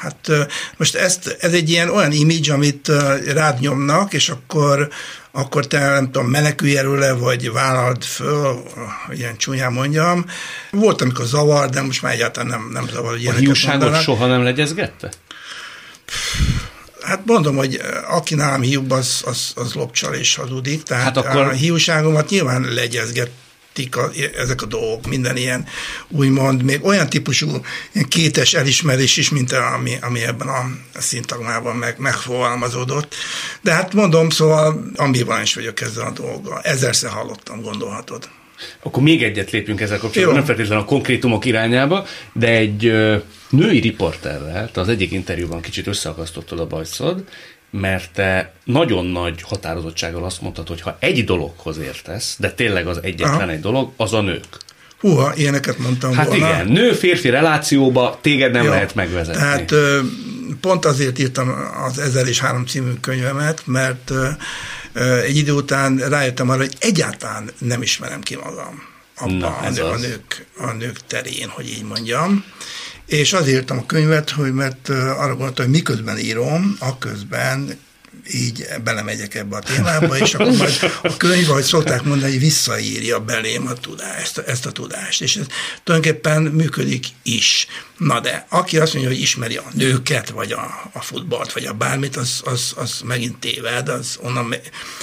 hát 0.00 0.30
most 0.76 0.94
ezt, 0.94 1.36
ez 1.40 1.52
egy 1.52 1.70
ilyen 1.70 1.90
olyan 1.90 2.12
image, 2.12 2.52
amit 2.52 2.88
rád 3.26 3.60
nyomnak, 3.60 4.12
és 4.12 4.28
akkor 4.28 4.88
akkor 5.32 5.66
te 5.66 5.78
nem 5.78 6.04
tudom, 6.04 6.26
menekülj 6.26 6.76
előle, 6.76 7.12
vagy 7.12 7.52
vállald 7.52 8.04
föl, 8.04 8.62
ilyen 9.10 9.36
csúnyán 9.36 9.72
mondjam. 9.72 10.24
Volt, 10.70 11.00
amikor 11.00 11.24
zavar, 11.24 11.68
de 11.68 11.82
most 11.82 12.02
már 12.02 12.12
egyáltalán 12.12 12.48
nem, 12.48 12.68
nem 12.72 12.88
zavar, 12.88 13.10
hogy 13.10 13.26
A 13.26 13.32
hiúságot 13.32 14.02
soha 14.02 14.26
nem 14.26 14.42
legyezgette? 14.42 15.10
Hát 17.02 17.20
mondom, 17.26 17.56
hogy 17.56 17.80
aki 18.08 18.34
nálam 18.34 18.62
hiúbb, 18.62 18.90
az, 18.90 19.22
az, 19.24 19.52
az 19.54 19.74
lopcsal 19.74 20.14
és 20.14 20.34
hazudik. 20.34 20.82
Tehát 20.82 21.04
hát 21.04 21.16
akkor... 21.16 21.42
a 21.42 21.50
hiúságomat 21.50 22.30
nyilván 22.30 22.62
legyezget 22.62 23.30
a, 23.90 24.10
ezek 24.36 24.62
a 24.62 24.66
dolgok, 24.66 25.06
minden 25.06 25.36
ilyen 25.36 25.66
úgymond, 26.08 26.62
még 26.62 26.84
olyan 26.84 27.08
típusú 27.08 27.46
ilyen 27.92 28.08
kétes 28.08 28.54
elismerés 28.54 29.16
is, 29.16 29.30
mint 29.30 29.52
ami, 29.52 29.98
ami 30.00 30.22
ebben 30.22 30.48
a 30.48 30.70
szintagmában 30.98 31.76
meg, 31.76 31.98
megfogalmazódott. 31.98 33.14
De 33.60 33.72
hát 33.72 33.94
mondom, 33.94 34.30
szóval 34.30 34.90
ambivalens 34.96 35.54
vagyok 35.54 35.80
ezzel 35.80 36.06
a 36.06 36.10
dolggal. 36.10 36.60
Ezerszer 36.62 37.10
hallottam, 37.10 37.62
gondolhatod. 37.62 38.28
Akkor 38.82 39.02
még 39.02 39.22
egyet 39.22 39.50
lépjünk 39.50 39.80
ezzel 39.80 39.98
kapcsolatban, 39.98 40.36
nem 40.36 40.46
feltétlenül 40.46 40.82
a 40.82 40.86
konkrétumok 40.86 41.44
irányába, 41.44 42.06
de 42.32 42.48
egy 42.48 42.86
ö, 42.86 43.16
női 43.50 43.78
riporterrel, 43.78 44.70
te 44.70 44.80
az 44.80 44.88
egyik 44.88 45.12
interjúban 45.12 45.60
kicsit 45.60 45.86
összeakasztottad 45.86 46.60
a 46.60 46.66
bajszod, 46.66 47.24
mert 47.70 48.12
te 48.12 48.52
nagyon 48.64 49.06
nagy 49.06 49.42
határozottsággal 49.42 50.24
azt 50.24 50.40
mondtad, 50.40 50.68
hogy 50.68 50.80
ha 50.80 50.96
egy 51.00 51.24
dologhoz 51.24 51.78
értesz, 51.78 52.36
de 52.38 52.52
tényleg 52.52 52.86
az 52.86 52.98
egyetlen 53.02 53.40
Aha. 53.40 53.50
egy 53.50 53.60
dolog, 53.60 53.92
az 53.96 54.12
a 54.12 54.20
nők. 54.20 54.46
Húha, 55.00 55.32
ilyeneket 55.36 55.78
mondtam 55.78 56.12
hát 56.12 56.26
volna. 56.26 56.48
igen, 56.48 56.66
nő-férfi 56.66 57.28
relációba 57.28 58.18
téged 58.20 58.52
nem 58.52 58.64
Jó, 58.64 58.70
lehet 58.70 58.94
megvezetni. 58.94 59.40
Tehát 59.40 59.72
pont 60.60 60.84
azért 60.84 61.18
írtam 61.18 61.54
az 61.86 61.98
Ezer 61.98 62.26
és 62.26 62.40
Három 62.40 62.66
című 62.66 62.92
könyvemet, 63.00 63.62
mert 63.66 64.12
egy 65.22 65.36
idő 65.36 65.52
után 65.52 65.96
rájöttem 65.96 66.48
arra, 66.48 66.60
hogy 66.60 66.76
egyáltalán 66.78 67.50
nem 67.58 67.82
ismerem 67.82 68.20
ki 68.20 68.36
magam 68.36 68.88
abban 69.20 69.36
Na, 69.36 69.56
a, 69.56 69.70
nő, 69.70 69.82
a, 69.82 69.96
nők, 69.96 70.46
a 70.56 70.72
nők 70.72 71.06
terén, 71.06 71.48
hogy 71.48 71.68
így 71.68 71.84
mondjam. 71.84 72.44
És 73.06 73.32
azért 73.32 73.56
írtam 73.56 73.78
a 73.78 73.86
könyvet, 73.86 74.30
hogy 74.30 74.52
mert 74.52 74.88
arra 74.88 75.34
gondoltam, 75.34 75.64
hogy 75.64 75.74
miközben 75.74 76.18
írom, 76.18 76.76
aközben 76.78 77.78
így 78.32 78.66
belemegyek 78.84 79.34
ebbe 79.34 79.56
a 79.56 79.60
témába, 79.60 80.18
és 80.18 80.34
akkor 80.34 80.56
majd 80.56 80.92
a 81.02 81.16
könyv, 81.16 81.50
ahogy 81.50 81.62
szokták 81.62 82.02
mondani, 82.02 82.38
visszaírja 82.38 83.20
belém 83.20 83.66
a 83.66 83.72
tudást, 83.72 84.20
ezt, 84.20 84.38
a, 84.38 84.42
ezt 84.46 84.66
a 84.66 84.72
tudást. 84.72 85.22
És 85.22 85.36
ez 85.36 85.46
tulajdonképpen 85.84 86.42
működik 86.42 87.06
is. 87.22 87.66
Na 88.00 88.20
de, 88.20 88.46
aki 88.48 88.78
azt 88.78 88.92
mondja, 88.92 89.12
hogy 89.12 89.20
ismeri 89.20 89.56
a 89.56 89.64
nőket, 89.74 90.28
vagy 90.28 90.52
a, 90.52 90.90
a 90.92 91.02
futballt, 91.02 91.52
vagy 91.52 91.64
a 91.64 91.72
bármit, 91.72 92.16
az, 92.16 92.42
az, 92.44 92.74
az 92.76 93.00
megint 93.04 93.38
téved, 93.38 93.88
az 93.88 94.18
onnan, 94.22 94.54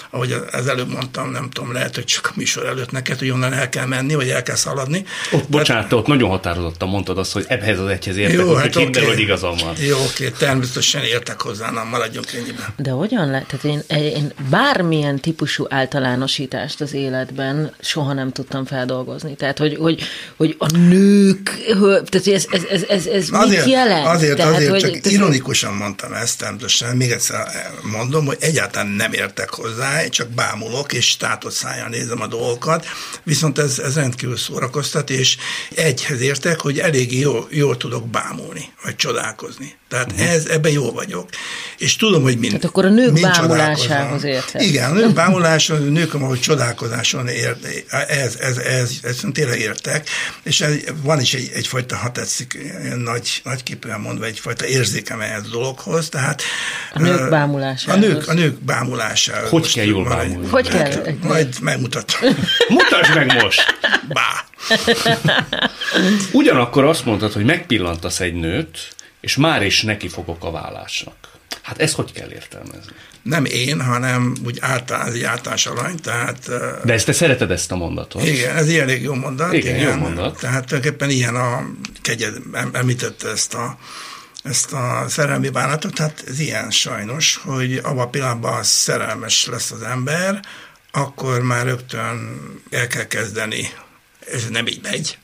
ahogy 0.10 0.36
az 0.52 0.68
előbb 0.68 0.90
mondtam, 0.90 1.32
nem 1.32 1.50
tudom, 1.50 1.74
lehet, 1.74 1.96
hogy 1.96 2.04
csak 2.04 2.28
a 2.28 2.32
műsor 2.36 2.66
előtt 2.66 2.92
neked, 2.92 3.20
hogy 3.20 3.30
onnan 3.30 3.54
el 3.54 3.70
kell 3.70 3.86
menni, 3.86 4.16
vagy 4.16 4.30
el 4.30 4.44
kell 4.44 4.56
szaladni. 4.56 5.06
Ott, 5.32 5.50
bocsánat, 5.50 5.94
ott 5.94 6.08
nagyon 6.08 6.30
határozottan 6.30 6.90
mondtad 6.90 7.18
azt, 7.18 7.32
hogy 7.32 7.46
ebhez 7.48 7.80
az 7.80 7.88
egyhez 7.88 8.18
értek, 8.18 8.38
Jó, 8.38 8.54
hát 8.54 8.74
hogy 8.74 8.86
okay. 8.86 9.06
hogy 9.06 9.20
igazam 9.20 9.56
van. 9.58 9.76
Jó, 9.78 9.98
oké, 9.98 10.30
természetesen 10.30 11.04
értek 11.04 11.42
hozzá, 11.42 11.72
nem 11.72 11.88
maradjunk 11.88 12.34
ennyiben. 12.34 12.66
De 12.78 12.92
hogyan 12.92 13.30
lehet? 13.30 13.48
Tehát 13.48 13.66
én, 13.66 14.02
én 14.02 14.34
bármilyen 14.50 15.20
típusú 15.20 15.66
általánosítást 15.70 16.82
az 16.82 16.94
életben 16.94 17.74
soha 17.80 18.14
nem 18.14 18.32
tudtam 18.32 18.66
feldolgozni. 18.66 19.36
Tehát, 19.36 19.58
hogy, 19.58 19.76
hogy, 19.76 20.02
hogy 20.38 20.56
a 20.58 20.78
nők, 20.78 21.58
tehát 22.10 22.28
ez, 22.28 22.46
ez, 22.50 22.64
ez, 22.70 22.86
ez, 22.88 23.06
ez 23.06 23.28
azért, 23.32 23.66
mit 23.66 23.74
jelent? 23.74 24.08
Azért, 24.08 24.38
tehát, 24.38 24.56
azért 24.56 24.70
hogy, 24.70 24.80
csak 24.80 24.90
tehát, 24.90 25.06
ironikusan 25.06 25.74
mondtam 25.74 26.14
ezt, 26.14 26.38
természetesen 26.38 26.98
még 26.98 27.12
egyszer 27.12 27.48
mondom, 27.82 28.26
hogy 28.26 28.38
egyáltalán 28.40 28.88
nem 28.88 29.14
értek 29.14 29.50
hozzá, 29.50 30.08
csak 30.08 30.30
bámulok, 30.30 30.94
és 30.94 31.06
státoszáján 31.06 31.90
nézem 31.90 32.22
a 32.22 32.28
dolgokat, 32.28 32.86
viszont 33.24 33.58
ez, 33.58 33.80
ez 33.80 33.96
rendkívül 33.96 34.38
szórakoztat, 34.38 35.10
és 35.10 35.38
egyhez 35.76 36.22
értek, 36.22 36.60
hogy 36.60 36.80
elég 36.80 37.20
jól, 37.20 37.48
jól 37.52 37.78
tudok 37.78 38.08
bámulni, 38.08 38.74
vagy 38.84 38.96
csodálkozni. 38.96 39.76
Tehát 39.90 40.12
uh-huh. 40.12 40.32
ez, 40.32 40.46
ebben 40.46 40.72
jó 40.72 40.92
vagyok. 40.92 41.30
És 41.78 41.96
tudom, 41.96 42.22
hogy 42.22 42.38
mind. 42.38 42.52
Tehát 42.52 42.66
akkor 42.66 42.86
a 42.86 42.90
nők 42.90 43.22
bámulásához 43.22 44.24
értek. 44.24 44.62
Igen, 44.62 44.92
a 44.92 44.94
nők 44.94 45.14
bámulása, 45.14 45.74
a 45.74 45.78
nők, 45.78 46.14
ahogy 46.14 46.40
csodálkozáson 46.40 47.28
ért, 47.28 47.66
ez, 48.08 48.36
ez, 48.36 48.58
ez, 48.58 48.92
ez, 49.02 49.22
tényleg 49.34 49.60
értek, 49.60 50.10
és 50.44 50.62
ez, 50.62 50.74
van 51.04 51.20
is 51.20 51.34
egy, 51.34 51.52
egyfajta, 51.54 51.96
ha 51.96 52.12
tetszik, 52.12 52.58
nagy, 52.96 53.42
nagy 53.44 53.64
képűen 53.64 54.00
mondva, 54.00 54.26
egyfajta 54.26 54.66
érzékem 54.66 55.22
ehhez 55.22 55.46
a 55.46 55.50
dologhoz, 55.50 56.10
tehát 56.10 56.42
a 56.94 57.00
nők 57.00 57.30
bámulásához. 57.30 58.04
A 58.04 58.08
nők, 58.08 58.28
a 58.28 58.34
nők 58.34 58.60
bámulásához. 58.60 59.50
Hogy 59.50 59.74
kell 59.74 59.86
jól 59.86 60.04
bámulni? 60.04 60.48
Hogy 60.48 60.68
kell? 60.68 60.92
Hát, 60.92 61.24
majd 61.24 61.56
megmutatom. 61.62 62.30
Mutasd 62.70 63.16
meg 63.16 63.42
most! 63.42 63.78
Bá! 64.08 64.46
Ugyanakkor 66.32 66.84
azt 66.84 67.06
mondtad, 67.06 67.34
hogy 67.34 67.46
megpillantasz 67.46 68.20
egy 68.20 68.34
nőt, 68.34 68.96
és 69.22 69.36
már 69.36 69.64
is 69.64 69.82
neki 69.82 70.08
fogok 70.08 70.44
a 70.44 70.52
vállásnak. 70.52 71.16
Hát 71.62 71.82
ezt 71.82 71.96
hogy 71.96 72.12
kell 72.12 72.32
értelmezni? 72.32 72.92
Nem 73.28 73.46
én, 73.46 73.82
hanem 73.82 74.36
úgy 74.46 74.58
általán, 74.62 75.14
egy 75.14 75.24
általános 75.24 75.66
alany, 75.66 76.00
tehát... 76.00 76.50
De 76.84 76.94
ezt 76.94 77.06
te 77.06 77.12
szereted 77.12 77.52
ezt 77.52 77.72
a 77.72 77.76
mondatot? 77.76 78.26
Igen, 78.26 78.56
ez 78.56 78.70
ilyen 78.70 78.88
elég 78.88 79.02
jó 79.02 79.14
mondat. 79.14 79.54
Igen, 79.54 79.76
igen, 79.76 79.90
jó 79.90 79.96
mondat. 79.96 80.40
Tehát 80.40 80.66
tulajdonképpen 80.66 81.10
ilyen 81.10 81.36
a 81.36 81.70
kegyed, 82.02 82.38
említette 82.72 83.30
ezt 83.30 83.54
a 83.54 83.78
ezt 84.44 84.74
a 84.74 85.06
szerelmi 85.08 85.50
bánatot, 85.50 85.94
tehát 85.94 86.24
ez 86.28 86.40
ilyen 86.40 86.72
sajnos, 86.72 87.40
hogy 87.44 87.78
abban 87.78 87.98
a 88.06 88.10
pillanatban 88.10 88.64
szerelmes 88.64 89.46
lesz 89.46 89.72
az 89.72 89.82
ember, 89.82 90.40
akkor 90.92 91.42
már 91.42 91.66
rögtön 91.66 92.40
el 92.70 92.88
kell 92.88 93.08
kezdeni, 93.08 93.70
ez 94.34 94.48
nem 94.50 94.68
így 94.68 94.80
megy, 94.82 95.18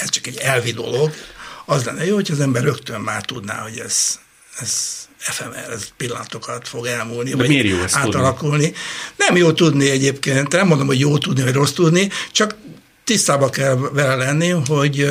ez 0.00 0.08
csak 0.08 0.26
egy 0.26 0.36
elvi 0.36 0.72
dolog, 0.72 1.12
az 1.64 1.84
lenne 1.84 2.04
jó, 2.04 2.14
hogy 2.14 2.30
az 2.30 2.40
ember 2.40 2.62
rögtön 2.62 3.00
már 3.00 3.22
tudná, 3.22 3.62
hogy 3.62 3.78
ez, 3.78 4.18
ez 4.58 5.01
efemer, 5.26 5.78
pillanatokat 5.96 6.68
fog 6.68 6.86
elmúlni, 6.86 7.30
De 7.30 7.36
vagy 7.36 7.64
jó 7.64 7.76
átalakulni. 7.92 8.64
Tudni? 8.64 8.78
Nem 9.16 9.36
jó 9.36 9.52
tudni 9.52 9.90
egyébként, 9.90 10.52
nem 10.52 10.66
mondom, 10.66 10.86
hogy 10.86 11.00
jó 11.00 11.18
tudni, 11.18 11.42
vagy 11.42 11.52
rossz 11.52 11.72
tudni, 11.72 12.08
csak 12.32 12.54
tisztába 13.12 13.50
kell 13.50 13.74
vele 13.74 14.14
lenni, 14.14 14.50
hogy 14.50 15.08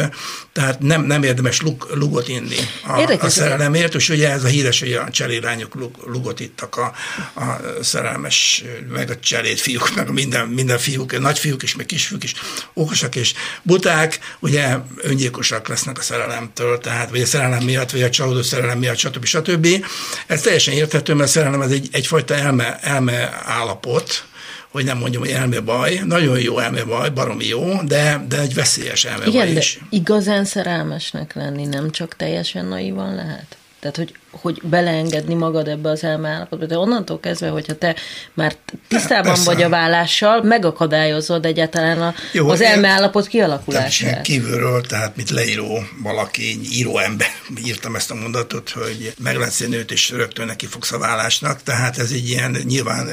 tehát 0.53 0.79
nem, 0.79 1.01
nem 1.03 1.23
érdemes 1.23 1.61
lug, 1.61 1.87
lugot 1.93 2.27
inni 2.27 2.55
a, 2.87 3.17
a 3.19 3.29
szerelemért, 3.29 3.95
és 3.95 4.09
ugye 4.09 4.31
ez 4.31 4.43
a 4.43 4.47
híres, 4.47 4.79
hogy 4.79 4.93
a 4.93 5.09
cselérányok 5.09 5.75
lug, 5.75 5.95
lugot 6.05 6.39
ittak 6.39 6.77
a, 6.77 6.93
a 7.33 7.59
szerelmes, 7.81 8.63
meg 8.89 9.09
a 9.09 9.19
cselét 9.19 9.59
fiúk, 9.59 9.95
meg 9.95 10.11
minden, 10.11 10.47
minden 10.47 10.77
fiúk, 10.77 11.19
nagy 11.19 11.39
fiúk 11.39 11.63
is, 11.63 11.75
meg 11.75 11.85
kisfiúk 11.85 12.23
is 12.23 12.33
okosak 12.73 13.15
és 13.15 13.33
buták, 13.61 14.19
ugye 14.39 14.77
öngyilkosak 14.95 15.67
lesznek 15.67 15.97
a 15.97 16.01
szerelemtől, 16.01 16.77
tehát 16.77 17.09
vagy 17.09 17.21
a 17.21 17.25
szerelem 17.25 17.63
miatt, 17.63 17.91
vagy 17.91 18.01
a 18.01 18.09
csalódó 18.09 18.41
szerelem 18.41 18.77
miatt, 18.77 18.97
stb. 18.97 19.25
stb. 19.25 19.85
Ez 20.27 20.41
teljesen 20.41 20.73
érthető, 20.73 21.13
mert 21.13 21.29
a 21.29 21.31
szerelem 21.31 21.59
az 21.59 21.71
egy, 21.71 21.89
egyfajta 21.91 22.35
elme, 22.35 22.79
elme 22.79 23.41
állapot, 23.45 24.25
hogy 24.71 24.85
nem 24.85 24.97
mondjam, 24.97 25.21
hogy 25.21 25.31
elmebaj, 25.31 26.01
nagyon 26.05 26.39
jó 26.39 26.59
elmebaj, 26.59 27.09
baromi 27.09 27.45
jó, 27.47 27.81
de, 27.83 28.25
de 28.27 28.39
egy 28.39 28.53
veszélyes 28.53 29.05
elmebaj 29.05 29.33
Igen, 29.33 29.57
is. 29.57 29.77
de 29.79 29.85
igazán 29.89 30.45
szerelmesnek 30.45 31.33
lenni 31.33 31.65
nem 31.65 31.91
csak 31.91 32.15
teljesen 32.15 32.65
naivan 32.65 33.15
lehet? 33.15 33.57
Tehát, 33.79 33.95
hogy, 33.95 34.13
hogy 34.31 34.61
beleengedni 34.63 35.33
magad 35.33 35.67
ebbe 35.67 35.89
az 35.89 36.03
elmeállapotba. 36.03 36.65
De 36.65 36.77
onnantól 36.77 37.19
kezdve, 37.19 37.49
hogyha 37.49 37.75
te 37.75 37.95
már 38.33 38.55
tisztában 38.87 39.23
Persze. 39.23 39.43
vagy 39.43 39.61
a 39.61 39.69
vállással, 39.69 40.41
megakadályozod 40.43 41.45
egyáltalán 41.45 42.01
a, 42.01 42.13
Jó, 42.31 42.49
az 42.49 42.61
elmeállapot 42.61 43.27
kialakulását. 43.27 44.21
kívülről, 44.21 44.81
tehát 44.81 45.15
mint 45.15 45.29
leíró 45.29 45.83
valaki, 46.03 46.59
író 46.71 46.97
ember, 46.97 47.27
írtam 47.67 47.95
ezt 47.95 48.11
a 48.11 48.15
mondatot, 48.15 48.69
hogy 48.69 49.13
meglátsz 49.23 49.61
egy 49.61 49.69
nőt, 49.69 49.91
és 49.91 50.09
rögtön 50.09 50.45
neki 50.45 50.65
fogsz 50.65 50.91
a 50.91 50.97
vállásnak, 50.97 51.63
tehát 51.63 51.97
ez 51.97 52.11
egy 52.11 52.29
ilyen 52.29 52.57
nyilván 52.63 53.09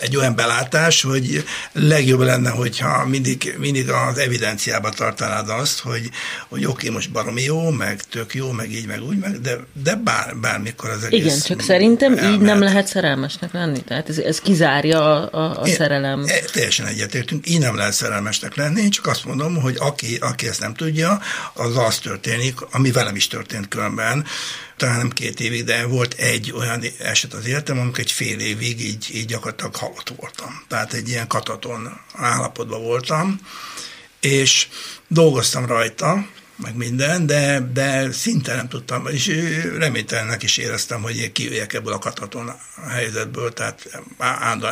egy 0.00 0.16
olyan 0.16 0.34
belátás, 0.34 1.02
hogy 1.02 1.44
legjobb 1.72 2.20
lenne, 2.20 2.50
hogyha 2.50 3.06
mindig, 3.06 3.54
mindig 3.58 3.90
az 3.90 4.18
evidenciába 4.18 4.90
tartanád 4.90 5.48
azt, 5.48 5.78
hogy, 5.78 6.10
hogy 6.48 6.64
oké, 6.64 6.72
okay, 6.72 6.90
most 6.90 7.10
baromi 7.10 7.42
jó, 7.42 7.70
meg 7.70 8.02
tök 8.02 8.34
jó, 8.34 8.50
meg 8.50 8.72
így, 8.72 8.86
meg 8.86 9.02
úgy, 9.02 9.18
meg, 9.18 9.40
de, 9.40 9.56
de 9.82 9.94
bár, 9.94 10.19
bármikor 10.40 10.90
az 10.90 11.04
egész 11.04 11.24
Igen, 11.24 11.40
csak 11.40 11.60
szerintem 11.62 12.12
elmehet. 12.12 12.32
így 12.32 12.40
nem 12.40 12.60
lehet 12.62 12.86
szerelmesnek 12.86 13.52
lenni. 13.52 13.80
Tehát 13.80 14.08
ez, 14.08 14.18
ez 14.18 14.40
kizárja 14.40 15.00
a, 15.00 15.28
a, 15.32 15.60
a 15.60 15.66
Én, 15.66 15.74
szerelem. 15.74 16.24
E, 16.26 16.40
teljesen 16.52 16.86
egyetértünk, 16.86 17.48
így 17.48 17.58
nem 17.58 17.76
lehet 17.76 17.92
szerelmesnek 17.92 18.54
lenni, 18.56 18.80
én 18.80 18.90
csak 18.90 19.06
azt 19.06 19.24
mondom, 19.24 19.60
hogy 19.60 19.76
aki, 19.78 20.16
aki 20.20 20.48
ezt 20.48 20.60
nem 20.60 20.74
tudja, 20.74 21.20
az 21.52 21.76
az 21.76 21.98
történik, 21.98 22.60
ami 22.70 22.90
velem 22.90 23.16
is 23.16 23.26
történt 23.26 23.68
különben, 23.68 24.24
talán 24.76 24.96
nem 24.96 25.10
két 25.10 25.40
évig, 25.40 25.64
de 25.64 25.86
volt 25.86 26.14
egy 26.14 26.52
olyan 26.56 26.82
eset 26.98 27.32
az 27.32 27.46
életem, 27.46 27.78
amikor 27.78 27.98
egy 28.00 28.10
fél 28.10 28.38
évig 28.38 28.80
így, 28.80 29.06
így 29.14 29.26
gyakorlatilag 29.26 29.74
halott 29.74 30.12
voltam. 30.16 30.62
Tehát 30.68 30.92
egy 30.92 31.08
ilyen 31.08 31.26
kataton 31.26 32.00
állapotban 32.14 32.82
voltam, 32.82 33.40
és 34.20 34.68
dolgoztam 35.08 35.66
rajta, 35.66 36.26
meg 36.62 36.76
minden, 36.76 37.26
de, 37.26 37.70
de 37.72 38.12
szinte 38.12 38.54
nem 38.54 38.68
tudtam, 38.68 39.06
és 39.06 39.26
reménytelennek 39.78 40.42
is 40.42 40.56
éreztem, 40.56 41.02
hogy 41.02 41.16
én 41.16 41.32
kijöjjek 41.32 41.72
ebből 41.72 41.92
a 41.92 41.98
kataton 41.98 42.52
helyzetből, 42.88 43.52
tehát 43.52 44.02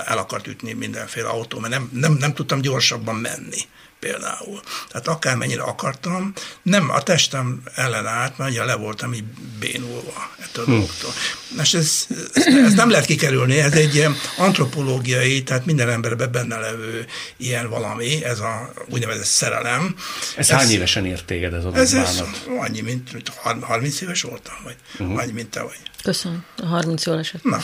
el 0.07 0.18
akart 0.18 0.47
ütni 0.47 0.72
mindenféle 0.72 1.28
autó, 1.28 1.59
mert 1.59 1.72
nem, 1.72 1.91
nem, 1.93 2.12
nem 2.12 2.34
tudtam 2.34 2.61
gyorsabban 2.61 3.16
menni 3.16 3.61
például. 4.01 4.61
Tehát 4.88 5.09
akármennyire 5.09 5.62
akartam, 5.62 6.32
nem 6.62 6.90
a 6.90 7.03
testem 7.03 7.62
ellenállt, 7.74 8.38
mert 8.38 8.51
ugye 8.51 8.64
le 8.64 8.74
voltam 8.74 9.12
így 9.12 9.24
bénulva 9.59 10.30
ettől 10.38 10.64
hm. 10.64 10.70
a 10.70 10.74
dolgoktól. 10.74 11.12
Most 11.57 11.74
ez, 11.74 12.07
ez, 12.32 12.46
ez, 12.46 12.74
nem 12.74 12.90
lehet 12.90 13.07
kikerülni, 13.07 13.59
ez 13.59 13.72
egy 13.72 13.94
ilyen 13.94 14.16
antropológiai, 14.36 15.42
tehát 15.42 15.66
minden 15.66 15.88
emberben 15.88 16.32
benne 16.32 16.59
levő 16.59 17.07
ilyen 17.36 17.68
valami, 17.68 18.24
ez 18.24 18.40
a 18.40 18.72
úgynevezett 18.88 19.24
szerelem. 19.24 19.94
Ez, 20.36 20.51
ez 20.51 20.57
hány 20.57 20.70
évesen 20.70 21.07
ért 21.07 21.24
téged 21.24 21.55
ez 21.55 21.64
a 21.64 21.74
ez, 21.74 21.92
ez 21.92 22.22
annyi, 22.59 22.80
mint, 22.80 23.12
mint 23.12 23.28
30 23.61 24.01
éves 24.01 24.22
voltam, 24.22 24.55
vagy 24.64 24.76
uh-huh. 24.99 25.18
annyi, 25.18 25.32
mint 25.32 25.51
te 25.51 25.62
vagy. 25.62 25.78
Köszönöm, 26.03 26.44
a 26.57 26.66
30 26.66 27.07
jól 27.07 27.18
esett. 27.18 27.44
Na. 27.44 27.61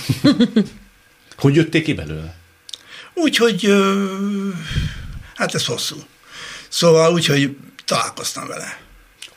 hogy 1.37 1.55
jötték 1.55 1.85
ki 1.85 1.93
belőle? 1.93 2.35
Úgy, 3.15 3.37
hogy 3.37 3.73
hát 5.35 5.55
ez 5.55 5.65
hosszú. 5.65 5.97
Szóval 6.75 7.13
úgy, 7.13 7.27
hogy 7.27 7.57
találkoztam 7.85 8.47
vele. 8.47 8.81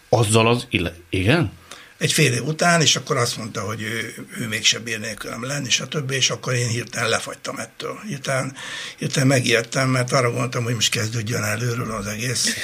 Azzal 0.10 0.48
az, 0.48 0.68
ille- 0.70 1.00
igen? 1.10 1.52
Egy 1.98 2.12
fél 2.12 2.34
év 2.34 2.44
után, 2.44 2.82
és 2.82 2.96
akkor 2.96 3.18
azt 3.18 3.38
mondta, 3.38 3.62
hogy 3.62 3.82
ő, 3.82 4.26
ő 4.40 4.48
mégsem 4.48 4.84
bír 4.84 5.00
nélkülem 5.00 5.46
lenni, 5.46 5.66
és 5.68 5.80
a 5.80 5.88
többi, 5.88 6.16
és 6.16 6.30
akkor 6.30 6.54
én 6.54 6.68
hirtelen 6.68 7.10
lefagytam 7.10 7.58
ettől. 7.58 8.00
Hirtelen, 8.08 8.56
hirtelen 8.98 9.28
megijedtem, 9.28 9.90
mert 9.90 10.12
arra 10.12 10.30
gondoltam, 10.30 10.64
hogy 10.64 10.74
most 10.74 10.92
kezdődjön 10.92 11.44
előről 11.44 11.92
az 11.92 12.06
egész 12.06 12.56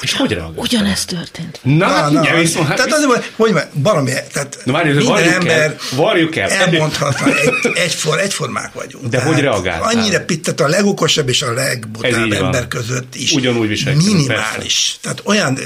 És 0.00 0.12
hogy 0.12 0.30
reagált? 0.32 0.52
Ugyanezt 0.56 1.08
történt. 1.08 1.60
Na, 1.62 1.76
na, 1.76 2.10
na. 2.10 2.26
Hát, 2.26 2.54
na. 2.54 2.64
tehát 2.74 2.92
az, 2.92 3.04
hogy, 3.04 3.24
hogy 3.36 3.62
valami, 3.72 4.10
tehát 4.32 4.58
Na, 4.64 4.72
várj, 4.72 4.88
minden 4.88 5.06
varjuk 5.06 5.32
ember 5.34 5.60
el, 5.60 5.76
varjuk 5.96 6.36
el. 6.36 6.50
elmondhatna, 6.50 7.26
egy, 7.36 7.72
egyfor, 7.74 8.18
egyformák 8.20 8.72
vagyunk. 8.72 9.06
De 9.06 9.22
hogy 9.22 9.38
reagáltál? 9.40 9.88
Annyira 9.96 10.24
pittet 10.24 10.60
a 10.60 10.68
legokosabb 10.68 11.28
és 11.28 11.42
a 11.42 11.52
legbutább 11.52 12.28
van. 12.28 12.32
ember 12.32 12.68
között 12.68 13.14
is. 13.14 13.32
Ugyanúgy 13.32 13.68
viselkedünk, 13.68 14.12
Minimális. 14.12 14.96
Tehát 15.00 15.20
olyan, 15.24 15.58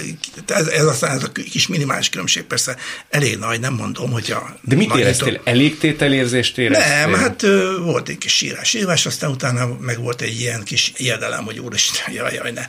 ez, 0.46 0.66
ez 0.66 0.84
aztán 0.84 1.16
ez 1.16 1.22
a 1.22 1.32
kis 1.32 1.66
minimális 1.66 2.08
különbség 2.08 2.42
persze 2.42 2.76
elég 3.10 3.38
nagy, 3.38 3.60
nem 3.60 3.74
mondom, 3.74 4.10
hogy 4.10 4.30
a 4.30 4.56
De 4.62 4.76
mit 4.76 4.94
éreztél? 4.94 5.40
Elégtételérzést 5.44 6.58
éreztél? 6.58 7.06
nem, 7.06 7.14
hát 7.14 7.42
ö, 7.42 7.78
volt 7.80 8.08
egy 8.08 8.18
kis 8.18 8.32
sírás, 8.32 8.74
írás, 8.74 9.06
aztán 9.06 9.30
utána 9.30 9.68
meg 9.80 9.98
volt 9.98 10.20
egy 10.20 10.40
ilyen 10.40 10.64
kis 10.64 10.92
ijedelem, 10.96 11.44
hogy 11.44 11.58
úristen, 11.58 12.12
jaj, 12.12 12.34
jaj, 12.34 12.50
ne. 12.50 12.66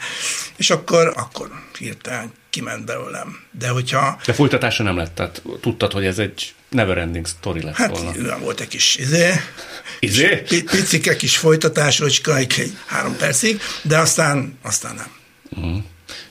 És 0.58 0.70
akkor, 0.70 1.14
akkor 1.16 1.53
hirtelen 1.80 2.32
kiment 2.50 2.86
belőlem. 2.86 3.40
De 3.52 3.70
hogyha, 3.70 4.20
De 4.26 4.34
folytatása 4.34 4.84
nem 4.84 4.98
lett, 4.98 5.16
tehát 5.16 5.42
tudtad, 5.62 5.92
hogy 5.92 6.06
ez 6.06 6.20
egy 6.20 6.54
never 6.70 6.98
ending 6.98 7.28
story 7.28 7.62
lett 7.64 7.76
hát 7.76 7.90
volna. 7.90 8.12
olyan 8.24 8.42
volt 8.42 8.60
egy 8.60 8.68
kis 8.68 8.96
izé, 8.96 9.32
Izé? 10.00 10.36
pi- 10.48 10.64
picike 10.64 11.16
kis 11.16 11.38
folytatás, 11.38 12.00
egy, 12.00 12.54
egy 12.58 12.78
három 12.86 13.16
percig, 13.18 13.62
de 13.82 13.98
aztán, 13.98 14.58
aztán 14.62 14.96
nem. 14.96 15.12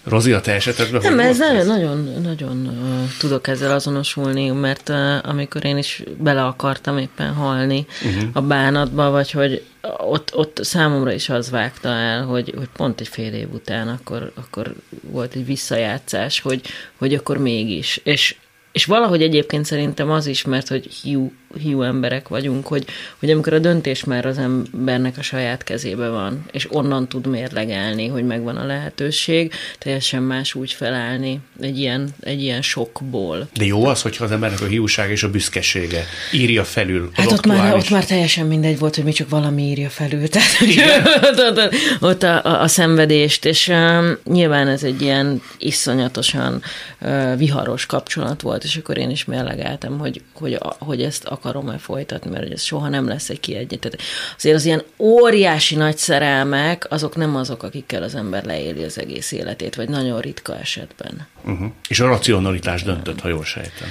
Rozi, 0.04 0.32
a 0.32 0.40
te 0.40 0.52
esetedben 0.52 1.00
Nem, 1.02 1.18
ez 1.18 1.38
nagyon, 1.38 1.66
nagyon, 1.66 2.20
nagyon 2.22 2.66
uh, 2.66 3.08
tudok 3.18 3.48
ezzel 3.48 3.72
azonosulni, 3.72 4.50
mert 4.50 4.88
uh, 4.88 5.28
amikor 5.28 5.64
én 5.64 5.76
is 5.76 6.02
bele 6.18 6.44
akartam 6.44 6.98
éppen 6.98 7.34
halni 7.34 7.86
uh-huh. 8.04 8.28
a 8.32 8.40
bánatba, 8.40 9.10
vagy 9.10 9.30
hogy 9.30 9.62
ott, 9.98 10.36
ott 10.36 10.58
számomra 10.62 11.12
is 11.12 11.28
az 11.28 11.50
vágta 11.50 11.88
el, 11.88 12.24
hogy, 12.24 12.54
hogy 12.56 12.68
pont 12.76 13.00
egy 13.00 13.08
fél 13.08 13.32
év 13.32 13.52
után 13.52 13.88
akkor, 13.88 14.32
akkor 14.34 14.74
volt 15.00 15.34
egy 15.34 15.46
visszajátszás, 15.46 16.40
hogy, 16.40 16.60
hogy 16.98 17.14
akkor 17.14 17.38
mégis. 17.38 18.00
És, 18.04 18.36
és 18.72 18.84
valahogy 18.84 19.22
egyébként 19.22 19.64
szerintem 19.64 20.10
az 20.10 20.26
is, 20.26 20.44
mert 20.44 20.68
hogy 20.68 20.86
hiú, 20.86 21.32
hiú 21.58 21.82
emberek 21.82 22.28
vagyunk, 22.28 22.66
hogy, 22.66 22.84
hogy 23.18 23.30
amikor 23.30 23.52
a 23.52 23.58
döntés 23.58 24.04
már 24.04 24.26
az 24.26 24.38
embernek 24.38 25.18
a 25.18 25.22
saját 25.22 25.64
kezébe 25.64 26.08
van, 26.08 26.44
és 26.52 26.66
onnan 26.70 27.08
tud 27.08 27.26
mérlegelni, 27.26 28.06
hogy 28.06 28.24
megvan 28.24 28.56
a 28.56 28.66
lehetőség, 28.66 29.52
teljesen 29.78 30.22
más 30.22 30.54
úgy 30.54 30.72
felállni 30.72 31.40
egy 31.60 31.78
ilyen, 31.78 32.08
egy 32.20 32.42
ilyen 32.42 32.62
sokból. 32.62 33.48
De 33.56 33.64
jó 33.64 33.84
az, 33.84 34.02
hogyha 34.02 34.24
az 34.24 34.30
embernek 34.30 34.60
a 34.60 34.66
hiúság 34.66 35.10
és 35.10 35.22
a 35.22 35.30
büszkesége 35.30 36.04
írja 36.32 36.64
felül 36.64 37.10
az 37.16 37.22
Hát 37.22 37.32
ott 37.32 37.46
már, 37.46 37.74
ott 37.74 37.90
már 37.90 38.04
teljesen 38.04 38.46
mindegy 38.46 38.78
volt, 38.78 38.94
hogy 38.94 39.04
mi 39.04 39.12
csak 39.12 39.28
valami 39.28 39.62
írja 39.62 39.88
felül, 39.88 40.28
tehát 40.28 40.48
ott, 41.38 41.58
ott, 41.58 41.74
ott 42.00 42.22
a, 42.22 42.44
a, 42.44 42.62
a 42.62 42.68
szenvedést, 42.68 43.44
és 43.44 43.68
um, 43.68 44.16
nyilván 44.24 44.68
ez 44.68 44.82
egy 44.82 45.02
ilyen 45.02 45.42
iszonyatosan 45.58 46.62
uh, 47.00 47.36
viharos 47.36 47.86
kapcsolat 47.86 48.40
volt, 48.40 48.64
és 48.64 48.76
akkor 48.76 48.98
én 48.98 49.10
is 49.10 49.24
mérlegeltem, 49.24 49.98
hogy, 49.98 50.22
hogy, 50.32 50.52
a, 50.52 50.76
hogy 50.78 51.02
ezt 51.02 51.24
akarom-e 51.42 51.78
folytatni, 51.78 52.30
mert 52.30 52.52
ez 52.52 52.62
soha 52.62 52.88
nem 52.88 53.08
lesz 53.08 53.28
egy 53.28 53.40
kiegyenlített. 53.40 54.02
Azért 54.36 54.56
az 54.56 54.64
ilyen 54.64 54.82
óriási 54.98 55.74
nagy 55.74 55.96
szerelmek, 55.96 56.86
azok 56.90 57.16
nem 57.16 57.36
azok, 57.36 57.62
akikkel 57.62 58.02
az 58.02 58.14
ember 58.14 58.44
leéli 58.44 58.84
az 58.84 58.98
egész 58.98 59.32
életét, 59.32 59.74
vagy 59.74 59.88
nagyon 59.88 60.20
ritka 60.20 60.58
esetben. 60.58 61.26
Uh-huh. 61.44 61.70
És 61.88 62.00
a 62.00 62.06
racionalitás 62.06 62.82
döntött, 62.82 63.20
ha 63.20 63.28
jól 63.28 63.44
sejtem. 63.44 63.88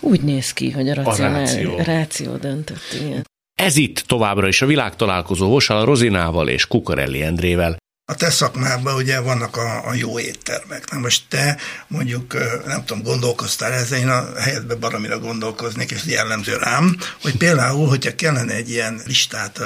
Úgy 0.00 0.20
néz 0.20 0.52
ki, 0.52 0.70
hogy 0.70 0.88
a, 0.88 0.94
racionál, 0.94 1.40
ráció. 1.40 1.76
ráció 1.76 2.36
döntött, 2.36 2.96
igen. 3.00 3.28
Ez 3.54 3.76
itt 3.76 3.98
továbbra 3.98 4.48
is 4.48 4.62
a 4.62 4.66
világtalálkozó 4.66 5.48
Vosal 5.48 5.84
Rozinával 5.84 6.48
és 6.48 6.66
Kukarelli 6.66 7.22
Endrével. 7.22 7.76
A 8.10 8.14
te 8.14 8.30
szakmában 8.30 8.94
ugye 8.94 9.20
vannak 9.20 9.56
a, 9.56 9.88
a 9.88 9.94
jó 9.94 10.18
éttermek. 10.18 10.90
Na 10.90 10.98
most 10.98 11.22
te 11.28 11.56
mondjuk, 11.88 12.34
nem 12.66 12.84
tudom, 12.84 13.02
gondolkoztál 13.02 13.72
ezen, 13.72 13.98
én 13.98 14.08
a 14.08 14.28
helyetben 14.38 14.80
baromira 14.80 15.18
gondolkoznék, 15.18 15.90
és 15.90 16.04
jellemző 16.06 16.56
rám, 16.56 16.96
hogy 17.22 17.36
például, 17.36 17.88
hogyha 17.88 18.14
kellene 18.14 18.54
egy 18.54 18.70
ilyen 18.70 19.00
listát 19.06 19.60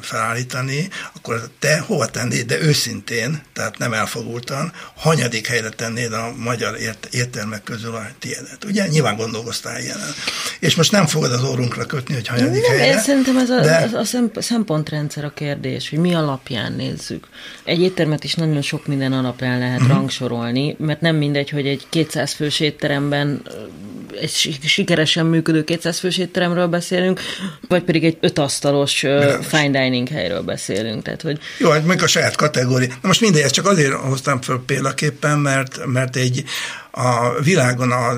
felállítani, 0.00 0.88
akkor 1.14 1.50
te 1.58 1.78
hova 1.78 2.06
tennéd, 2.06 2.46
de 2.46 2.60
őszintén, 2.60 3.42
tehát 3.52 3.78
nem 3.78 3.92
elfogultan, 3.92 4.72
hanyadik 4.94 5.46
helyre 5.46 5.68
tennéd 5.68 6.12
a 6.12 6.32
magyar 6.36 6.76
ért, 6.80 7.08
éttermek 7.10 7.62
közül 7.62 7.94
a 7.94 8.06
tiédet. 8.18 8.64
Ugye? 8.64 8.86
Nyilván 8.86 9.16
gondolkoztál 9.16 9.80
ilyenen. 9.80 10.14
És 10.60 10.74
most 10.74 10.92
nem 10.92 11.06
fogod 11.06 11.32
az 11.32 11.44
órunkra 11.44 11.84
kötni, 11.86 12.14
hogy 12.14 12.26
hanyadik 12.26 12.62
Nem, 12.62 12.70
helyre. 12.70 12.86
én 12.86 13.00
szerintem 13.00 13.36
ez 13.36 13.50
a, 13.50 13.60
de- 13.60 13.90
a 13.98 14.04
szem- 14.04 14.42
szempontrendszer 14.42 15.24
a 15.24 15.32
kérdés, 15.34 15.88
hogy 15.88 15.98
mi 15.98 16.14
alapján 16.14 16.72
nézzük. 16.72 17.26
Egy 17.66 17.80
éttermet 17.80 18.24
is 18.24 18.34
nagyon 18.34 18.62
sok 18.62 18.86
minden 18.86 19.12
alapján 19.12 19.58
lehet 19.58 19.80
uh-huh. 19.80 19.96
rangsorolni, 19.96 20.76
mert 20.78 21.00
nem 21.00 21.16
mindegy, 21.16 21.50
hogy 21.50 21.66
egy 21.66 21.86
200 21.88 22.32
fős 22.32 22.60
étteremben 22.60 23.42
egy 24.20 24.30
si- 24.30 24.58
sikeresen 24.62 25.26
működő 25.26 25.64
200 25.64 25.98
fős 25.98 26.18
étteremről 26.18 26.66
beszélünk, 26.66 27.20
vagy 27.68 27.82
pedig 27.82 28.04
egy 28.04 28.16
ötasztalos 28.20 29.00
Világos. 29.00 29.46
fine 29.46 29.80
dining 29.82 30.08
helyről 30.08 30.42
beszélünk. 30.42 31.02
Tehát, 31.02 31.22
hogy 31.22 31.38
Jó, 31.58 31.70
hát 31.70 31.86
meg 31.86 32.02
a 32.02 32.06
saját 32.06 32.36
kategória. 32.36 32.88
Na 32.88 33.08
most 33.08 33.20
mindegy, 33.20 33.42
ezt 33.42 33.54
csak 33.54 33.66
azért 33.66 33.92
hoztam 33.92 34.40
föl 34.40 34.62
példaképpen, 34.66 35.38
mert, 35.38 35.86
mert 35.86 36.16
egy 36.16 36.44
a 36.90 37.42
világon 37.42 37.92
a 37.92 38.14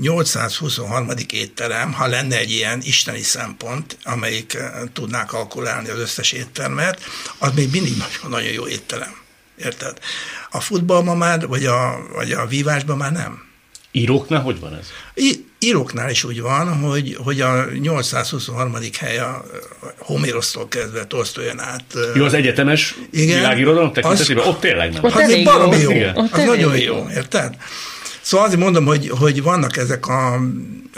823. 0.00 1.08
étterem, 1.32 1.92
ha 1.92 2.06
lenne 2.06 2.38
egy 2.38 2.50
ilyen 2.50 2.80
isteni 2.82 3.22
szempont, 3.22 3.96
amelyik 4.04 4.54
eh, 4.54 4.70
tudná 4.92 5.24
kalkulálni 5.24 5.88
az 5.88 5.98
összes 5.98 6.32
éttermet, 6.32 7.00
az 7.38 7.50
még 7.54 7.70
mindig 7.70 7.92
nagyon, 7.96 8.30
nagyon 8.40 8.52
jó 8.52 8.68
étterem. 8.68 9.16
Érted? 9.64 9.98
A 10.50 10.60
futballban 10.60 11.16
már, 11.16 11.46
vagy 11.46 11.64
a, 11.64 11.98
vagy 12.14 12.32
a 12.32 12.46
vívásban 12.46 12.96
már 12.96 13.12
nem. 13.12 13.46
Íróknál 13.92 14.40
hogy 14.40 14.60
van 14.60 14.74
ez? 14.74 14.86
I- 15.14 15.46
íróknál 15.58 16.10
is 16.10 16.24
úgy 16.24 16.40
van, 16.40 16.80
hogy, 16.80 17.16
hogy 17.24 17.40
a 17.40 17.64
823. 17.80 18.74
hely 18.98 19.18
a 19.18 19.44
Homérosztól 19.98 20.68
kezdve 20.68 21.04
Tolsztolyon 21.06 21.60
át. 21.60 21.84
eh, 21.94 22.00
Jó, 22.14 22.24
az 22.24 22.34
egyetemes 22.34 22.94
Igen. 23.10 23.36
világirodalom 23.36 23.92
tekintetében, 23.92 24.46
ott 24.46 24.60
tényleg 24.60 24.92
nem. 24.92 25.04
Ott 25.04 25.14
az 25.14 25.30
még 25.30 25.44
baromi 25.44 25.76
jó. 25.76 25.90
jó. 25.90 25.96
Igen. 25.96 26.16
Ott 26.16 26.32
Az 26.32 26.44
nagyon 26.44 26.76
jó. 26.76 26.94
jó, 26.96 27.06
érted? 27.14 27.54
Szóval 28.28 28.46
azért 28.46 28.60
mondom, 28.60 28.84
hogy, 28.84 29.08
hogy 29.08 29.42
vannak 29.42 29.76
ezek 29.76 30.06
a 30.06 30.40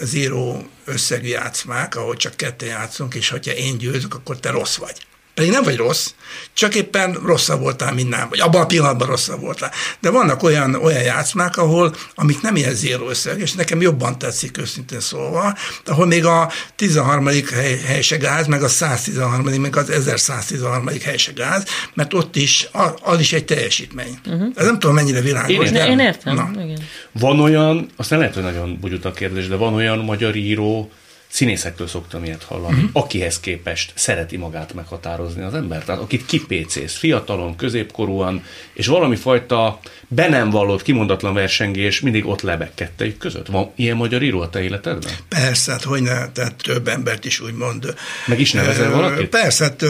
zéró 0.01 0.68
összegű 0.85 1.28
játszmák, 1.28 1.97
ahol 1.97 2.16
csak 2.16 2.37
ketten 2.37 2.68
játszunk, 2.68 3.14
és 3.14 3.28
hogyha 3.28 3.53
én 3.53 3.78
győzök, 3.78 4.14
akkor 4.14 4.41
te 4.41 4.51
rossz 4.51 4.76
vagy. 4.76 5.07
Pedig 5.41 5.55
nem 5.55 5.64
vagy 5.64 5.76
rossz, 5.76 6.12
csak 6.53 6.74
éppen 6.74 7.12
rosszabb 7.12 7.61
voltál, 7.61 7.93
mint 7.93 8.09
nem, 8.09 8.28
vagy 8.28 8.41
abban 8.41 8.61
a 8.61 8.66
pillanatban 8.66 9.09
rosszabb 9.09 9.41
voltál. 9.41 9.70
De 10.01 10.11
vannak 10.11 10.43
olyan, 10.43 10.74
olyan 10.74 11.03
játszmák, 11.03 11.57
ahol, 11.57 11.95
amik 12.14 12.41
nem 12.41 12.57
ilyen 12.57 12.74
zéró 12.74 13.09
összeg, 13.09 13.41
és 13.41 13.53
nekem 13.53 13.80
jobban 13.80 14.18
tetszik 14.18 14.59
őszintén 14.59 15.01
szólva, 15.01 15.57
ahol 15.86 16.07
még 16.07 16.24
a 16.24 16.51
13. 16.76 17.26
hely, 17.26 17.80
hely 17.86 18.03
se 18.03 18.16
gáz, 18.16 18.47
meg 18.47 18.62
a 18.62 18.68
113. 18.68 19.61
meg 19.61 19.76
az 19.76 19.91
1113. 19.91 20.86
hely 21.05 21.16
se 21.16 21.32
gáz, 21.32 21.64
mert 21.95 22.14
ott 22.14 22.36
is, 22.36 22.68
az 23.03 23.20
is 23.20 23.32
egy 23.32 23.45
teljesítmény. 23.45 24.18
Uh-huh. 24.26 24.53
Ez 24.55 24.64
nem 24.64 24.78
tudom, 24.78 24.95
mennyire 24.95 25.20
világos. 25.20 25.66
Én 25.66 25.72
de 25.72 25.86
én 25.86 25.99
értem. 25.99 26.34
Na. 26.34 26.51
Igen. 26.62 26.78
Van 27.12 27.41
olyan, 27.41 27.91
aztán 27.97 28.18
lehet, 28.18 28.34
hogy 28.34 28.43
nagyon 28.43 28.78
bugyut 28.80 29.05
a 29.05 29.12
kérdés, 29.12 29.49
de 29.49 29.57
van 29.57 29.74
olyan 29.74 29.99
magyar 29.99 30.36
író, 30.36 30.91
színészektől 31.31 31.87
szoktam 31.87 32.24
ilyet 32.24 32.43
hallani, 32.43 32.74
uh-huh. 32.74 32.91
akihez 32.93 33.41
képest 33.41 33.93
szereti 33.95 34.37
magát 34.37 34.74
meghatározni 34.74 35.43
az 35.43 35.55
ember. 35.55 35.85
Tehát 35.85 36.01
akit 36.01 36.26
kipécész, 36.26 36.97
fiatalon, 36.97 37.57
középkorúan, 37.57 38.45
és 38.72 38.87
valami 38.87 39.16
fajta 39.16 39.81
be 40.09 40.28
nem 40.28 40.51
vallott, 40.51 40.83
kimondatlan 40.83 41.35
versengés 41.35 42.01
mindig 42.01 42.26
ott 42.26 42.41
lebeg 42.41 42.74
kettejük 42.74 43.18
között. 43.18 43.47
Van 43.47 43.72
ilyen 43.76 43.97
magyar 43.97 44.22
író 44.22 44.41
a 44.41 44.51
te 44.51 44.62
életedben? 44.62 45.12
Persze, 45.28 45.72
hát 45.72 45.83
hogy 45.83 46.03
ne, 46.03 46.28
tehát 46.28 46.55
több 46.62 46.89
embert 46.89 47.24
is 47.24 47.41
úgy 47.41 47.55
mond. 47.55 47.95
Meg 48.26 48.41
is 48.41 48.53
nevezel 48.53 48.91
valakit? 48.91 49.28
Persze, 49.28 49.64
hát 49.64 49.85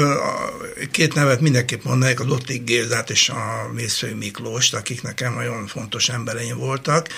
két 0.90 1.14
nevet 1.14 1.40
mindenképp 1.40 1.84
mondanék, 1.84 2.20
a 2.20 2.24
Lottik 2.24 2.64
Gézát 2.64 3.10
és 3.10 3.28
a 3.28 3.70
Mészfő 3.74 4.14
Miklóst, 4.14 4.74
akik 4.74 5.02
nekem 5.02 5.34
nagyon 5.34 5.66
fontos 5.66 6.08
embereim 6.08 6.56
voltak, 6.56 7.08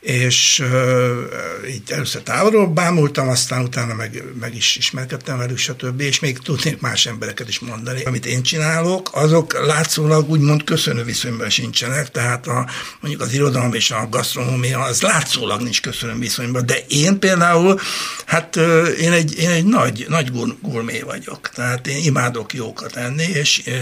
és 0.00 0.58
ö, 0.58 1.22
így 1.68 1.82
először 1.90 2.22
távolról 2.22 2.66
bámultam, 2.66 3.28
aztán 3.28 3.62
utána 3.62 3.94
meg, 3.94 4.22
meg 4.40 4.54
is 4.56 4.76
ismerkedtem 4.76 5.38
velük, 5.38 5.58
stb. 5.58 6.00
És 6.00 6.20
még 6.20 6.38
tudnék 6.38 6.80
más 6.80 7.06
embereket 7.06 7.48
is 7.48 7.58
mondani. 7.58 8.02
Amit 8.02 8.26
én 8.26 8.42
csinálok, 8.42 9.10
azok 9.12 9.66
látszólag 9.66 10.30
úgymond 10.30 10.64
köszönő 10.64 11.04
viszonyban 11.04 11.50
sincsenek, 11.50 12.10
tehát 12.10 12.46
a, 12.46 12.66
mondjuk 13.00 13.22
az 13.22 13.32
irodalom 13.32 13.74
és 13.74 13.90
a 13.90 14.08
gasztronómia 14.10 14.78
az 14.78 15.02
látszólag 15.02 15.60
nincs 15.60 15.80
köszönő 15.80 16.18
viszonyban, 16.18 16.66
de 16.66 16.78
én 16.88 17.18
például, 17.18 17.80
hát 18.26 18.56
ö, 18.56 18.86
én 18.86 19.12
egy, 19.12 19.38
én 19.38 19.50
egy 19.50 19.64
nagy, 19.64 20.06
nagy 20.08 20.30
gur- 20.30 20.60
gurmé 20.60 21.00
vagyok, 21.00 21.48
tehát 21.48 21.86
én 21.86 22.04
imádok 22.04 22.54
jókat 22.54 22.96
enni, 22.96 23.24
és 23.24 23.62
ö, 23.66 23.72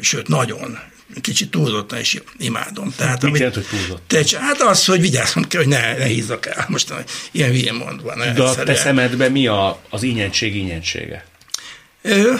sőt, 0.00 0.28
nagyon 0.28 0.78
kicsit 1.20 1.50
túlzottan 1.50 1.98
is 1.98 2.20
imádom. 2.38 2.94
Tehát, 2.96 3.22
Mit 3.22 3.36
jelent, 3.36 3.54
hogy 3.54 3.64
túlzott? 3.64 4.02
Te, 4.06 4.38
hát 4.40 4.60
az, 4.60 4.84
hogy 4.84 5.00
vigyázzam 5.00 5.48
kell, 5.48 5.60
hogy 5.60 5.70
ne, 5.70 5.96
ne 5.96 6.04
hízzak 6.04 6.46
el. 6.46 6.66
Most 6.68 6.94
ilyen 7.30 7.50
hülyén 7.50 7.74
mondva. 7.74 8.14
De 8.34 8.42
a 8.42 8.54
te 8.54 8.74
szemedben 8.74 9.32
mi 9.32 9.46
a, 9.46 9.80
az 9.90 10.02
ínyentség 10.02 10.56
ínyensége? 10.56 11.24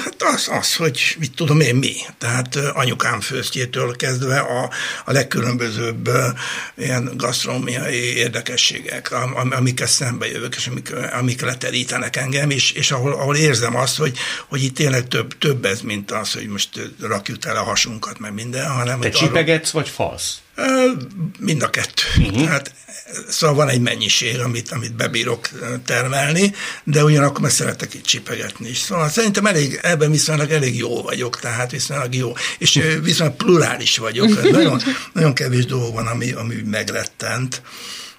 Hát 0.05 0.23
az, 0.35 0.49
az, 0.51 0.75
hogy 0.75 1.17
mit 1.19 1.35
tudom 1.35 1.61
én 1.61 1.75
mi. 1.75 1.95
Tehát 2.19 2.57
anyukám 2.57 3.21
főztjétől 3.21 3.97
kezdve 3.97 4.39
a, 4.39 4.71
a 5.05 5.13
legkülönbözőbb 5.13 6.11
ilyen 6.77 7.11
gasztronómiai 7.17 8.17
érdekességek, 8.17 9.15
amikkel 9.51 9.87
szembe 9.87 10.27
jövök, 10.27 10.57
és 10.57 10.67
amik, 10.67 10.93
amik 11.13 11.41
leterítenek 11.41 12.17
engem, 12.17 12.51
és, 12.51 12.71
és 12.71 12.91
ahol, 12.91 13.13
ahol 13.13 13.37
érzem 13.37 13.77
azt, 13.77 13.97
hogy, 13.97 14.17
hogy 14.49 14.63
itt 14.63 14.75
tényleg 14.75 15.09
több, 15.09 15.39
több 15.39 15.65
ez, 15.65 15.81
mint 15.81 16.11
az, 16.11 16.33
hogy 16.33 16.47
most 16.47 16.69
rakjuk 17.01 17.45
el 17.45 17.57
a 17.57 17.63
hasunkat, 17.63 18.19
meg 18.19 18.33
minden, 18.33 18.71
hanem... 18.71 19.01
Te 19.01 19.11
csipegetsz, 19.11 19.69
arról... 19.69 19.83
vagy 19.83 19.91
falsz? 19.91 20.39
Mind 21.39 21.63
a 21.63 21.71
kettő. 21.71 22.03
Uh-huh. 22.19 22.45
Tehát 22.45 22.75
Szóval 23.29 23.57
van 23.57 23.69
egy 23.69 23.81
mennyiség, 23.81 24.39
amit, 24.39 24.71
amit 24.71 24.95
bebírok 24.95 25.49
termelni, 25.85 26.55
de 26.85 27.05
ugyanakkor 27.05 27.41
meg 27.41 27.51
szeretek 27.51 27.95
itt 27.95 28.05
csipegetni 28.05 28.69
is. 28.69 28.79
Szóval 28.79 29.09
szerintem 29.09 29.47
elég, 29.47 29.79
ebben 29.83 30.11
viszonylag 30.11 30.51
elég 30.51 30.77
jó 30.77 31.03
vagyok, 31.03 31.41
tehát 31.41 31.71
viszonylag 31.71 32.15
jó. 32.15 32.33
És 32.59 32.81
viszonylag 33.03 33.37
plurális 33.37 33.99
vagyok. 33.99 34.43
Nagyon, 34.51 34.81
nagyon 35.13 35.35
kevés 35.35 35.65
dolog 35.65 35.95
van, 35.95 36.07
ami, 36.07 36.33
ami 36.33 36.55
megrettent 36.55 37.63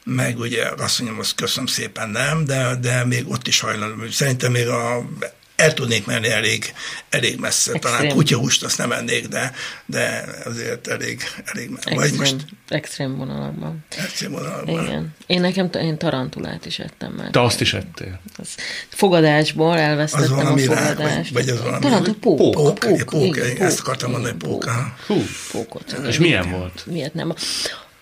meg 0.04 0.40
ugye 0.40 0.70
azt 0.78 1.00
mondjam, 1.00 1.20
azt 1.20 1.36
köszönöm 1.36 1.66
szépen 1.66 2.10
nem, 2.10 2.46
de, 2.46 2.78
de 2.82 3.06
még 3.06 3.30
ott 3.30 3.48
is 3.48 3.60
hajlandó. 3.60 4.10
Szerintem 4.12 4.52
még 4.52 4.68
a 4.68 5.10
el 5.58 5.74
tudnék 5.74 6.06
menni 6.06 6.30
elég, 6.30 6.74
elég 7.10 7.40
messze. 7.40 7.72
Extrém. 7.74 7.94
Talán 7.94 8.16
kutyahúst 8.16 8.64
azt 8.64 8.78
nem 8.78 8.92
ennék, 8.92 9.28
de, 9.28 9.54
de 9.86 10.26
azért 10.46 10.88
elég, 10.88 11.22
elég 11.46 11.70
extrém, 11.76 11.96
vagy 11.96 12.14
most... 12.14 12.36
Extrém 12.68 13.18
vonalakban. 13.18 13.86
Extrém 13.98 14.32
vonalakban. 14.32 14.84
Igen. 14.84 15.16
Én 15.28 15.42
nekem 15.42 15.70
én 15.74 15.98
tarantulát 15.98 16.66
is 16.66 16.80
ettem 16.80 17.12
már. 17.12 17.30
Te 17.30 17.42
azt 17.42 17.62
is 17.62 17.74
ettél? 17.74 18.20
Az 18.38 18.48
fogadásból 18.90 19.78
elvesztettem 19.78 20.24
az 20.24 20.44
valami 20.44 20.66
a 20.66 20.76
fogadást. 20.76 20.98
Rák, 20.98 21.08
vagy, 21.08 21.34
vagy 21.34 21.50
az 21.50 21.62
valami... 21.62 21.82
Tarantul, 21.82 22.16
pók. 22.16 22.38
Pók, 22.38 22.54
pók, 22.54 22.80
pók, 22.80 22.80
pók, 22.80 23.06
pók, 23.06 23.36
pók 23.36 23.60
ezt 23.60 23.80
akartam 23.80 24.12
mondani, 24.12 24.38
pók. 24.38 24.70
Hú, 25.08 25.24
pókot. 25.52 25.96
És 26.08 26.18
milyen 26.18 26.52
volt? 26.52 26.84
Miért 26.86 27.14
nem? 27.14 27.34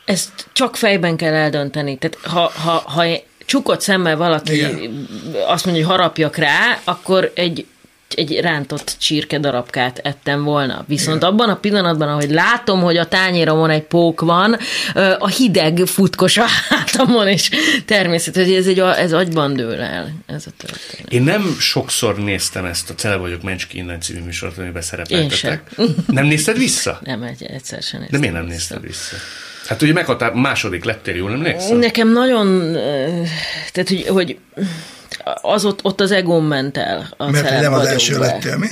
Ezt 0.05 0.31
csak 0.53 0.75
fejben 0.75 1.17
kell 1.17 1.33
eldönteni. 1.33 1.97
Tehát 1.97 2.17
ha, 2.25 2.51
ha, 2.61 2.83
ha 2.85 3.05
csukott 3.45 3.81
szemmel 3.81 4.17
valaki 4.17 4.53
Igen. 4.53 5.07
azt 5.47 5.65
mondja, 5.65 5.85
hogy 5.85 5.95
harapjak 5.95 6.35
rá, 6.35 6.79
akkor 6.83 7.31
egy 7.35 7.65
egy 8.15 8.39
rántott 8.39 8.95
csirke 8.99 9.39
darabkát 9.39 9.99
ettem 10.03 10.43
volna. 10.43 10.85
Viszont 10.87 11.17
Igen. 11.17 11.29
abban 11.29 11.49
a 11.49 11.55
pillanatban, 11.55 12.07
ahogy 12.07 12.29
látom, 12.29 12.81
hogy 12.81 12.97
a 12.97 13.07
tányéromon 13.07 13.69
egy 13.69 13.83
pók 13.83 14.21
van, 14.21 14.57
a 15.19 15.27
hideg 15.27 15.81
futkos 15.85 16.37
a 16.37 16.45
hátamon, 16.69 17.27
és 17.27 17.49
természetesen 17.85 18.55
ez, 18.55 18.67
egy, 18.67 18.79
ez 18.79 19.13
agyban 19.13 19.53
dől 19.53 19.81
el. 19.81 20.11
Ez 20.25 20.43
a 20.47 20.51
történet. 20.57 21.11
Én 21.11 21.23
nem 21.23 21.55
sokszor 21.59 22.17
néztem 22.17 22.65
ezt 22.65 22.89
a 22.89 22.93
Cele 22.93 23.15
vagyok 23.15 23.41
Mencski 23.41 23.77
innen 23.77 24.01
című 24.01 24.19
műsort, 24.19 24.57
amiben 24.57 24.81
szerepeltetek. 24.81 25.71
Nem 26.07 26.25
nézted 26.25 26.57
vissza? 26.57 26.99
Nem, 27.03 27.23
egy, 27.23 27.43
egyszer 27.43 27.81
sem 27.81 27.99
néztem 27.99 28.19
De 28.19 28.27
miért 28.27 28.41
nem 28.41 28.51
nézted 28.51 28.81
vissza? 28.81 29.15
Hát 29.65 29.81
ugye 29.81 29.93
meghatár, 29.93 30.33
második 30.33 30.83
lettél, 30.83 31.15
jól 31.15 31.31
emlékszem? 31.31 31.77
Nekem 31.77 32.11
nagyon, 32.11 32.71
tehát 33.71 33.89
hogy, 33.89 34.05
hogy 34.07 34.37
az 35.41 35.65
ott, 35.65 35.79
ott 35.83 36.01
az 36.01 36.11
egóm 36.11 36.45
ment 36.45 36.77
el. 36.77 37.13
A 37.17 37.29
Mert 37.29 37.61
nem 37.61 37.73
az 37.73 37.85
első 37.85 38.17
lettél, 38.17 38.57
mi? 38.57 38.67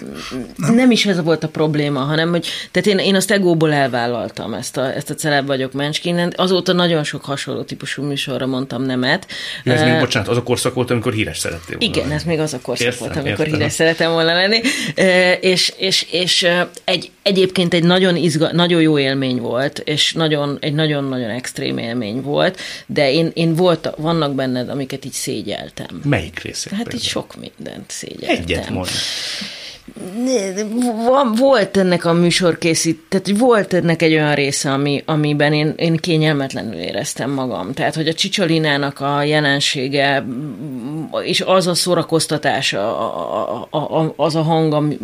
Nem. 0.55 0.75
nem 0.75 0.91
is 0.91 1.05
ez 1.05 1.23
volt 1.23 1.43
a 1.43 1.47
probléma, 1.47 1.99
hanem 1.99 2.29
hogy 2.29 2.47
tehát 2.71 2.87
én, 2.87 2.97
én 2.97 3.15
azt 3.15 3.31
egóból 3.31 3.73
elvállaltam 3.73 4.53
ezt 4.53 4.77
a, 4.77 4.95
ezt 4.95 5.09
a 5.09 5.13
celeb 5.13 5.47
vagyok 5.47 5.73
menskinen. 5.73 6.33
Azóta 6.35 6.73
nagyon 6.73 7.03
sok 7.03 7.25
hasonló 7.25 7.63
típusú 7.63 8.03
műsorra 8.03 8.45
mondtam 8.45 8.81
nemet. 8.81 9.27
Ja, 9.63 9.73
ez 9.73 9.81
uh, 9.81 9.89
még, 9.89 9.99
bocsánat, 9.99 10.27
az 10.29 10.37
a 10.37 10.43
korszak 10.43 10.73
volt, 10.73 10.91
amikor 10.91 11.13
híres 11.13 11.37
szerettél 11.37 11.77
volna. 11.77 11.95
Igen, 11.95 12.11
ez 12.11 12.23
még 12.23 12.39
az 12.39 12.53
a 12.53 12.59
korszak 12.61 12.85
értem, 12.85 12.99
volt, 12.99 13.17
amikor 13.17 13.45
értem. 13.45 13.59
híres 13.59 13.73
szerettem 13.73 14.11
volna 14.11 14.33
lenni. 14.33 14.61
Uh, 14.97 15.43
és, 15.43 15.73
és, 15.77 16.05
és 16.11 16.47
egy, 16.83 17.11
egyébként 17.21 17.73
egy 17.73 17.83
nagyon, 17.83 18.15
izga, 18.15 18.51
nagyon 18.51 18.81
jó 18.81 18.99
élmény 18.99 19.37
volt, 19.37 19.79
és 19.79 20.13
nagyon, 20.13 20.57
egy 20.61 20.73
nagyon-nagyon 20.73 21.29
extrém 21.29 21.77
élmény 21.77 22.21
volt, 22.21 22.59
de 22.85 23.11
én, 23.11 23.31
én 23.33 23.55
volt, 23.55 23.89
vannak 23.97 24.35
benned, 24.35 24.69
amiket 24.69 25.05
így 25.05 25.11
szégyeltem. 25.11 26.01
Melyik 26.03 26.41
részét? 26.43 26.71
Hát 26.73 26.83
például? 26.83 27.03
így 27.03 27.09
sok 27.09 27.35
mindent 27.35 27.91
szégyeltem. 27.91 28.43
Egyet 28.43 28.69
mondj. 28.69 28.91
Volt 31.35 31.77
ennek 31.77 32.05
a 32.05 32.13
műsorkészít, 32.13 32.99
tehát 33.09 33.39
volt 33.39 33.73
ennek 33.73 34.01
egy 34.01 34.13
olyan 34.13 34.35
része, 34.35 34.71
ami, 34.71 35.03
amiben 35.05 35.53
én, 35.53 35.73
én 35.75 35.97
kényelmetlenül 35.97 36.73
éreztem 36.73 37.31
magam. 37.31 37.73
Tehát, 37.73 37.95
hogy 37.95 38.07
a 38.07 38.13
Csicsolinának 38.13 38.99
a 38.99 39.23
jelensége, 39.23 40.25
és 41.23 41.41
az 41.41 41.67
a 41.67 41.73
szórakoztatás, 41.73 42.73
a, 42.73 43.67
a, 43.69 43.77
a, 43.77 44.13
az 44.15 44.35
a 44.35 44.41
hang, 44.41 44.97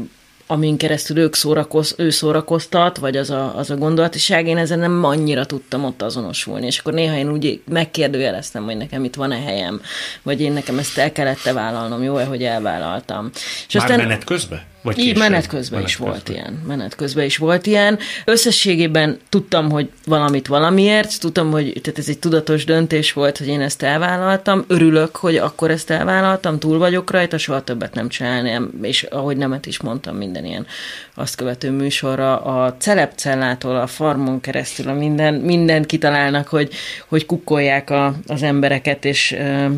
amin 0.52 0.78
keresztül 0.78 1.18
ők 1.18 1.36
szórakoz, 1.36 1.94
ő 1.98 2.10
szórakoztat, 2.10 2.98
vagy 2.98 3.18
az 3.18 3.30
a, 3.30 3.58
az 3.58 3.70
a 3.70 3.76
gondolatiság, 3.76 4.48
én 4.48 4.58
ezen 4.58 4.80
nem 4.80 5.04
annyira 5.04 5.46
tudtam 5.46 5.84
ott 5.84 6.02
azonosulni, 6.02 6.66
és 6.66 6.80
akkor 6.80 6.94
néha 6.94 7.16
én 7.16 7.32
úgy 7.32 7.62
megkérdőjeleztem, 7.70 8.64
hogy 8.64 8.78
nekem 8.78 9.04
itt 9.04 9.16
van-e 9.16 9.40
helyem, 9.40 9.82
vagy 10.24 10.42
én 10.42 10.52
nekem 10.52 10.78
ezt 10.78 10.98
el 10.98 11.12
kellett 11.12 11.42
vállalnom, 11.42 12.04
jó-e, 12.04 12.26
hogy 12.26 12.44
elvállaltam. 12.44 13.30
És 13.68 13.74
Már 13.74 13.84
aztán, 13.84 14.00
menet 14.00 14.24
közben? 14.24 14.62
Vagy 14.82 14.98
így 14.98 15.18
menet 15.18 15.48
közben 15.48 15.80
menet 15.80 15.90
is 15.90 15.96
közben. 15.96 16.14
volt 16.14 16.30
ilyen. 16.30 16.64
Menet 16.68 16.96
közben 16.96 17.26
is 17.26 17.38
volt 17.38 17.66
ilyen. 17.66 18.00
Összességében 18.26 19.20
tudtam, 19.30 19.70
hogy 19.70 19.90
valamit 20.06 20.48
valamiért, 20.48 21.20
tudtam, 21.20 21.52
hogy 21.52 21.80
tehát 21.82 22.00
ez 22.00 22.10
egy 22.10 22.20
tudatos 22.20 22.66
döntés 22.66 23.14
volt, 23.14 23.38
hogy 23.38 23.48
én 23.48 23.62
ezt 23.62 23.82
elvállaltam. 23.82 24.64
Örülök, 24.68 25.16
hogy 25.16 25.36
akkor 25.36 25.72
ezt 25.72 25.90
elvállaltam, 25.90 26.60
túl 26.60 26.78
vagyok 26.78 27.12
rajta, 27.12 27.38
soha 27.38 27.64
többet 27.64 27.94
nem 27.94 28.10
csinálni, 28.10 28.60
és 28.82 29.04
ahogy 29.04 29.38
nemet 29.38 29.66
is 29.66 29.82
mondtam, 29.82 30.16
minden 30.16 30.46
ilyen 30.46 30.68
azt 31.14 31.36
követő 31.36 31.72
műsorra, 31.72 32.42
a 32.42 32.76
celepcellától 32.78 33.76
a 33.76 33.88
farmon 33.88 34.42
keresztül 34.42 34.88
a 34.88 34.94
minden, 34.94 35.34
mindent 35.34 35.86
kitalálnak, 35.86 36.48
hogy, 36.48 36.74
hogy 37.08 37.26
kukkolják 37.26 37.90
a, 37.90 38.16
az 38.28 38.44
embereket, 38.44 39.06
és 39.06 39.28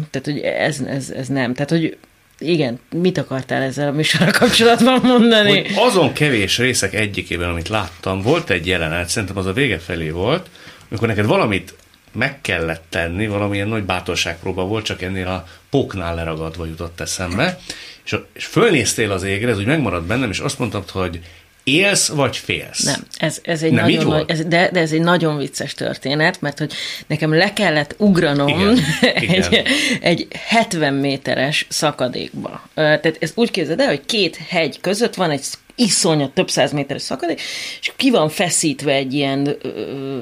tehát, 0.09 0.21
hogy 0.23 0.37
ez, 0.37 0.79
ez, 0.79 1.09
ez 1.09 1.27
nem. 1.27 1.53
Tehát, 1.53 1.69
hogy 1.69 1.97
igen, 2.41 2.79
mit 2.89 3.17
akartál 3.17 3.61
ezzel 3.61 3.87
a 3.87 3.91
műsorral 3.91 4.31
kapcsolatban 4.31 4.99
mondani? 5.03 5.49
Hogy 5.49 5.73
azon 5.75 6.13
kevés 6.13 6.57
részek 6.57 6.93
egyikében, 6.93 7.49
amit 7.49 7.67
láttam, 7.67 8.21
volt 8.21 8.49
egy 8.49 8.67
jelenet, 8.67 9.09
szerintem 9.09 9.37
az 9.37 9.45
a 9.45 9.53
vége 9.53 9.79
felé 9.79 10.09
volt, 10.09 10.49
amikor 10.89 11.07
neked 11.07 11.25
valamit 11.25 11.73
meg 12.13 12.41
kellett 12.41 12.83
tenni, 12.89 13.27
valamilyen 13.27 13.67
nagy 13.67 13.83
bátorságpróba 13.83 14.63
volt, 14.63 14.85
csak 14.85 15.01
ennél 15.01 15.27
a 15.27 15.47
póknál 15.69 16.15
leragadva 16.15 16.65
jutott 16.65 16.99
eszembe, 16.99 17.59
és, 18.05 18.15
és 18.33 18.45
fölnéztél 18.45 19.11
az 19.11 19.23
égre, 19.23 19.49
ez 19.49 19.57
úgy 19.57 19.65
megmaradt 19.65 20.05
bennem, 20.05 20.29
és 20.29 20.39
azt 20.39 20.59
mondtad, 20.59 20.89
hogy 20.89 21.19
Élsz 21.63 22.07
vagy 22.07 22.37
félsz? 22.37 22.83
Nem, 22.83 23.05
ez, 23.17 23.39
ez 23.43 23.63
egy 23.63 23.71
Nem 23.71 23.85
nagyon, 23.85 24.05
nagy, 24.05 24.23
ez, 24.27 24.45
de, 24.45 24.69
de 24.71 24.79
ez 24.79 24.91
egy 24.91 25.01
nagyon 25.01 25.37
vicces 25.37 25.73
történet, 25.73 26.41
mert 26.41 26.57
hogy 26.57 26.73
nekem 27.07 27.33
le 27.33 27.53
kellett 27.53 27.95
ugranom 27.97 28.47
igen, 28.47 28.79
egy, 29.01 29.23
igen. 29.23 29.65
egy 30.01 30.27
70 30.47 30.93
méteres 30.93 31.65
szakadékba. 31.69 32.69
Tehát 32.73 33.17
ez 33.19 33.31
úgy 33.35 33.51
képzeld 33.51 33.79
el, 33.79 33.87
hogy 33.87 34.05
két 34.05 34.39
hegy 34.47 34.81
között 34.81 35.15
van 35.15 35.29
egy 35.29 35.43
iszonyat 35.75 36.31
több 36.31 36.49
száz 36.49 36.71
méteres 36.71 37.01
szakadék, 37.01 37.41
és 37.79 37.91
ki 37.95 38.09
van 38.09 38.29
feszítve 38.29 38.93
egy 38.93 39.13
ilyen 39.13 39.55
ö, 39.61 40.17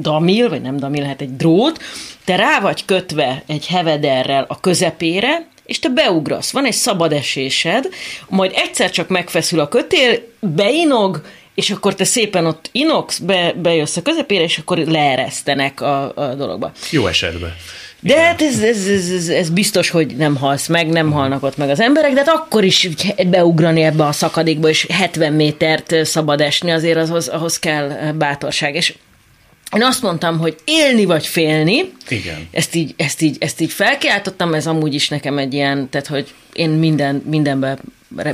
damil, 0.00 0.48
vagy 0.48 0.62
nem 0.62 0.76
damil, 0.76 1.02
lehet 1.02 1.20
egy 1.20 1.36
drót, 1.36 1.82
te 2.24 2.36
rá 2.36 2.60
vagy 2.60 2.84
kötve 2.84 3.42
egy 3.46 3.66
hevederrel 3.66 4.44
a 4.48 4.60
közepére, 4.60 5.46
és 5.64 5.78
te 5.78 5.88
beugrasz. 5.88 6.52
Van 6.52 6.66
egy 6.66 6.72
szabad 6.72 7.12
esésed, 7.12 7.88
majd 8.28 8.52
egyszer 8.54 8.90
csak 8.90 9.08
megfeszül 9.08 9.60
a 9.60 9.68
kötél, 9.68 10.18
beinog, 10.40 11.22
és 11.54 11.70
akkor 11.70 11.94
te 11.94 12.04
szépen 12.04 12.46
ott 12.46 12.68
inoksz, 12.72 13.18
be, 13.18 13.52
bejössz 13.62 13.96
a 13.96 14.02
közepére, 14.02 14.42
és 14.42 14.58
akkor 14.58 14.78
leeresztenek 14.78 15.80
a, 15.80 16.16
a 16.16 16.34
dologba. 16.34 16.72
Jó 16.90 17.06
esetben. 17.06 17.54
De 18.00 18.12
Igen. 18.12 18.24
hát 18.24 18.42
ez, 18.42 18.62
ez, 18.62 18.86
ez, 18.86 19.10
ez, 19.10 19.28
ez 19.28 19.50
biztos, 19.50 19.90
hogy 19.90 20.16
nem 20.16 20.36
halsz 20.36 20.66
meg, 20.66 20.88
nem 20.88 21.10
halnak 21.10 21.42
ott 21.42 21.56
meg 21.56 21.70
az 21.70 21.80
emberek, 21.80 22.12
de 22.12 22.18
hát 22.18 22.28
akkor 22.28 22.64
is 22.64 22.88
beugrani 23.26 23.82
ebbe 23.82 24.04
a 24.04 24.12
szakadékba, 24.12 24.68
és 24.68 24.86
70 24.90 25.32
métert 25.32 25.94
szabad 26.04 26.40
esni, 26.40 26.70
azért 26.70 26.96
ahhoz, 26.96 27.28
ahhoz 27.28 27.58
kell 27.58 28.12
bátorság. 28.14 28.74
És 28.74 28.94
én 29.76 29.82
azt 29.82 30.02
mondtam, 30.02 30.38
hogy 30.38 30.56
élni 30.64 31.04
vagy 31.04 31.26
félni. 31.26 31.92
Igen. 32.08 32.48
Ezt 32.50 32.74
így, 32.74 32.94
ezt 32.96 33.22
így, 33.22 33.36
ezt 33.40 33.60
így 33.60 33.72
felkiáltottam, 33.72 34.54
ez 34.54 34.66
amúgy 34.66 34.94
is 34.94 35.08
nekem 35.08 35.38
egy 35.38 35.54
ilyen, 35.54 35.88
tehát 35.90 36.06
hogy 36.06 36.34
én 36.52 36.70
minden, 36.70 37.22
mindenbe 37.30 37.78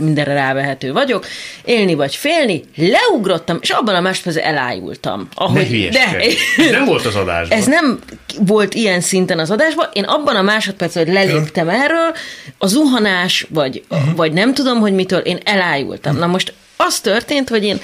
mindenre 0.01 0.35
rávehető 0.35 0.93
vagyok, 0.93 1.27
élni 1.65 1.95
vagy 1.95 2.15
félni, 2.15 2.65
leugrottam, 2.77 3.59
és 3.61 3.71
abban 3.71 3.95
a 3.95 4.01
másodpercben 4.01 4.45
elájultam. 4.45 5.29
Ahogy, 5.35 5.89
de, 5.89 6.17
ez 6.57 6.71
nem 6.71 6.85
volt 6.85 7.07
az 7.07 7.15
adásban. 7.15 7.59
Ez 7.59 7.67
nem 7.67 7.99
volt 8.39 8.75
ilyen 8.75 9.01
szinten 9.01 9.39
az 9.39 9.51
adásban. 9.51 9.89
Én 9.93 10.05
abban 10.05 10.37
a 10.37 10.43
másodpercben, 10.43 11.05
hogy 11.05 11.13
leléptem 11.13 11.69
erről, 11.69 12.15
a 12.59 12.67
zuhanás, 12.67 13.47
vagy, 13.49 13.85
uh-huh. 13.91 14.17
vagy 14.17 14.33
nem 14.33 14.55
tudom, 14.55 14.81
hogy 14.81 14.93
mitől, 14.93 15.21
én 15.21 15.39
elájultam. 15.45 16.17
Na 16.17 16.27
most 16.27 16.53
az 16.77 17.01
történt, 17.01 17.49
hogy 17.49 17.65
én 17.65 17.81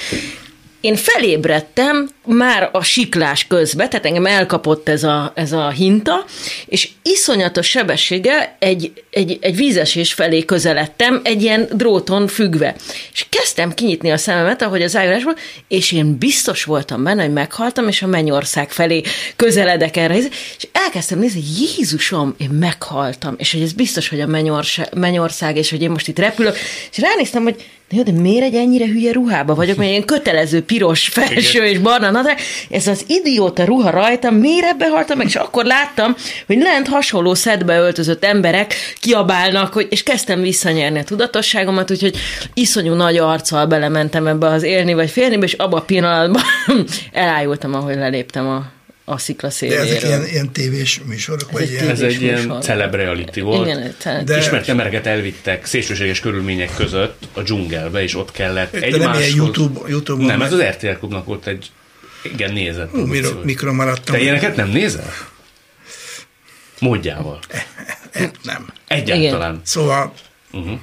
én 0.85 0.97
felébredtem 0.97 2.11
már 2.25 2.69
a 2.73 2.83
siklás 2.83 3.47
közben, 3.47 3.91
tehát 3.91 4.07
engem 4.07 4.27
elkapott 4.27 4.89
ez 4.89 5.03
a, 5.03 5.33
ez 5.35 5.53
a 5.53 5.69
hinta, 5.69 6.25
és 6.67 6.89
iszonyatos 7.03 7.69
sebességgel 7.69 8.57
egy, 8.59 9.05
egy, 9.11 9.39
egy 9.41 9.57
vízesés 9.57 10.13
felé 10.13 10.45
közeledtem, 10.45 11.21
egy 11.25 11.43
ilyen 11.43 11.69
dróton 11.73 12.27
függve. 12.27 12.75
És 13.13 13.27
kezdtem 13.29 13.75
kinyitni 13.75 14.11
a 14.11 14.17
szememet, 14.17 14.63
ahogy 14.63 14.83
az 14.83 14.97
ájulásból, 14.97 15.37
és 15.69 15.93
én 15.93 16.19
biztos 16.19 16.65
voltam 16.65 17.03
benne, 17.03 17.23
hogy 17.23 17.33
meghaltam, 17.33 17.89
és 17.89 18.03
a 18.03 18.07
mennyország 18.07 18.71
felé 18.71 19.03
közeledek 19.37 19.97
erre. 19.97 20.17
És 20.17 20.27
elkezdtem 20.73 21.19
nézni, 21.19 21.43
Jézusom, 21.59 22.35
én 22.39 22.51
meghaltam, 22.51 23.35
és 23.39 23.53
hogy 23.53 23.63
ez 23.63 23.73
biztos, 23.73 24.09
hogy 24.09 24.21
a 24.21 24.27
mennyország, 24.95 25.57
és 25.57 25.71
hogy 25.71 25.83
én 25.83 25.91
most 25.91 26.09
itt 26.09 26.19
repülök, 26.19 26.57
és 26.91 26.99
ránéztem, 26.99 27.43
hogy 27.43 27.65
jó, 27.91 28.03
de 28.03 28.13
miért 28.13 28.45
egy 28.45 28.55
ennyire 28.55 28.87
hülye 28.87 29.13
ruhába 29.13 29.55
vagyok, 29.55 29.77
mert 29.77 29.91
ilyen 29.91 30.05
kötelező 30.05 30.63
piros 30.63 31.09
felső 31.09 31.59
Igen. 31.59 31.71
és 31.71 31.79
barna 31.79 32.11
nadrág, 32.11 32.39
ez 32.71 32.87
az 32.87 33.05
idióta 33.07 33.65
ruha 33.65 33.91
rajtam, 33.91 34.35
miért 34.35 34.67
ebbe 34.67 34.89
haltam 34.89 35.19
meg, 35.19 35.27
és 35.27 35.37
akkor 35.37 35.65
láttam, 35.65 36.15
hogy 36.47 36.59
lent 36.59 36.89
hasonló 36.89 37.35
szedbe 37.35 37.79
öltözött 37.79 38.25
emberek 38.25 38.75
kiabálnak, 39.01 39.73
hogy, 39.73 39.87
és 39.91 40.03
kezdtem 40.03 40.41
visszanyerni 40.41 40.99
a 40.99 41.05
tudatosságomat, 41.05 41.91
úgyhogy 41.91 42.17
iszonyú 42.55 42.95
nagy 42.95 43.17
arccal 43.17 43.67
belementem 43.67 44.27
ebbe 44.27 44.47
az 44.47 44.63
élni 44.63 44.95
vagy 44.95 45.11
félni, 45.11 45.39
és 45.43 45.53
abban 45.53 45.81
a 45.81 45.85
pillanatban 45.85 46.43
elájultam, 47.13 47.75
ahogy 47.75 47.95
leléptem 47.95 48.49
a 48.49 48.74
a 49.05 49.19
szikla 49.19 49.51
széléről. 49.51 49.85
De 49.85 49.91
ezek 49.91 50.03
ilyen, 50.09 50.27
ilyen 50.27 50.53
tévés 50.53 51.01
műsorok? 51.05 51.49
Ez 51.49 51.53
vagy 51.53 51.63
egy, 51.63 51.71
ilyen... 51.71 51.89
ez 51.89 52.01
egy 52.01 52.23
ilyen 52.23 52.61
celeb 52.61 52.95
reality 52.95 53.41
volt. 53.41 53.67
Igen. 53.67 53.95
De... 54.25 54.39
Ismert 54.39 54.69
embereket 54.69 55.07
elvittek 55.07 55.65
szélsőséges 55.65 56.21
körülmények 56.21 56.75
között 56.77 57.29
a 57.33 57.43
dzsungelbe, 57.43 58.03
és 58.03 58.15
ott 58.15 58.31
kellett 58.33 58.75
egy 58.75 58.99
nem 58.99 59.13
ilyen 59.15 59.35
YouTube, 59.35 59.81
YouTube 59.89 60.25
Nem, 60.25 60.43
ez 60.43 60.53
az 60.53 60.63
RTL 60.63 60.93
klubnak 60.99 61.25
volt 61.25 61.47
egy 61.47 61.71
igen 62.23 62.53
nézett. 62.53 62.91
Hú, 62.91 63.07
mikor, 63.07 63.45
mikor 63.45 63.73
maradtam. 63.73 64.15
Te 64.15 64.21
ilyeneket 64.21 64.57
nem 64.57 64.69
nézel? 64.69 65.13
Módjával. 66.79 67.39
E, 68.13 68.23
e, 68.23 68.31
nem. 68.43 68.67
Egyáltalán. 68.87 69.51
Igen. 69.51 69.61
Szóval 69.65 70.13
uh-huh. 70.53 70.79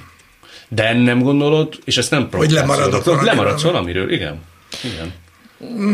De 0.68 0.92
nem 0.92 1.22
gondolod, 1.22 1.78
és 1.84 1.96
ezt 1.96 2.10
nem 2.10 2.28
Hogy 2.32 2.50
lemaradok 2.50 3.04
valamiről. 3.04 3.34
Lemaradsz 3.34 3.62
valamiről, 3.62 4.12
igen. 4.12 4.40
Igen. 4.84 5.12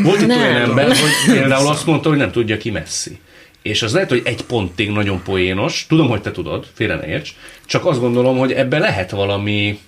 Volt 0.03 0.21
itt 0.21 0.29
olyan 0.29 0.57
ember, 0.57 0.87
hogy 0.87 1.35
például 1.35 1.69
azt 1.69 1.87
mondta, 1.87 2.09
hogy 2.09 2.19
nem 2.19 2.31
tudja 2.31 2.57
ki 2.57 2.71
messzi. 2.71 3.19
És 3.63 3.83
az 3.83 3.93
lehet, 3.93 4.09
hogy 4.09 4.23
egy 4.25 4.43
pontig 4.43 4.91
nagyon 4.91 5.23
poénos, 5.23 5.87
tudom, 5.89 6.09
hogy 6.09 6.21
te 6.21 6.31
tudod, 6.31 6.67
félre 6.75 6.95
ne 6.95 7.07
érts, 7.07 7.31
csak 7.67 7.87
azt 7.87 8.01
gondolom, 8.01 8.39
hogy 8.39 8.53
ebbe 8.53 8.79
lehet 8.79 9.11
valami, 9.11 9.79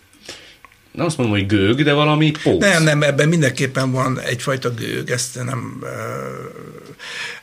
nem 0.93 1.07
azt 1.07 1.17
mondom, 1.17 1.37
hogy 1.37 1.47
gőg, 1.47 1.83
de 1.83 1.93
valami 1.93 2.31
póc. 2.43 2.61
Nem, 2.61 2.83
nem, 2.83 3.03
ebben 3.03 3.29
mindenképpen 3.29 3.91
van 3.91 4.21
egyfajta 4.21 4.75
gőg, 4.75 5.11
ezt 5.11 5.45
nem, 5.45 5.83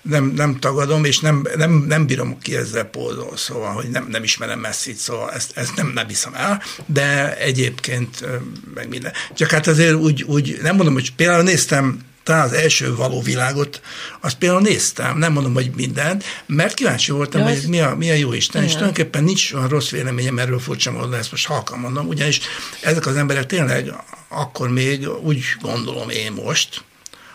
nem, 0.02 0.34
nem 0.36 0.60
tagadom, 0.60 1.06
és 1.06 1.20
nem, 1.20 1.48
nem, 1.56 1.86
nem 1.88 2.06
bírom 2.06 2.38
ki 2.42 2.56
ezzel 2.56 2.84
pózol, 2.84 3.38
szóval, 3.38 3.72
hogy 3.72 3.90
nem, 3.90 4.08
nem 4.12 4.24
ismerem 4.24 4.60
messzit, 4.60 4.96
szóval 4.96 5.32
ezt, 5.32 5.58
ezt 5.58 5.76
nem, 5.76 5.92
nem 5.94 6.08
hiszem 6.08 6.34
el, 6.34 6.62
de 6.86 7.38
egyébként 7.38 8.26
meg 8.74 8.90
minden. 8.90 9.12
Csak 9.34 9.52
hát 9.52 9.68
azért 9.68 9.94
úgy, 9.94 10.24
úgy 10.24 10.58
nem 10.62 10.76
mondom, 10.76 10.94
hogy 10.94 11.16
például 11.16 11.44
néztem 11.44 12.00
talán 12.28 12.46
az 12.46 12.54
első 12.54 12.96
való 12.96 13.22
világot, 13.22 13.82
azt 14.20 14.38
például 14.38 14.62
néztem, 14.62 15.18
nem 15.18 15.32
mondom, 15.32 15.54
hogy 15.54 15.72
mindent, 15.76 16.24
mert 16.46 16.74
kíváncsi 16.74 17.12
voltam, 17.12 17.42
ja, 17.42 17.48
hogy 17.48 17.64
mi 17.68 17.80
a, 17.80 17.96
mi 17.96 18.10
a 18.10 18.14
jó 18.14 18.34
Isten, 18.34 18.64
és 18.64 18.72
tulajdonképpen 18.72 19.24
nincs 19.24 19.54
olyan 19.54 19.68
rossz 19.68 19.90
véleményem 19.90 20.40
erről 20.40 20.60
furcsa 20.60 20.92
módon, 20.92 21.14
ezt 21.14 21.32
most 21.32 21.48
halkan 21.48 21.80
mondom, 21.80 22.08
ugyanis 22.08 22.40
ezek 22.82 23.06
az 23.06 23.16
emberek 23.16 23.46
tényleg 23.46 23.94
akkor 24.28 24.70
még 24.70 25.10
úgy 25.10 25.44
gondolom 25.62 26.10
én 26.10 26.32
most, 26.32 26.84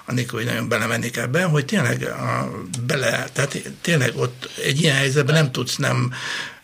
anélkül, 0.05 0.39
hogy 0.39 0.49
nagyon 0.49 0.69
belemennék 0.69 1.17
ebben, 1.17 1.49
hogy 1.49 1.65
tényleg 1.65 2.03
a, 2.03 2.51
bele, 2.87 3.29
tehát 3.33 3.59
tényleg 3.81 4.13
ott 4.17 4.51
egy 4.65 4.81
ilyen 4.81 4.97
helyzetben 4.97 5.35
nem 5.35 5.53
tudsz 5.53 5.77
nem 5.77 6.13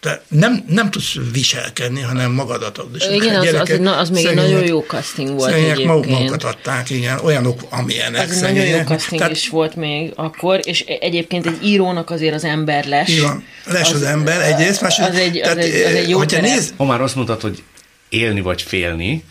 te 0.00 0.22
nem, 0.28 0.64
nem 0.68 0.90
tudsz 0.90 1.14
viselkedni, 1.32 2.00
hanem 2.00 2.32
magadat 2.32 2.78
ad. 2.78 2.88
Igen, 3.12 3.34
az, 3.34 3.44
gyerekek, 3.44 3.80
az, 3.80 3.86
az 3.86 4.10
még 4.10 4.24
egy 4.24 4.34
nagyon 4.34 4.66
jó 4.66 4.80
casting 4.80 5.34
volt 5.34 5.52
egyébként. 5.52 5.86
magukat 5.86 6.44
adták, 6.44 6.90
igen, 6.90 7.18
olyanok, 7.18 7.60
amilyenek. 7.68 8.30
Az 8.30 8.40
nagyon 8.40 8.64
jó 8.64 8.78
casting 8.78 9.20
Tehát, 9.20 9.36
is 9.36 9.48
volt 9.48 9.74
még 9.74 10.12
akkor, 10.14 10.60
és 10.64 10.80
egyébként 10.80 11.46
egy 11.46 11.64
írónak 11.64 12.10
azért 12.10 12.34
az 12.34 12.44
ember 12.44 12.86
les. 12.86 13.08
Igen, 13.08 13.44
les 13.64 13.88
az, 13.88 13.94
az 13.94 14.02
ember 14.02 14.40
egyrészt, 14.40 14.80
másrészt. 14.80 15.08
Az 15.10 15.16
egy, 15.16 15.38
az 15.38 15.56
egy, 15.56 15.74
az 15.74 15.94
egy 15.94 16.08
jó 16.08 16.22
néz, 16.40 16.74
Ha 16.76 16.84
már 16.84 17.00
azt 17.00 17.14
mondtad, 17.14 17.40
hogy 17.40 17.62
élni 18.08 18.40
vagy 18.40 18.62
félni, 18.62 19.24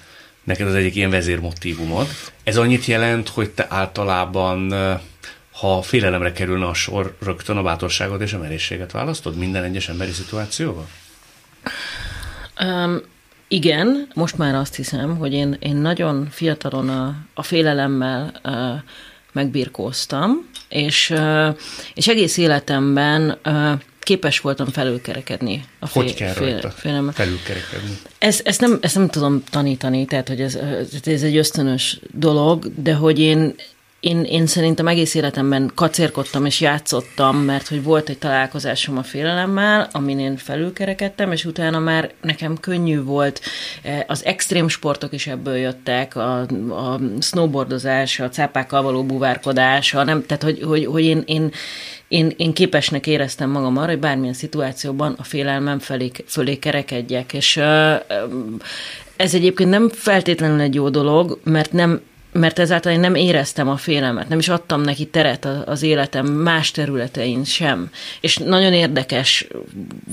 neked 0.43 0.67
az 0.67 0.73
egyik 0.73 0.95
ilyen 0.95 1.09
vezérmotívumod. 1.09 2.07
Ez 2.43 2.57
annyit 2.57 2.85
jelent, 2.85 3.29
hogy 3.29 3.49
te 3.49 3.65
általában 3.69 4.73
ha 5.59 5.81
félelemre 5.81 6.31
kerülne 6.31 6.65
a 6.65 6.73
sor, 6.73 7.15
rögtön 7.19 7.57
a 7.57 7.61
bátorságot 7.61 8.21
és 8.21 8.33
a 8.33 8.37
merészséget 8.37 8.91
választod 8.91 9.37
minden 9.37 9.63
egyes 9.63 9.89
emberi 9.89 10.11
szituációban? 10.11 10.87
Um, 12.61 13.01
igen, 13.47 14.07
most 14.13 14.37
már 14.37 14.55
azt 14.55 14.75
hiszem, 14.75 15.17
hogy 15.17 15.33
én, 15.33 15.57
én 15.59 15.75
nagyon 15.75 16.27
fiatalon 16.31 16.89
a, 16.89 17.15
a 17.33 17.43
félelemmel 17.43 18.31
uh, 18.43 18.53
megbirkóztam, 19.31 20.49
és, 20.69 21.09
uh, 21.09 21.57
és 21.93 22.07
egész 22.07 22.37
életemben 22.37 23.37
uh, 23.45 23.71
képes 23.99 24.39
voltam 24.39 24.67
felülkerekedni. 24.67 25.65
A 25.79 25.87
fél, 25.87 26.03
hogy 26.03 26.13
kell 26.13 26.33
fél, 26.33 26.51
rajta 26.51 26.69
félelemmel. 26.69 27.13
felülkerekedni? 27.13 27.97
Ez, 28.17 28.41
ezt, 28.43 28.61
nem, 28.61 28.77
ezt 28.81 28.95
nem 28.95 29.07
tudom 29.07 29.43
tanítani, 29.49 30.05
tehát 30.05 30.27
hogy 30.27 30.41
ez, 30.41 30.55
ez 31.03 31.23
egy 31.23 31.37
ösztönös 31.37 31.99
dolog, 32.11 32.71
de 32.75 32.93
hogy 32.93 33.19
én 33.19 33.55
én, 33.99 34.23
én 34.23 34.45
szerintem 34.45 34.87
egész 34.87 35.13
életemben 35.13 35.71
kacérkodtam 35.75 36.45
és 36.45 36.61
játszottam, 36.61 37.37
mert 37.37 37.67
hogy 37.67 37.83
volt 37.83 38.09
egy 38.09 38.17
találkozásom 38.17 38.97
a 38.97 39.03
félelemmel, 39.03 39.89
amin 39.91 40.19
én 40.19 40.37
felülkerekedtem, 40.37 41.31
és 41.31 41.45
utána 41.45 41.79
már 41.79 42.11
nekem 42.21 42.57
könnyű 42.57 43.03
volt. 43.03 43.41
E, 43.83 44.05
az 44.07 44.25
extrém 44.25 44.67
sportok 44.67 45.13
is 45.13 45.27
ebből 45.27 45.55
jöttek, 45.55 46.15
a, 46.15 46.39
a 46.69 46.99
snowboardozás, 47.21 48.19
a 48.19 48.29
cápákkal 48.29 48.81
való 48.81 49.03
buvárkodás, 49.03 49.93
a 49.93 50.03
nem, 50.03 50.25
tehát 50.25 50.43
hogy, 50.43 50.61
hogy, 50.61 50.85
hogy 50.85 51.03
én, 51.03 51.23
én, 51.25 51.51
én, 52.07 52.33
én 52.37 52.53
képesnek 52.53 53.07
éreztem 53.07 53.49
magam 53.49 53.77
arra, 53.77 53.89
hogy 53.89 53.99
bármilyen 53.99 54.33
szituációban 54.33 55.15
a 55.17 55.23
félelmem 55.23 55.79
felé, 55.79 56.11
fölé 56.25 56.55
kerekedjek, 56.55 57.33
és 57.33 57.57
ez 59.15 59.33
egyébként 59.33 59.69
nem 59.69 59.89
feltétlenül 59.89 60.59
egy 60.59 60.75
jó 60.75 60.89
dolog, 60.89 61.39
mert 61.43 61.71
nem 61.71 62.01
mert 62.37 62.59
ezáltal 62.59 62.91
én 62.91 62.99
nem 62.99 63.15
éreztem 63.15 63.69
a 63.69 63.77
félelmet, 63.77 64.29
nem 64.29 64.39
is 64.39 64.49
adtam 64.49 64.81
neki 64.81 65.05
teret 65.05 65.45
az 65.45 65.81
életem 65.81 66.25
más 66.25 66.71
területein 66.71 67.43
sem. 67.43 67.89
És 68.21 68.37
nagyon 68.37 68.73
érdekes 68.73 69.47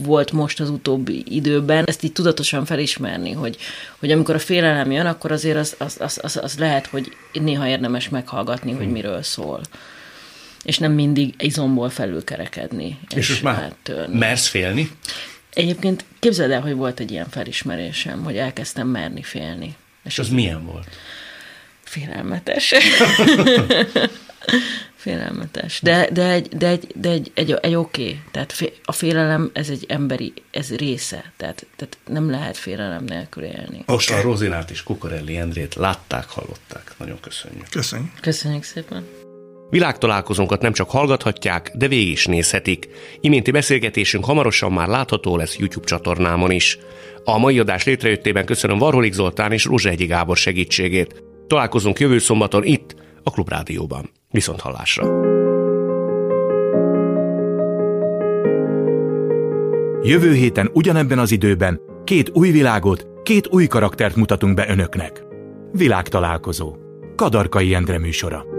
volt 0.05 0.33
most 0.33 0.61
az 0.61 0.71
utóbbi 0.71 1.25
időben 1.29 1.85
ezt 1.87 2.03
így 2.03 2.13
tudatosan 2.13 2.65
felismerni, 2.65 3.33
hogy, 3.33 3.57
hogy 3.99 4.11
amikor 4.11 4.35
a 4.35 4.39
félelem 4.39 4.93
jön, 4.93 5.07
akkor 5.07 5.33
azért 5.33 5.57
az, 5.57 5.75
az, 5.79 5.97
az, 6.01 6.19
az, 6.23 6.41
az 6.43 6.59
lehet, 6.59 6.87
hogy 6.87 7.17
néha 7.33 7.69
érdemes 7.69 8.09
meghallgatni, 8.09 8.73
hogy 8.73 8.89
miről 8.89 9.23
szól 9.23 9.61
és 10.65 10.79
nem 10.79 10.93
mindig 10.93 11.35
izomból 11.39 11.91
felülkerekedni. 11.91 12.99
És, 13.15 13.29
és 13.31 13.41
már 13.41 13.75
mersz 14.09 14.47
félni? 14.47 14.91
Egyébként 15.55 16.05
képzeld 16.19 16.51
el, 16.51 16.61
hogy 16.61 16.75
volt 16.75 17.01
egy 17.01 17.11
ilyen 17.11 17.29
felismerésem, 17.29 18.25
hogy 18.25 18.37
elkezdtem 18.37 18.89
merni 18.89 19.23
félni. 19.23 19.75
És 20.05 20.19
az 20.19 20.29
milyen 20.29 20.65
volt? 20.65 20.89
Félelmetes. 21.95 22.75
Félelmetes. 24.95 25.81
De, 25.83 26.09
de, 26.13 26.31
egy, 26.31 26.49
de, 26.49 26.69
egy, 26.69 26.87
de 26.95 27.09
egy, 27.09 27.31
egy, 27.35 27.53
egy 27.53 27.75
oké. 27.75 28.03
Okay. 28.03 28.21
Tehát 28.31 28.55
a 28.85 28.93
félelem, 28.93 29.51
ez 29.53 29.69
egy 29.69 29.85
emberi, 29.89 30.33
ez 30.51 30.77
része. 30.77 31.33
Tehát, 31.37 31.67
tehát 31.77 31.99
nem 32.07 32.31
lehet 32.31 32.57
félelem 32.57 33.05
nélkül 33.05 33.43
élni. 33.43 33.83
Most 33.87 34.11
a 34.11 34.21
Rozinát 34.21 34.71
és 34.71 34.83
Kukorelli 34.83 35.37
Endrét 35.37 35.75
látták, 35.75 36.29
hallották. 36.29 36.93
Nagyon 36.99 37.21
köszönjük. 37.21 37.67
Köszönjük. 37.71 38.11
Köszönjük 38.21 38.63
szépen. 38.63 39.07
Világtalálkozónkat 39.71 40.61
nem 40.61 40.73
csak 40.73 40.91
hallgathatják, 40.91 41.71
de 41.75 41.89
végig 41.89 42.09
is 42.09 42.27
nézhetik. 42.27 42.89
Iménti 43.21 43.51
beszélgetésünk 43.51 44.25
hamarosan 44.25 44.73
már 44.73 44.89
látható 44.89 45.37
lesz 45.37 45.57
YouTube 45.57 45.87
csatornámon 45.87 46.51
is. 46.51 46.79
A 47.25 47.39
mai 47.39 47.59
adás 47.59 47.85
létrejöttében 47.85 48.45
köszönöm 48.45 48.79
Varholik 48.79 49.13
Zoltán 49.13 49.53
és 49.53 49.67
Egyi 49.67 50.07
Gábor 50.07 50.37
segítségét. 50.37 51.33
Találkozunk 51.47 51.99
jövő 51.99 52.19
szombaton 52.19 52.65
itt, 52.65 52.95
a 53.23 53.31
Klubrádióban. 53.31 54.11
Viszont 54.31 54.61
hallásra! 54.61 55.33
Jövő 60.03 60.33
héten 60.33 60.71
ugyanebben 60.73 61.19
az 61.19 61.31
időben 61.31 61.81
két 62.05 62.31
új 62.35 62.51
világot, 62.51 63.07
két 63.23 63.49
új 63.49 63.67
karaktert 63.67 64.17
mutatunk 64.17 64.55
be 64.55 64.69
önöknek. 64.69 65.25
Világtalálkozó. 65.73 66.77
Kadarkai 67.17 67.75
Endre 67.75 67.99
műsora. 67.99 68.54